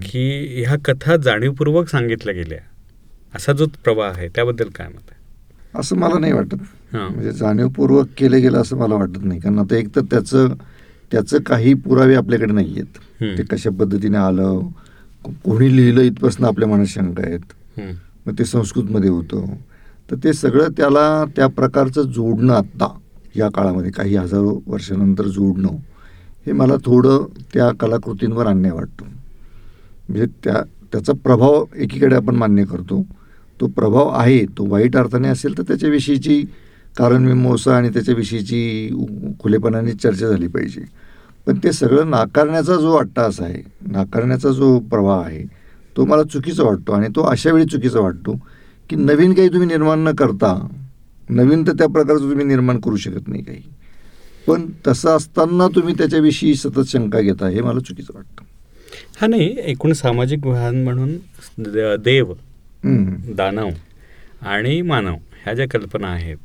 की 0.03 0.63
ह्या 0.67 0.75
कथा 0.85 1.15
जाणीवपूर्वक 1.17 1.89
सांगितल्या 1.89 2.33
गेल्या. 2.33 2.57
असा 3.35 3.53
जो 3.53 3.65
प्रवाह 3.83 4.11
आहे 4.11 4.27
त्याबद्दल 4.27 4.69
काय 4.75 4.87
मत 4.87 5.11
आहे? 5.11 5.79
असं 5.79 5.95
मला 5.95 6.19
नाही 6.19 6.33
वाटत. 6.33 6.53
हां. 6.53 6.77
म्हणजे 6.93 7.31
जाणीवपूर्वक 7.31 8.07
केलं 8.17 8.41
गेलं 8.41 8.57
असं 8.61 8.77
मला 8.77 8.95
वाटत 8.95 9.23
नाही. 9.23 9.39
कारण 9.39 9.59
आता 9.59 9.75
एक 9.75 9.95
तर 9.95 10.01
त्याचं 10.01 10.53
त्याचं 11.11 11.39
काही 11.41 11.73
पुरावे 11.73 12.15
आपल्याकडे 12.15 12.53
नाही 12.53 12.73
आहेत. 12.73 12.97
ते 13.37 13.43
कशा 13.43 13.69
पद्धतीने 13.69 14.17
आलं 14.17 14.59
कोणी 15.43 15.75
लिहिलं 15.75 16.01
इथपासून 16.01 16.45
आपल्या 16.45 16.67
मनात 16.69 16.85
शंका 16.85 17.23
आहेत. 17.25 17.53
मग 18.27 18.37
ते 18.39 18.45
संस्कृतमध्ये 18.45 19.09
होतं. 19.09 19.45
तर 20.11 20.15
ते 20.23 20.33
सगळं 20.33 20.67
त्याला 20.77 21.23
त्या 21.35 21.47
प्रकारचं 21.47 22.01
जोडणं 22.01 22.53
आत्ता 22.53 22.87
या 23.35 23.49
काळामध्ये 23.49 23.91
काही 23.91 24.15
हजारो 24.15 24.59
वर्षानंतर 24.67 25.27
जोडणं 25.27 25.75
हे 26.45 26.51
मला 26.51 26.75
थोडं 26.85 27.25
त्या 27.53 27.69
कलाकृतींवर 27.79 28.47
अन्याय 28.47 28.73
वाटतो. 28.73 29.05
म्हणजे 30.09 30.25
त्या 30.43 30.61
त्याचा 30.91 31.13
प्रभाव 31.13 31.63
एकीकडे 31.75 32.15
आपण 32.15 32.35
मान्य 32.35 32.63
करतो. 32.63 33.03
तो 33.59 33.67
प्रभाव 33.67 34.09
आहे 34.09 34.45
तो 34.57 34.65
वाईट 34.65 34.95
अर्थाने 34.97 35.27
असेल 35.27 35.57
तर 35.57 35.63
त्याच्याविषयीची 35.63 36.43
कारणमीमांसा 36.97 37.75
आणि 37.77 37.89
त्याच्याविषयीची 37.89 38.89
खुलेपणाने 39.39 39.91
चर्चा 39.93 40.27
झाली 40.27 40.47
पाहिजे. 40.47 40.81
पण 41.47 41.57
ते 41.63 41.71
सगळं 41.71 42.09
नाकारण्याचा 42.09 42.75
जो 42.75 42.93
अट्टास 42.95 43.39
आहे 43.41 43.61
नाकारण्याचा 43.91 44.49
जो 44.51 44.77
प्रवाह 44.89 45.25
आहे 45.25 45.43
तो 45.95 46.05
मला 46.05 46.23
चुकीचा 46.23 46.63
वाटतो 46.63 46.93
आणि 46.93 47.07
तो 47.15 47.23
अशा 47.29 47.51
वेळी 47.51 47.65
चुकीचा 47.65 47.99
वाटतो 47.99 48.35
की 48.89 48.95
नवीन 48.95 49.33
काही 49.33 49.49
तुम्ही 49.49 49.67
निर्माण 49.67 49.99
न 49.99 50.11
करता 50.15 50.53
नवीन 51.29 51.65
तर 51.67 51.73
त्या 51.77 51.87
प्रकारचं 51.87 52.29
तुम्ही 52.29 52.45
निर्माण 52.45 52.79
करू 52.79 52.95
शकत 52.97 53.27
नाही 53.27 53.43
काही. 53.43 53.61
पण 54.47 54.65
तसं 54.87 55.15
असताना 55.15 55.67
तुम्ही 55.67 55.93
त्याच्याविषयी 55.97 56.53
सतत 56.55 56.87
शंका 56.87 57.19
घेता 57.21 57.47
हे 57.47 57.61
मला 57.61 57.79
चुकीचं 57.79 58.13
वाटतं. 58.15 58.43
हा 59.21 59.27
नाही 59.27 59.55
एकूण 59.71 59.93
सामाजिक 59.93 60.39
भान 60.41 60.83
म्हणून 60.83 61.15
देव. 62.03 62.33
दानव 63.35 63.69
आणि 64.41 64.81
मानव 64.81 65.15
ह्या 65.43 65.53
ज्या 65.53 65.67
कल्पना 65.71 66.07
आहेत 66.07 66.37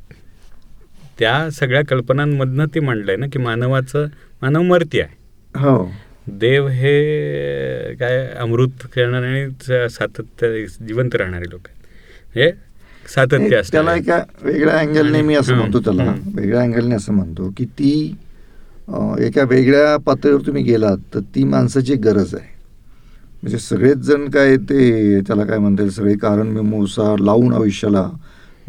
त्या 1.19 1.49
सगळ्या 1.49 1.81
कल्पनांमधनं 1.85 2.65
ते 2.75 2.79
मांडलंय 2.79 3.15
ना 3.15 3.25
की 3.33 3.39
मानवाचं 3.39 4.05
मानव 4.41 4.61
मर्ती 4.61 4.99
आहे. 4.99 5.13
हो. 5.55 5.89
देव 6.27 6.67
हे 6.67 7.95
काय 7.99 8.27
अमृत 8.37 8.85
करणारे 8.95 9.41
आणि 9.43 9.89
सातत्य 9.89 10.65
जिवंत 10.87 11.15
राहणारे 11.15 11.49
लोक 11.49 11.67
आहेत. 11.67 12.53
म्हणजे 13.05 13.09
सातत्य 13.09 13.57
एक 13.59 13.71
त्याला. 13.71 13.95
एका 13.95 14.17
वेगळ्या 14.43 14.79
अँगलने 14.79 15.21
मी 15.21 15.35
असं 15.35 15.53
हं, 15.53 15.59
म्हणतो 15.59 15.79
त्याला. 15.79 16.03
हं. 16.03 16.17
वेगळ्या 16.35 16.61
अँगलने 16.61 16.95
असं 16.95 17.13
म्हणतो 17.13 17.53
की 17.57 17.65
ती 17.65 18.15
एका 19.19 19.43
वेगळ्या 19.43 19.97
पातळीवर 19.97 20.41
तुम्ही 20.41 20.63
गेलात 20.63 20.97
तर 21.13 21.19
ती 21.19 21.43
माणसाची 21.43 21.95
गरज 21.95 22.35
आहे. 22.35 22.53
म्हणजे 23.43 23.57
सगळेच 23.57 23.97
जण 23.97 24.29
काय 24.29 24.55
ते 24.57 25.19
त्याला 25.21 25.43
काय 25.45 25.57
म्हणता 25.57 25.83
येईल 25.83 25.93
सगळे 25.93 26.15
कारण 26.17 26.47
मिमोसा 26.47 27.15
लावून 27.19 27.53
आयुष्याला 27.53 28.09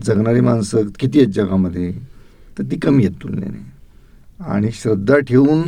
जगणारी 0.04 0.40
माणसं 0.40 0.82
किती 1.00 1.20
आहेत 1.20 1.32
जगामध्ये? 1.32 1.92
तर 2.58 2.62
ती 2.62 2.76
कमी 2.76 3.04
आहेत 3.04 3.22
तुलनेने. 3.22 3.64
आणि 4.40 4.70
श्रद्धा 4.72 5.18
ठेवून 5.18 5.62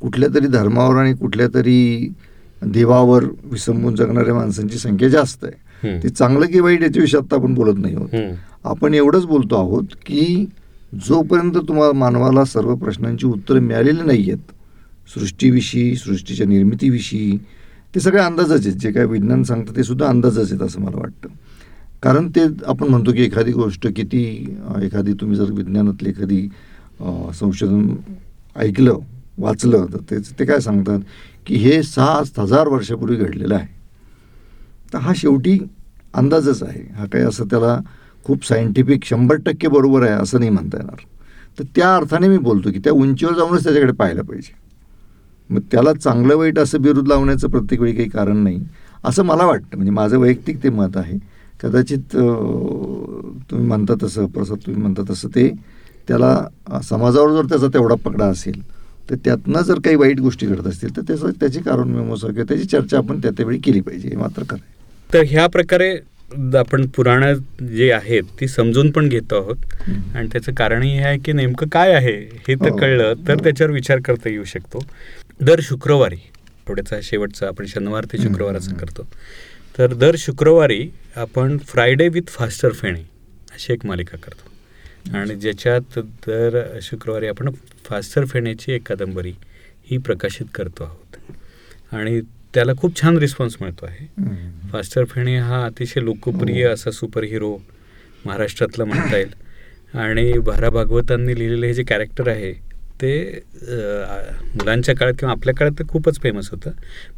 कुठल्या 0.00 0.28
तरी 0.34 0.46
धर्मावर 0.46 0.96
आणि 0.96 1.14
कुठल्या 1.14 1.46
तरी 1.54 2.12
देवावर 2.64 3.24
विसंबून 3.44 3.94
जगणाऱ्या 3.94 4.34
माणसांची 4.34 4.78
संख्या 4.78 5.08
जास्त 5.08 5.44
आहे. 5.44 5.60
ते 6.02 6.08
चांगलं 6.08 6.46
की 6.46 6.60
वाईट 6.60 6.82
याच्याविषयी 6.82 7.20
आता 7.20 7.36
आपण 7.36 7.54
बोलत 7.54 7.78
नाही 7.78 7.94
आहोत. 7.94 8.08
आपण 8.64 8.94
एवढंच 8.94 9.24
बोलतो 9.26 9.56
आहोत 9.56 9.94
की 10.06 10.46
जोपर्यंत 11.06 11.56
तुम्हाला 11.68 11.92
मानवाला 11.92 12.44
सर्व 12.44 12.74
प्रश्नांची 12.74 13.26
उत्तरं 13.26 13.60
मिळालेली 13.60 14.02
नाही 14.02 14.30
आहेत 14.30 14.52
सृष्टीविषयी 15.14 15.94
सृष्टीच्या 15.96 16.46
निर्मितीविषयी 16.46 17.36
ते 17.94 18.00
सगळे 18.00 18.20
अंदाजच 18.20 18.66
आहेत. 18.66 18.78
जे 18.78 18.92
काय 18.92 19.04
विज्ञान 19.04 19.42
सांगतं 19.42 19.76
ते 19.76 19.82
सुद्धा 19.82 20.06
अंदाजच 20.06 20.52
आहेत 20.52 20.62
असं 20.62 20.80
मला 20.80 20.98
वाटतं. 20.98 21.28
कारण 22.02 22.28
ते 22.36 22.44
आपण 22.66 22.88
म्हणतो 22.88 23.12
की 23.12 23.22
एखादी 23.24 23.52
गोष्ट 23.52 23.86
किती 23.96 24.22
एखादी 24.82 25.12
तुम्ही 25.20 25.36
जर 25.36 25.50
विज्ञानातली 25.52 26.08
एखादी 26.08 26.48
संशोधन 27.34 27.94
ऐकलं 28.56 28.98
वाचलं 29.38 29.86
तर 29.92 30.00
ते 30.10 30.18
ते 30.38 30.44
काय 30.44 30.60
सांगतात 30.60 31.00
की 31.46 31.56
हे 31.56 31.82
सहा 31.82 32.22
हजार 32.38 32.68
वर्षापूर्वी 32.68 33.16
घडलेलं 33.16 33.54
आहे. 33.54 33.66
तर 34.92 34.98
हा 34.98 35.12
शेवटी 35.16 35.58
अंदाजच 36.14 36.62
आहे. 36.62 36.82
हा 36.96 37.06
काही 37.06 37.24
असं 37.24 37.44
त्याला 37.50 37.78
खूप 38.26 38.44
सायंटिफिक 38.46 39.04
शंभर 39.04 39.36
टक्के 39.46 39.68
बरोबर 39.68 40.02
आहे 40.02 40.20
असं 40.22 40.38
नाही 40.38 40.50
म्हणता 40.50 40.78
येणार. 40.78 41.00
तर 41.58 41.64
त्या 41.76 41.94
अर्थाने 41.96 42.28
मी 42.28 42.38
बोलतो 42.38 42.70
की 42.72 42.78
त्या 42.78 42.92
उंचीवर 42.92 43.34
जाऊनच 43.34 43.64
त्याच्याकडे 43.64 43.92
पाहायला 43.92 44.22
पाहिजे. 44.22 44.52
मग 45.50 45.60
त्याला 45.70 45.92
चांगलं 45.94 46.36
वाईट 46.36 46.58
असं 46.58 46.82
बिरुद 46.82 47.08
लावण्याचं 47.08 47.48
प्रत्येक 47.50 47.80
वेळी 47.80 47.94
काही 47.94 48.08
कारण 48.08 48.36
नाही 48.36 48.60
असं 49.04 49.24
मला 49.24 49.46
वाटतं. 49.46 49.76
म्हणजे 49.76 49.92
माझं 49.92 50.18
वैयक्तिक 50.18 50.62
ते 50.62 50.68
मत 50.70 50.96
आहे. 50.96 51.18
कदाचित 51.62 52.16
तुम्ही 53.50 53.66
म्हणता 53.66 53.94
तसं 54.02 54.26
प्रसाद 54.26 54.58
तुम्ही 54.58 54.80
म्हणता 54.82 55.02
तसं 55.10 55.28
ते 55.28 55.48
त्याला 56.08 56.80
समाजावर 56.82 57.32
जर 57.32 57.48
त्याचा 57.48 57.66
तेवढा 57.74 57.94
पकडा 58.04 58.26
असेल 58.26 58.60
तर 59.10 59.14
त्यातनं 59.24 59.62
जर 59.62 59.78
काही 59.84 59.96
वाईट 59.96 60.20
गोष्टी 60.20 60.46
घडत 60.46 60.66
असतील 60.66 60.96
तर 60.96 61.02
त्याचं 61.08 61.30
त्याची 61.40 61.60
कारण 61.60 61.88
मेमोसा 61.88 62.26
किंवा 62.26 62.44
त्याची 62.48 62.64
चर्चा 62.66 62.98
आपण 62.98 63.18
त्या 63.18 63.30
त्यावेळी 63.36 63.58
केली 63.58 63.80
पाहिजे 63.80 64.08
हे 64.08 64.16
मात्र 64.16 64.42
खरं. 64.50 64.58
तर 65.10 65.22
ह्या 65.28 65.46
प्रकारे 65.46 65.94
आपण 66.56 66.86
पुराणं 66.86 67.34
जे 67.68 67.90
आहेत 67.92 68.22
ती 68.40 68.48
समजून 68.48 68.90
पण 68.90 69.08
घेतो 69.08 69.36
आहोत. 69.36 69.56
आणि 70.14 70.28
त्याचं 70.32 70.52
कारणही 70.54 70.90
हे 70.90 71.04
आहे 71.04 71.18
की 71.18 71.32
नेमकं 71.32 71.68
काय 71.68 71.92
आहे 71.94 72.12
हे 72.48 72.54
तर 72.54 72.68
हो. 72.68 72.76
कळलं 72.76 73.14
तर 73.28 73.34
हो. 73.34 73.42
त्याच्यावर 73.42 73.72
विचार 73.72 74.00
करता 74.04 74.28
येऊ 74.30 74.44
शकतो 74.44 74.84
दर 75.40 75.60
शुक्रवारी 75.62 76.16
थोड्याचा 76.68 76.98
शेवटचा 77.02 77.46
आपण 77.48 77.66
शनिवार 77.66 78.04
ते 78.04 78.18
शुक्रवार 78.18 78.56
असं 78.56 78.70
हम्म. 78.70 78.80
करतो 78.80 79.06
तर 79.78 79.92
दर 79.94 80.16
शुक्रवारी 80.18 80.88
आपण 81.16 81.56
फ्रायडे 81.58 82.08
विथ 82.08 82.28
फास्टर 82.28 82.72
फेणे 82.72 83.00
अशी 83.52 83.72
एक 83.72 83.86
मालिका 83.86 84.16
करतो 84.16 85.16
आणि 85.16 85.34
ज्याच्यात 85.34 85.98
दर 86.26 86.60
शुक्रवारी 86.82 87.26
आपण 87.26 87.50
फास्टर 87.84 88.24
फेण्याची 88.24 88.72
एक 88.72 88.86
कादंबरी 88.88 89.32
ही 89.90 89.96
प्रकाशित 89.98 90.46
करतो 90.54 90.84
आहोत 90.84 91.94
आणि 91.94 92.20
त्याला 92.54 92.72
खूप 92.78 93.00
छान 93.00 93.16
रिस्पॉन्स 93.18 93.56
मिळतो 93.60 93.86
आहे. 93.86 94.06
फास्टर 94.72 95.04
फेणे 95.04 95.36
हा 95.38 95.64
अतिशय 95.64 96.00
लोकप्रिय 96.00 96.66
हो. 96.66 96.72
असा 96.72 96.90
सुपर 96.90 97.24
हिरो 97.24 97.56
महाराष्ट्रातला 98.26 98.84
म्हणता 98.84 99.16
येईल 99.16 99.32
आणि 99.98 100.32
भारा 100.38 100.70
भागवतांनी 100.70 101.38
लिहिलेलं 101.38 101.66
हे 101.66 101.74
जे 101.74 101.82
कॅरेक्टर 101.82 102.28
आहे 102.28 102.52
ते 103.02 103.40
मुलांच्या 103.54 104.94
काळात 104.96 105.14
किंवा 105.18 105.32
आपल्या 105.32 105.54
काळात 105.54 105.78
तर 105.78 105.84
खूपच 105.88 106.20
फेमस 106.22 106.50
होतं. 106.50 106.70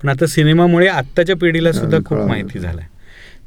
पण 0.03 0.09
आता 0.09 0.26
सिनेमामुळे 0.26 0.87
आत्ताच्या 0.89 1.37
पिढीला 1.37 1.72
सुद्धा 1.72 1.99
खूप. 1.99 2.18
माहिती 2.18 2.59
झालं 2.59 2.80
आहे 2.80 2.93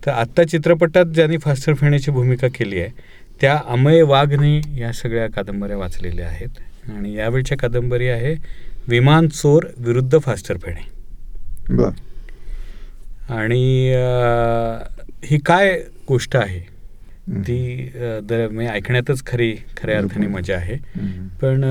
तर 0.06 0.12
आत्ता 0.12 0.44
चित्रपटात 0.44 1.06
ज्यांनी 1.06 1.38
फास्टर 1.38 1.74
फेण्याची 1.74 2.12
भूमिका 2.12 2.48
केली 2.56 2.80
आहे 2.80 3.16
त्या 3.42 3.58
अमय 3.68 4.02
वाघने 4.02 4.60
या 4.80 4.92
सगळ्या 4.94 5.28
कादंबऱ्या 5.32 5.78
वाचलेल्या 5.78 6.28
आहेत. 6.28 6.60
आणि 6.90 7.14
यावेळच्या 7.16 7.58
कादंबरी 7.58 8.08
आहे 8.10 8.34
विमान 8.88 9.28
चोर 9.30 9.66
विरुद्ध 9.78 10.18
फास्टर 10.20 10.58
फेणे 10.58 10.86
आणि 13.30 13.94
ही 15.26 15.38
काय 15.46 15.78
गोष्ट 16.08 16.36
आहे. 16.36 16.60
ती 17.28 17.90
म्हणजे 17.94 18.68
ऐकण्यातच 18.68 19.26
खरी 19.28 19.54
खऱ्या 19.78 19.98
अर्थाने 19.98 20.28
मजा 20.28 20.56
आहे. 20.56 20.76
पण 21.42 21.64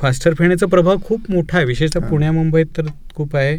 फास्टर 0.00 0.34
फेण्याचा 0.34 0.66
प्रभाव 0.66 0.98
खूप 1.04 1.30
मोठा 1.30 1.56
आहे 1.56 1.66
विशेषतः. 1.66 2.08
पुण्या 2.08 2.32
मुंबईत 2.32 2.66
तर 2.76 2.86
खूप 3.14 3.36
आहे 3.36 3.58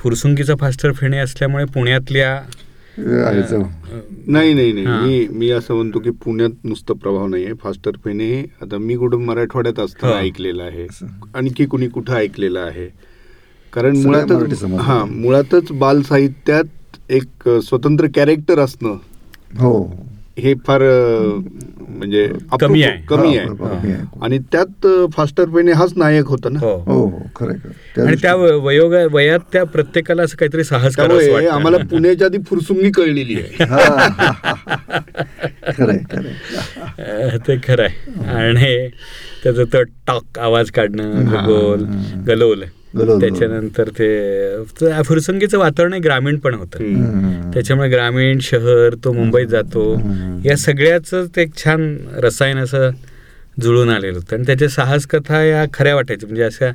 फुरसुंगीचा 0.00 0.54
फास्टर 0.60 0.92
फेणे 0.92 1.18
असल्यामुळे 1.18 1.64
पुण्यातल्या 1.74 2.40
नाही 2.98 4.52
नाही 4.54 4.72
नाही. 4.72 4.86
मी 4.86 5.26
मी 5.38 5.50
असं 5.50 5.74
म्हणतो 5.74 5.98
की 5.98 6.10
पुण्यात 6.24 6.64
नुसतं 6.64 6.94
प्रभाव 6.94 7.26
नाही 7.26 7.44
आहे 7.44 7.54
फास्टर 7.62 7.96
हे 8.06 8.42
आता 8.62 8.78
मी 8.78 8.96
कुठं 8.96 9.24
मराठवाड्यात 9.24 9.80
असताना 9.80 10.12
हो. 10.12 10.18
ऐकलेलं 10.18 10.62
आहे. 10.62 10.86
आणखी 11.34 11.66
कुणी 11.66 11.88
कुठं 11.88 12.14
ऐकलेलं 12.14 12.60
आहे 12.60 12.88
कारण 13.72 13.96
मुळातच. 13.96 14.64
हा 14.80 15.04
मुळातच 15.04 15.72
बाल 15.72 16.02
साहित्यात 16.02 16.96
एक 17.10 17.48
स्वतंत्र 17.64 18.06
कॅरेक्टर 18.14 18.58
असणं 18.58 18.96
हो. 19.58 20.06
हे 20.38 20.54
फार 20.66 20.82
म्हणजे 21.88 22.28
कमी 22.60 22.82
आहे. 22.82 23.02
कमी 23.06 23.36
हा, 23.36 23.68
आहे. 23.70 23.92
आणि 24.22 24.38
त्यात 24.52 24.86
फास्टर 25.12 25.44
पेने 25.44 25.72
हाच 25.72 25.92
नायक 25.96 26.26
होता 26.26 26.48
ना. 26.48 26.58
हो. 26.58 26.74
हो 26.86 26.98
हो 27.06 27.20
खरं 27.36 28.06
आणि 28.06 28.16
त्या 28.22 28.34
वयोगा 28.34 28.98
वयात 29.12 29.38
त्या 29.52 29.64
प्रत्येकाला 29.64 30.22
असं 30.22 30.36
काहीतरी 30.36 30.64
साहस 30.64 30.96
करावं. 30.96 31.46
आम्हाला 31.48 31.76
पुण्याच्या 31.90 32.26
आधी 32.26 32.38
फुरसुंगी 32.46 32.90
कळलेली 32.90 33.34
आहे. 33.34 33.64
ते 37.48 37.56
खरं 37.56 37.82
आहे. 37.82 38.20
आणि 38.30 38.88
त्याचं 39.44 39.64
तो 39.64 39.82
टॉक 39.82 40.38
आवाज 40.38 40.70
काढणं. 40.70 41.24
गोल 41.46 41.84
गलोल. 42.28 42.62
त्याच्यानंतर 42.94 43.88
ते 43.88 44.08
ते 44.80 45.02
फुरसंगीचं 45.02 45.58
वातावरण 45.58 45.92
हे 45.92 45.98
ग्रामीण 46.00 46.36
पण 46.38 46.54
होतं. 46.54 47.50
त्याच्यामुळे 47.52 47.88
ग्रामीण 47.90 48.38
शहर 48.42 48.94
तो 49.04 49.12
मुंबईत 49.12 49.46
जातो. 49.46 49.92
या 50.44 50.56
सगळ्याच 50.56 51.10
ते 51.36 51.42
एक 51.42 51.54
छान 51.64 51.96
रसायन 52.12 52.58
असं 52.58 52.90
जुळून 53.62 53.88
आलेलं 53.90 54.16
होतं. 54.18 54.36
आणि 54.36 54.46
त्याच्या 54.46 54.68
साहस 54.68 55.06
कथा 55.06 55.42
या 55.44 55.64
खऱ्या 55.74 55.94
वाटायच्या. 55.94 56.26
म्हणजे 56.28 56.42
अशा 56.42 56.70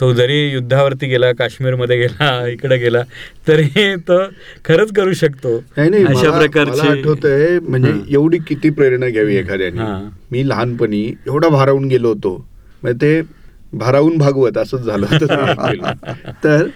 तो 0.00 0.12
जरी 0.12 0.52
युद्धावरती 0.52 1.06
गेला 1.06 1.32
काश्मीरमध्ये 1.32 1.96
गेला 1.96 2.46
इकडे 2.52 2.76
गेला 2.76 3.02
तरी 3.48 3.94
तो 4.08 4.18
खरंच 4.64 4.92
करू 4.92 5.12
शकतो. 5.12 5.56
अशा 6.04 6.30
प्रकारचे 6.38 6.88
आठवतंय 6.88 7.58
म्हणजे. 7.58 7.92
एवडी 8.10 8.38
किती 8.38 8.70
प्रेरणा 8.70 9.08
घ्यावी 9.08 9.36
एखाद्याने. 9.36 9.80
हां. 9.80 10.08
मी 10.32 10.48
लहानपणी 10.48 11.02
एवढा 11.26 11.48
भारावून 11.48 11.84
गेलो 11.88 12.08
होतो. 12.08 12.46
म्हणजे 12.82 12.98
ते 13.00 13.39
भारावून 13.72 14.18
भागवत 14.18 14.58
असंच 14.58 14.80
झालं 14.80 15.06
होतं. 15.10 15.92
तर 16.44 16.66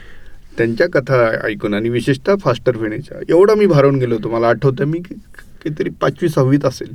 त्यांच्या 0.59 0.87
कथा 0.93 1.47
ऐकून 1.47 1.75
आणि 1.75 1.89
विशेषतः 1.89 2.35
फास्टर 2.37 2.77
फेणेच्या 2.77 3.19
एवढा 3.29 3.55
मी 3.55 3.67
भारावून 3.67 3.97
गेलो. 3.97 4.15
होतो 4.15 4.29
मला 4.29 4.49
आठवतं 4.49 4.85
मी 4.85 4.99
काहीतरी 4.99 5.91
पाचवी 5.91 6.29
सहावीत 6.29 6.65
असेल. 6.65 6.95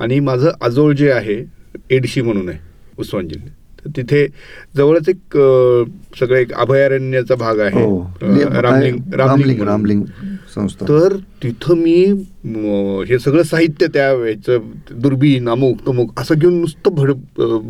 आणि 0.00 0.20
माझं 0.20 0.50
आजोळ 0.60 0.92
जे 0.92 1.10
आहे 1.12 1.44
एडशी 1.90 2.20
म्हणून 2.20 2.48
आहे 2.48 2.58
उस्मान 2.98 3.28
जिल्ह्यात 3.28 3.54
तिथे 3.86 4.26
जवळच 4.76 5.08
एक 5.08 5.36
सगळं 6.20 6.36
एक 6.36 6.52
अभयारण्याचा 6.52 7.34
भाग 7.34 7.58
आहे. 7.60 7.82
हो. 7.84 8.02
रामलिंग 8.22 9.14
रामलिंग. 9.14 9.62
रामलिंग 9.62 10.02
संस्था. 10.54 10.86
तर 10.88 11.16
तिथं 11.42 11.76
मी 11.76 11.94
हे 13.08 13.18
सगळं 13.18 13.42
साहित्य 13.42 13.86
त्या 13.94 14.08
ह्याचं 14.12 14.70
दुर्बीण 15.02 15.48
अमुक 15.48 15.86
तमुक 15.86 16.20
असं 16.20 16.34
घेऊन 16.34 16.60
नुसतं 16.60 16.94
भड 16.94 17.10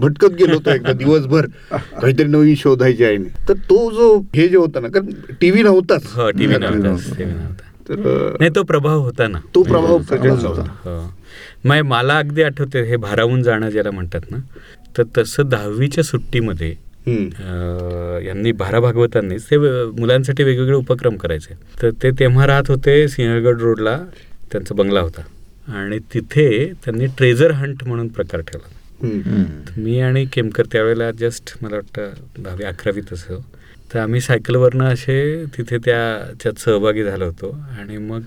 भटकत 0.00 0.34
गेलो 0.38 0.54
होतो 0.54 0.70
एकदा 0.70 0.92
दिवसभर. 0.92 1.46
काहीतरी 1.72 2.26
नवीन 2.26 2.54
शोधायची 2.58 3.04
आहे. 3.04 3.16
तर 3.48 3.54
तो 3.70 3.90
जो 3.90 4.16
हे 4.34 4.48
जे 4.48 4.56
होता 4.56 4.80
ना 4.80 4.88
कारण 4.88 5.10
टीव्ही 5.40 5.62
नव्हताच. 5.62 6.06
हो 6.14 6.30
टीव्ही 6.30 6.56
नाही, 6.58 6.74
नव्हता. 6.74 6.88
नव्हता. 6.88 7.14
टीव्ही 7.18 8.04
नाही 8.38 8.50
तो 8.54 8.62
प्रभाव 8.62 9.00
होता 9.00 9.26
ना. 9.28 9.38
तो 9.54 9.62
प्रभाव 9.62 9.96
होता. 9.98 10.64
हो. 10.84 11.82
मला 11.82 12.18
अगदी 12.18 12.42
आठवते 12.42 12.82
हे 12.82 12.96
भारावून 12.96 13.42
जाणं 13.42 13.70
ज्याला 13.70 13.90
म्हणतात 13.90 14.30
ना 14.30 14.36
तर 14.98 15.02
तसं 15.18 15.48
दहावीच्या 15.48 16.04
सुट्टीमध्ये 16.04 16.74
यांनी 18.26 18.52
भारा 18.52 18.80
भागवतांनीच 18.80 19.44
ते 19.50 19.56
मुलांसाठी 19.98 20.42
वेगवेगळे 20.44 20.76
उपक्रम 20.76 21.16
करायचे. 21.16 21.54
तर 21.82 21.90
ते 22.02 22.10
तेव्हा 22.18 22.46
राहत 22.46 22.70
होते 22.70 23.06
सिंहगड 23.08 23.60
रोडला 23.60 23.98
त्यांचा 24.52 24.74
बंगला 24.74 25.00
होता. 25.00 25.22
आणि 25.78 25.98
तिथे 26.14 26.72
त्यांनी 26.84 27.06
ट्रेझर 27.18 27.50
हंट 27.50 27.84
म्हणून 27.86 28.08
प्रकार 28.08 28.40
ठेवला. 28.40 28.68
मी 29.76 29.98
आणि 30.00 30.24
केमकर 30.32 30.66
त्यावेळेला 30.72 31.10
जस्ट 31.20 31.56
मला 31.62 31.76
वाटतं 31.76 32.42
दहावी 32.42 32.64
अकरावीत 32.64 33.12
असं. 33.12 33.38
तर 33.94 33.98
आम्ही 33.98 34.20
सायकलवरनं 34.20 34.84
असे 34.84 35.44
तिथे 35.56 35.78
त्याच्यात 35.84 36.60
सहभागी 36.60 37.04
झालो 37.04 37.24
होतो. 37.24 37.50
आणि 37.78 37.96
मग 37.98 38.20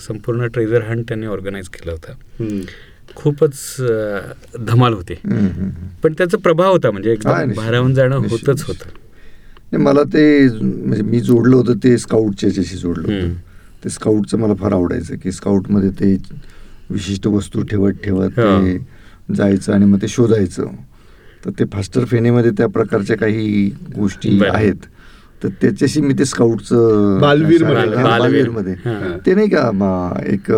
संपूर्ण 0.00 0.46
ट्रेझर 0.46 0.82
हंट 0.82 1.08
त्यांनी 1.08 1.26
ऑर्गनाईज 1.26 1.68
केला 1.68 1.92
होता. 1.92 2.12
खूपच 3.16 3.76
धमाल 4.66 4.94
होती. 4.94 5.14
पण 6.02 6.12
त्याचा 6.12 6.38
प्रभाव 6.38 6.72
होता 6.72 6.90
म्हणजे 6.90 7.12
एकदम. 7.12 7.52
भारावून 7.56 7.94
जाणं 7.94 8.16
होतच. 8.28 8.62
होतं 8.62 9.78
मला 9.78 10.02
ते 10.02 10.48
म्हणजे 10.48 11.02
मी 11.02 11.20
जोडलं 11.20 11.56
होतं 11.56 11.74
ते 11.84 11.96
स्काउटच्या 11.98 12.48
याच्याशी 12.48 12.76
जोडलं 12.76 13.12
होतं. 13.12 13.34
ते 13.84 13.88
स्काउटचं 13.88 14.38
मला 14.38 14.54
फार 14.54 14.72
आवडायचं 14.72 15.16
की 15.22 15.32
स्काउटमध्ये 15.32 15.90
ते 15.90 16.16
विशिष्ट 16.90 17.26
वस्तू 17.26 17.62
ठेवत 17.62 18.02
ठेवत. 18.04 18.30
ते 18.30 18.78
जायचं 19.34 19.72
आणि 19.72 19.84
मग 19.84 20.02
ते 20.02 20.08
शोधायचं 20.08 20.66
तर 21.44 21.50
ते 21.50 21.64
फास्टर 21.72 22.04
फेनेमध्ये 22.04 22.50
त्या 22.50 22.66
प्रकारच्या 22.66 23.16
काही 23.16 23.68
गोष्टी. 23.96 24.38
आहेत 24.44 24.86
तर 25.42 25.48
त्याच्याशी 25.60 26.00
मी 26.00 26.14
ते 26.18 26.24
स्काउटचं 26.24 27.18
बालवीर 27.20 27.62
हा, 27.64 27.72
मध्ये. 27.72 28.02
बालवीरमध्ये. 28.04 28.72
हा. 28.84 29.16
ते 29.26 29.34
नाही 29.34 29.48
का 29.48 29.70
म, 29.74 29.82
एक 30.26 30.50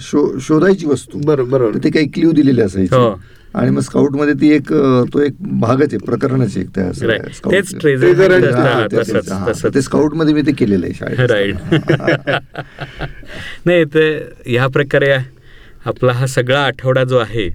शो 0.00 0.38
शोधायची 0.38 0.86
वस्तू. 0.86 1.18
बरं 1.26 1.48
बरोबर 1.50 1.78
ते 1.84 1.90
काही 1.90 2.06
क्ल्यू 2.06 2.32
दिलेले 2.32 2.60
हो. 2.62 2.66
असायचे 2.66 2.96
आणि 3.54 3.70
मग 3.70 3.80
स्काउटमध्ये 3.80 4.34
ती 4.34 4.50
एक 4.54 4.72
तो 5.14 5.20
एक 5.20 5.34
भागच 5.60 5.94
आहे 5.94 5.98
प्रकरणच 6.06 6.56
एक 6.56 6.68
त्या. 6.74 6.84
हा, 6.84 8.62
हा, 8.62 9.44
हा. 9.54 9.68
ते 9.74 9.82
स्काउटमध्ये 9.82 10.34
मी 10.34 10.42
ते 10.42 10.52
केलेलं 10.52 10.86
आहे 10.86 10.94
शाळेत. 10.94 11.30
राईट 11.30 11.54
नाही 13.66 13.84
ते 13.84 14.08
ह्या 14.46 14.66
प्रकारे 14.66 15.12
आपला 15.86 16.12
हा 16.12 16.26
सगळा 16.26 16.60
आठवडा 16.60 17.04
जो 17.04 17.18
आहे 17.18 17.48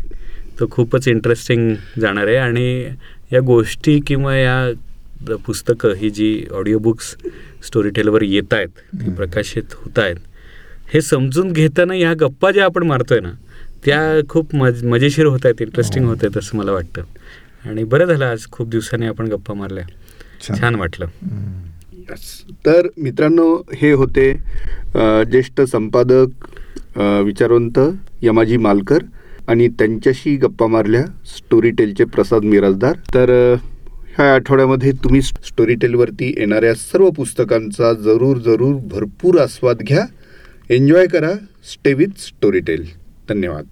तो 0.60 0.68
खूपच 0.72 1.08
इंटरेस्टिंग 1.08 1.74
जाणार 2.02 2.28
आहे. 2.28 2.36
आणि 2.38 2.86
या 3.34 3.40
गोष्टी 3.40 4.00
किंवा 4.08 4.36
या 4.38 4.58
पुस्तकं 5.46 5.94
ही 5.94 6.10
जी 6.10 6.46
ऑडिओ 6.52 6.80
बुक्स 6.80 7.16
स्टोरी 7.66 7.90
टेलवर 7.90 8.22
येत 8.22 8.54
आहेत 8.54 8.68
ती 9.02 9.14
प्रकाशित 9.14 9.74
होत 9.74 10.00
आहेत 10.00 10.16
हे 10.94 11.02
समजून 11.02 11.52
घेताना 11.52 11.94
ह्या 11.94 12.14
गप्पा 12.20 12.52
ज्या 12.52 12.66
आपण 12.66 12.84
मारतोय 12.84 13.20
ना 13.20 13.32
त्या 13.86 14.00
खूप 14.30 14.56
मज 14.56 14.84
मजेशीर 14.84 15.26
होत 15.26 15.46
आहेत 15.46 15.62
इंटरेस्टिंग 15.62 16.06
होत 16.06 16.18
आहेत 16.24 16.38
असं 16.38 16.58
मला 16.58 16.72
वाटतं. 16.72 17.02
आणि 17.66 17.84
बरं 17.84 18.06
झालं 18.06 18.26
आज 18.26 18.46
खूप 18.52 18.70
दिवसांनी 18.70 19.06
आपण 19.06 19.28
गप्पा 19.28 19.54
मारल्या. 19.54 19.84
छान. 20.42 20.76
वाटलं. 20.76 21.06
तर 22.66 22.88
मित्रांनो 22.98 23.56
हे 23.76 23.92
होते 23.92 24.32
ज्येष्ठ 25.32 25.62
संपादक 25.62 26.98
विचारवंत 27.26 27.80
यमाजी 28.22 28.58
मालकर 28.58 29.04
आणि 29.48 29.68
त्यांच्याशी 29.68 30.36
गप्पा 30.38 30.68
मारल्या 30.68 31.06
स्टोरी 31.28 31.72
टेलचे 31.72 32.04
प्रसाद 32.06 32.44
मिराजदार. 32.44 32.96
तर 33.14 33.56
ह्या 34.18 34.34
आठवड्यामध्ये 34.36 34.92
तुम्ही 34.92 35.22
स्टोरी 35.22 35.76
टेलवरती 35.76 36.34
येणाऱ्या 36.38 36.74
सर्व 36.74 37.10
पुस्तकांचा 37.10 37.94
जरूर 37.94 38.38
जरूर 38.38 38.76
भरपूर 38.76 39.40
आस्वाद 39.40 39.78
घ्या. 39.78 40.06
एन्जॉय 40.70 41.08
करा. 41.08 41.32
स्टे 41.74 41.94
विथ 41.94 42.20
स्टोरी 42.20 42.60
टेल 42.60 42.86
धन्यवाद. 43.30 43.66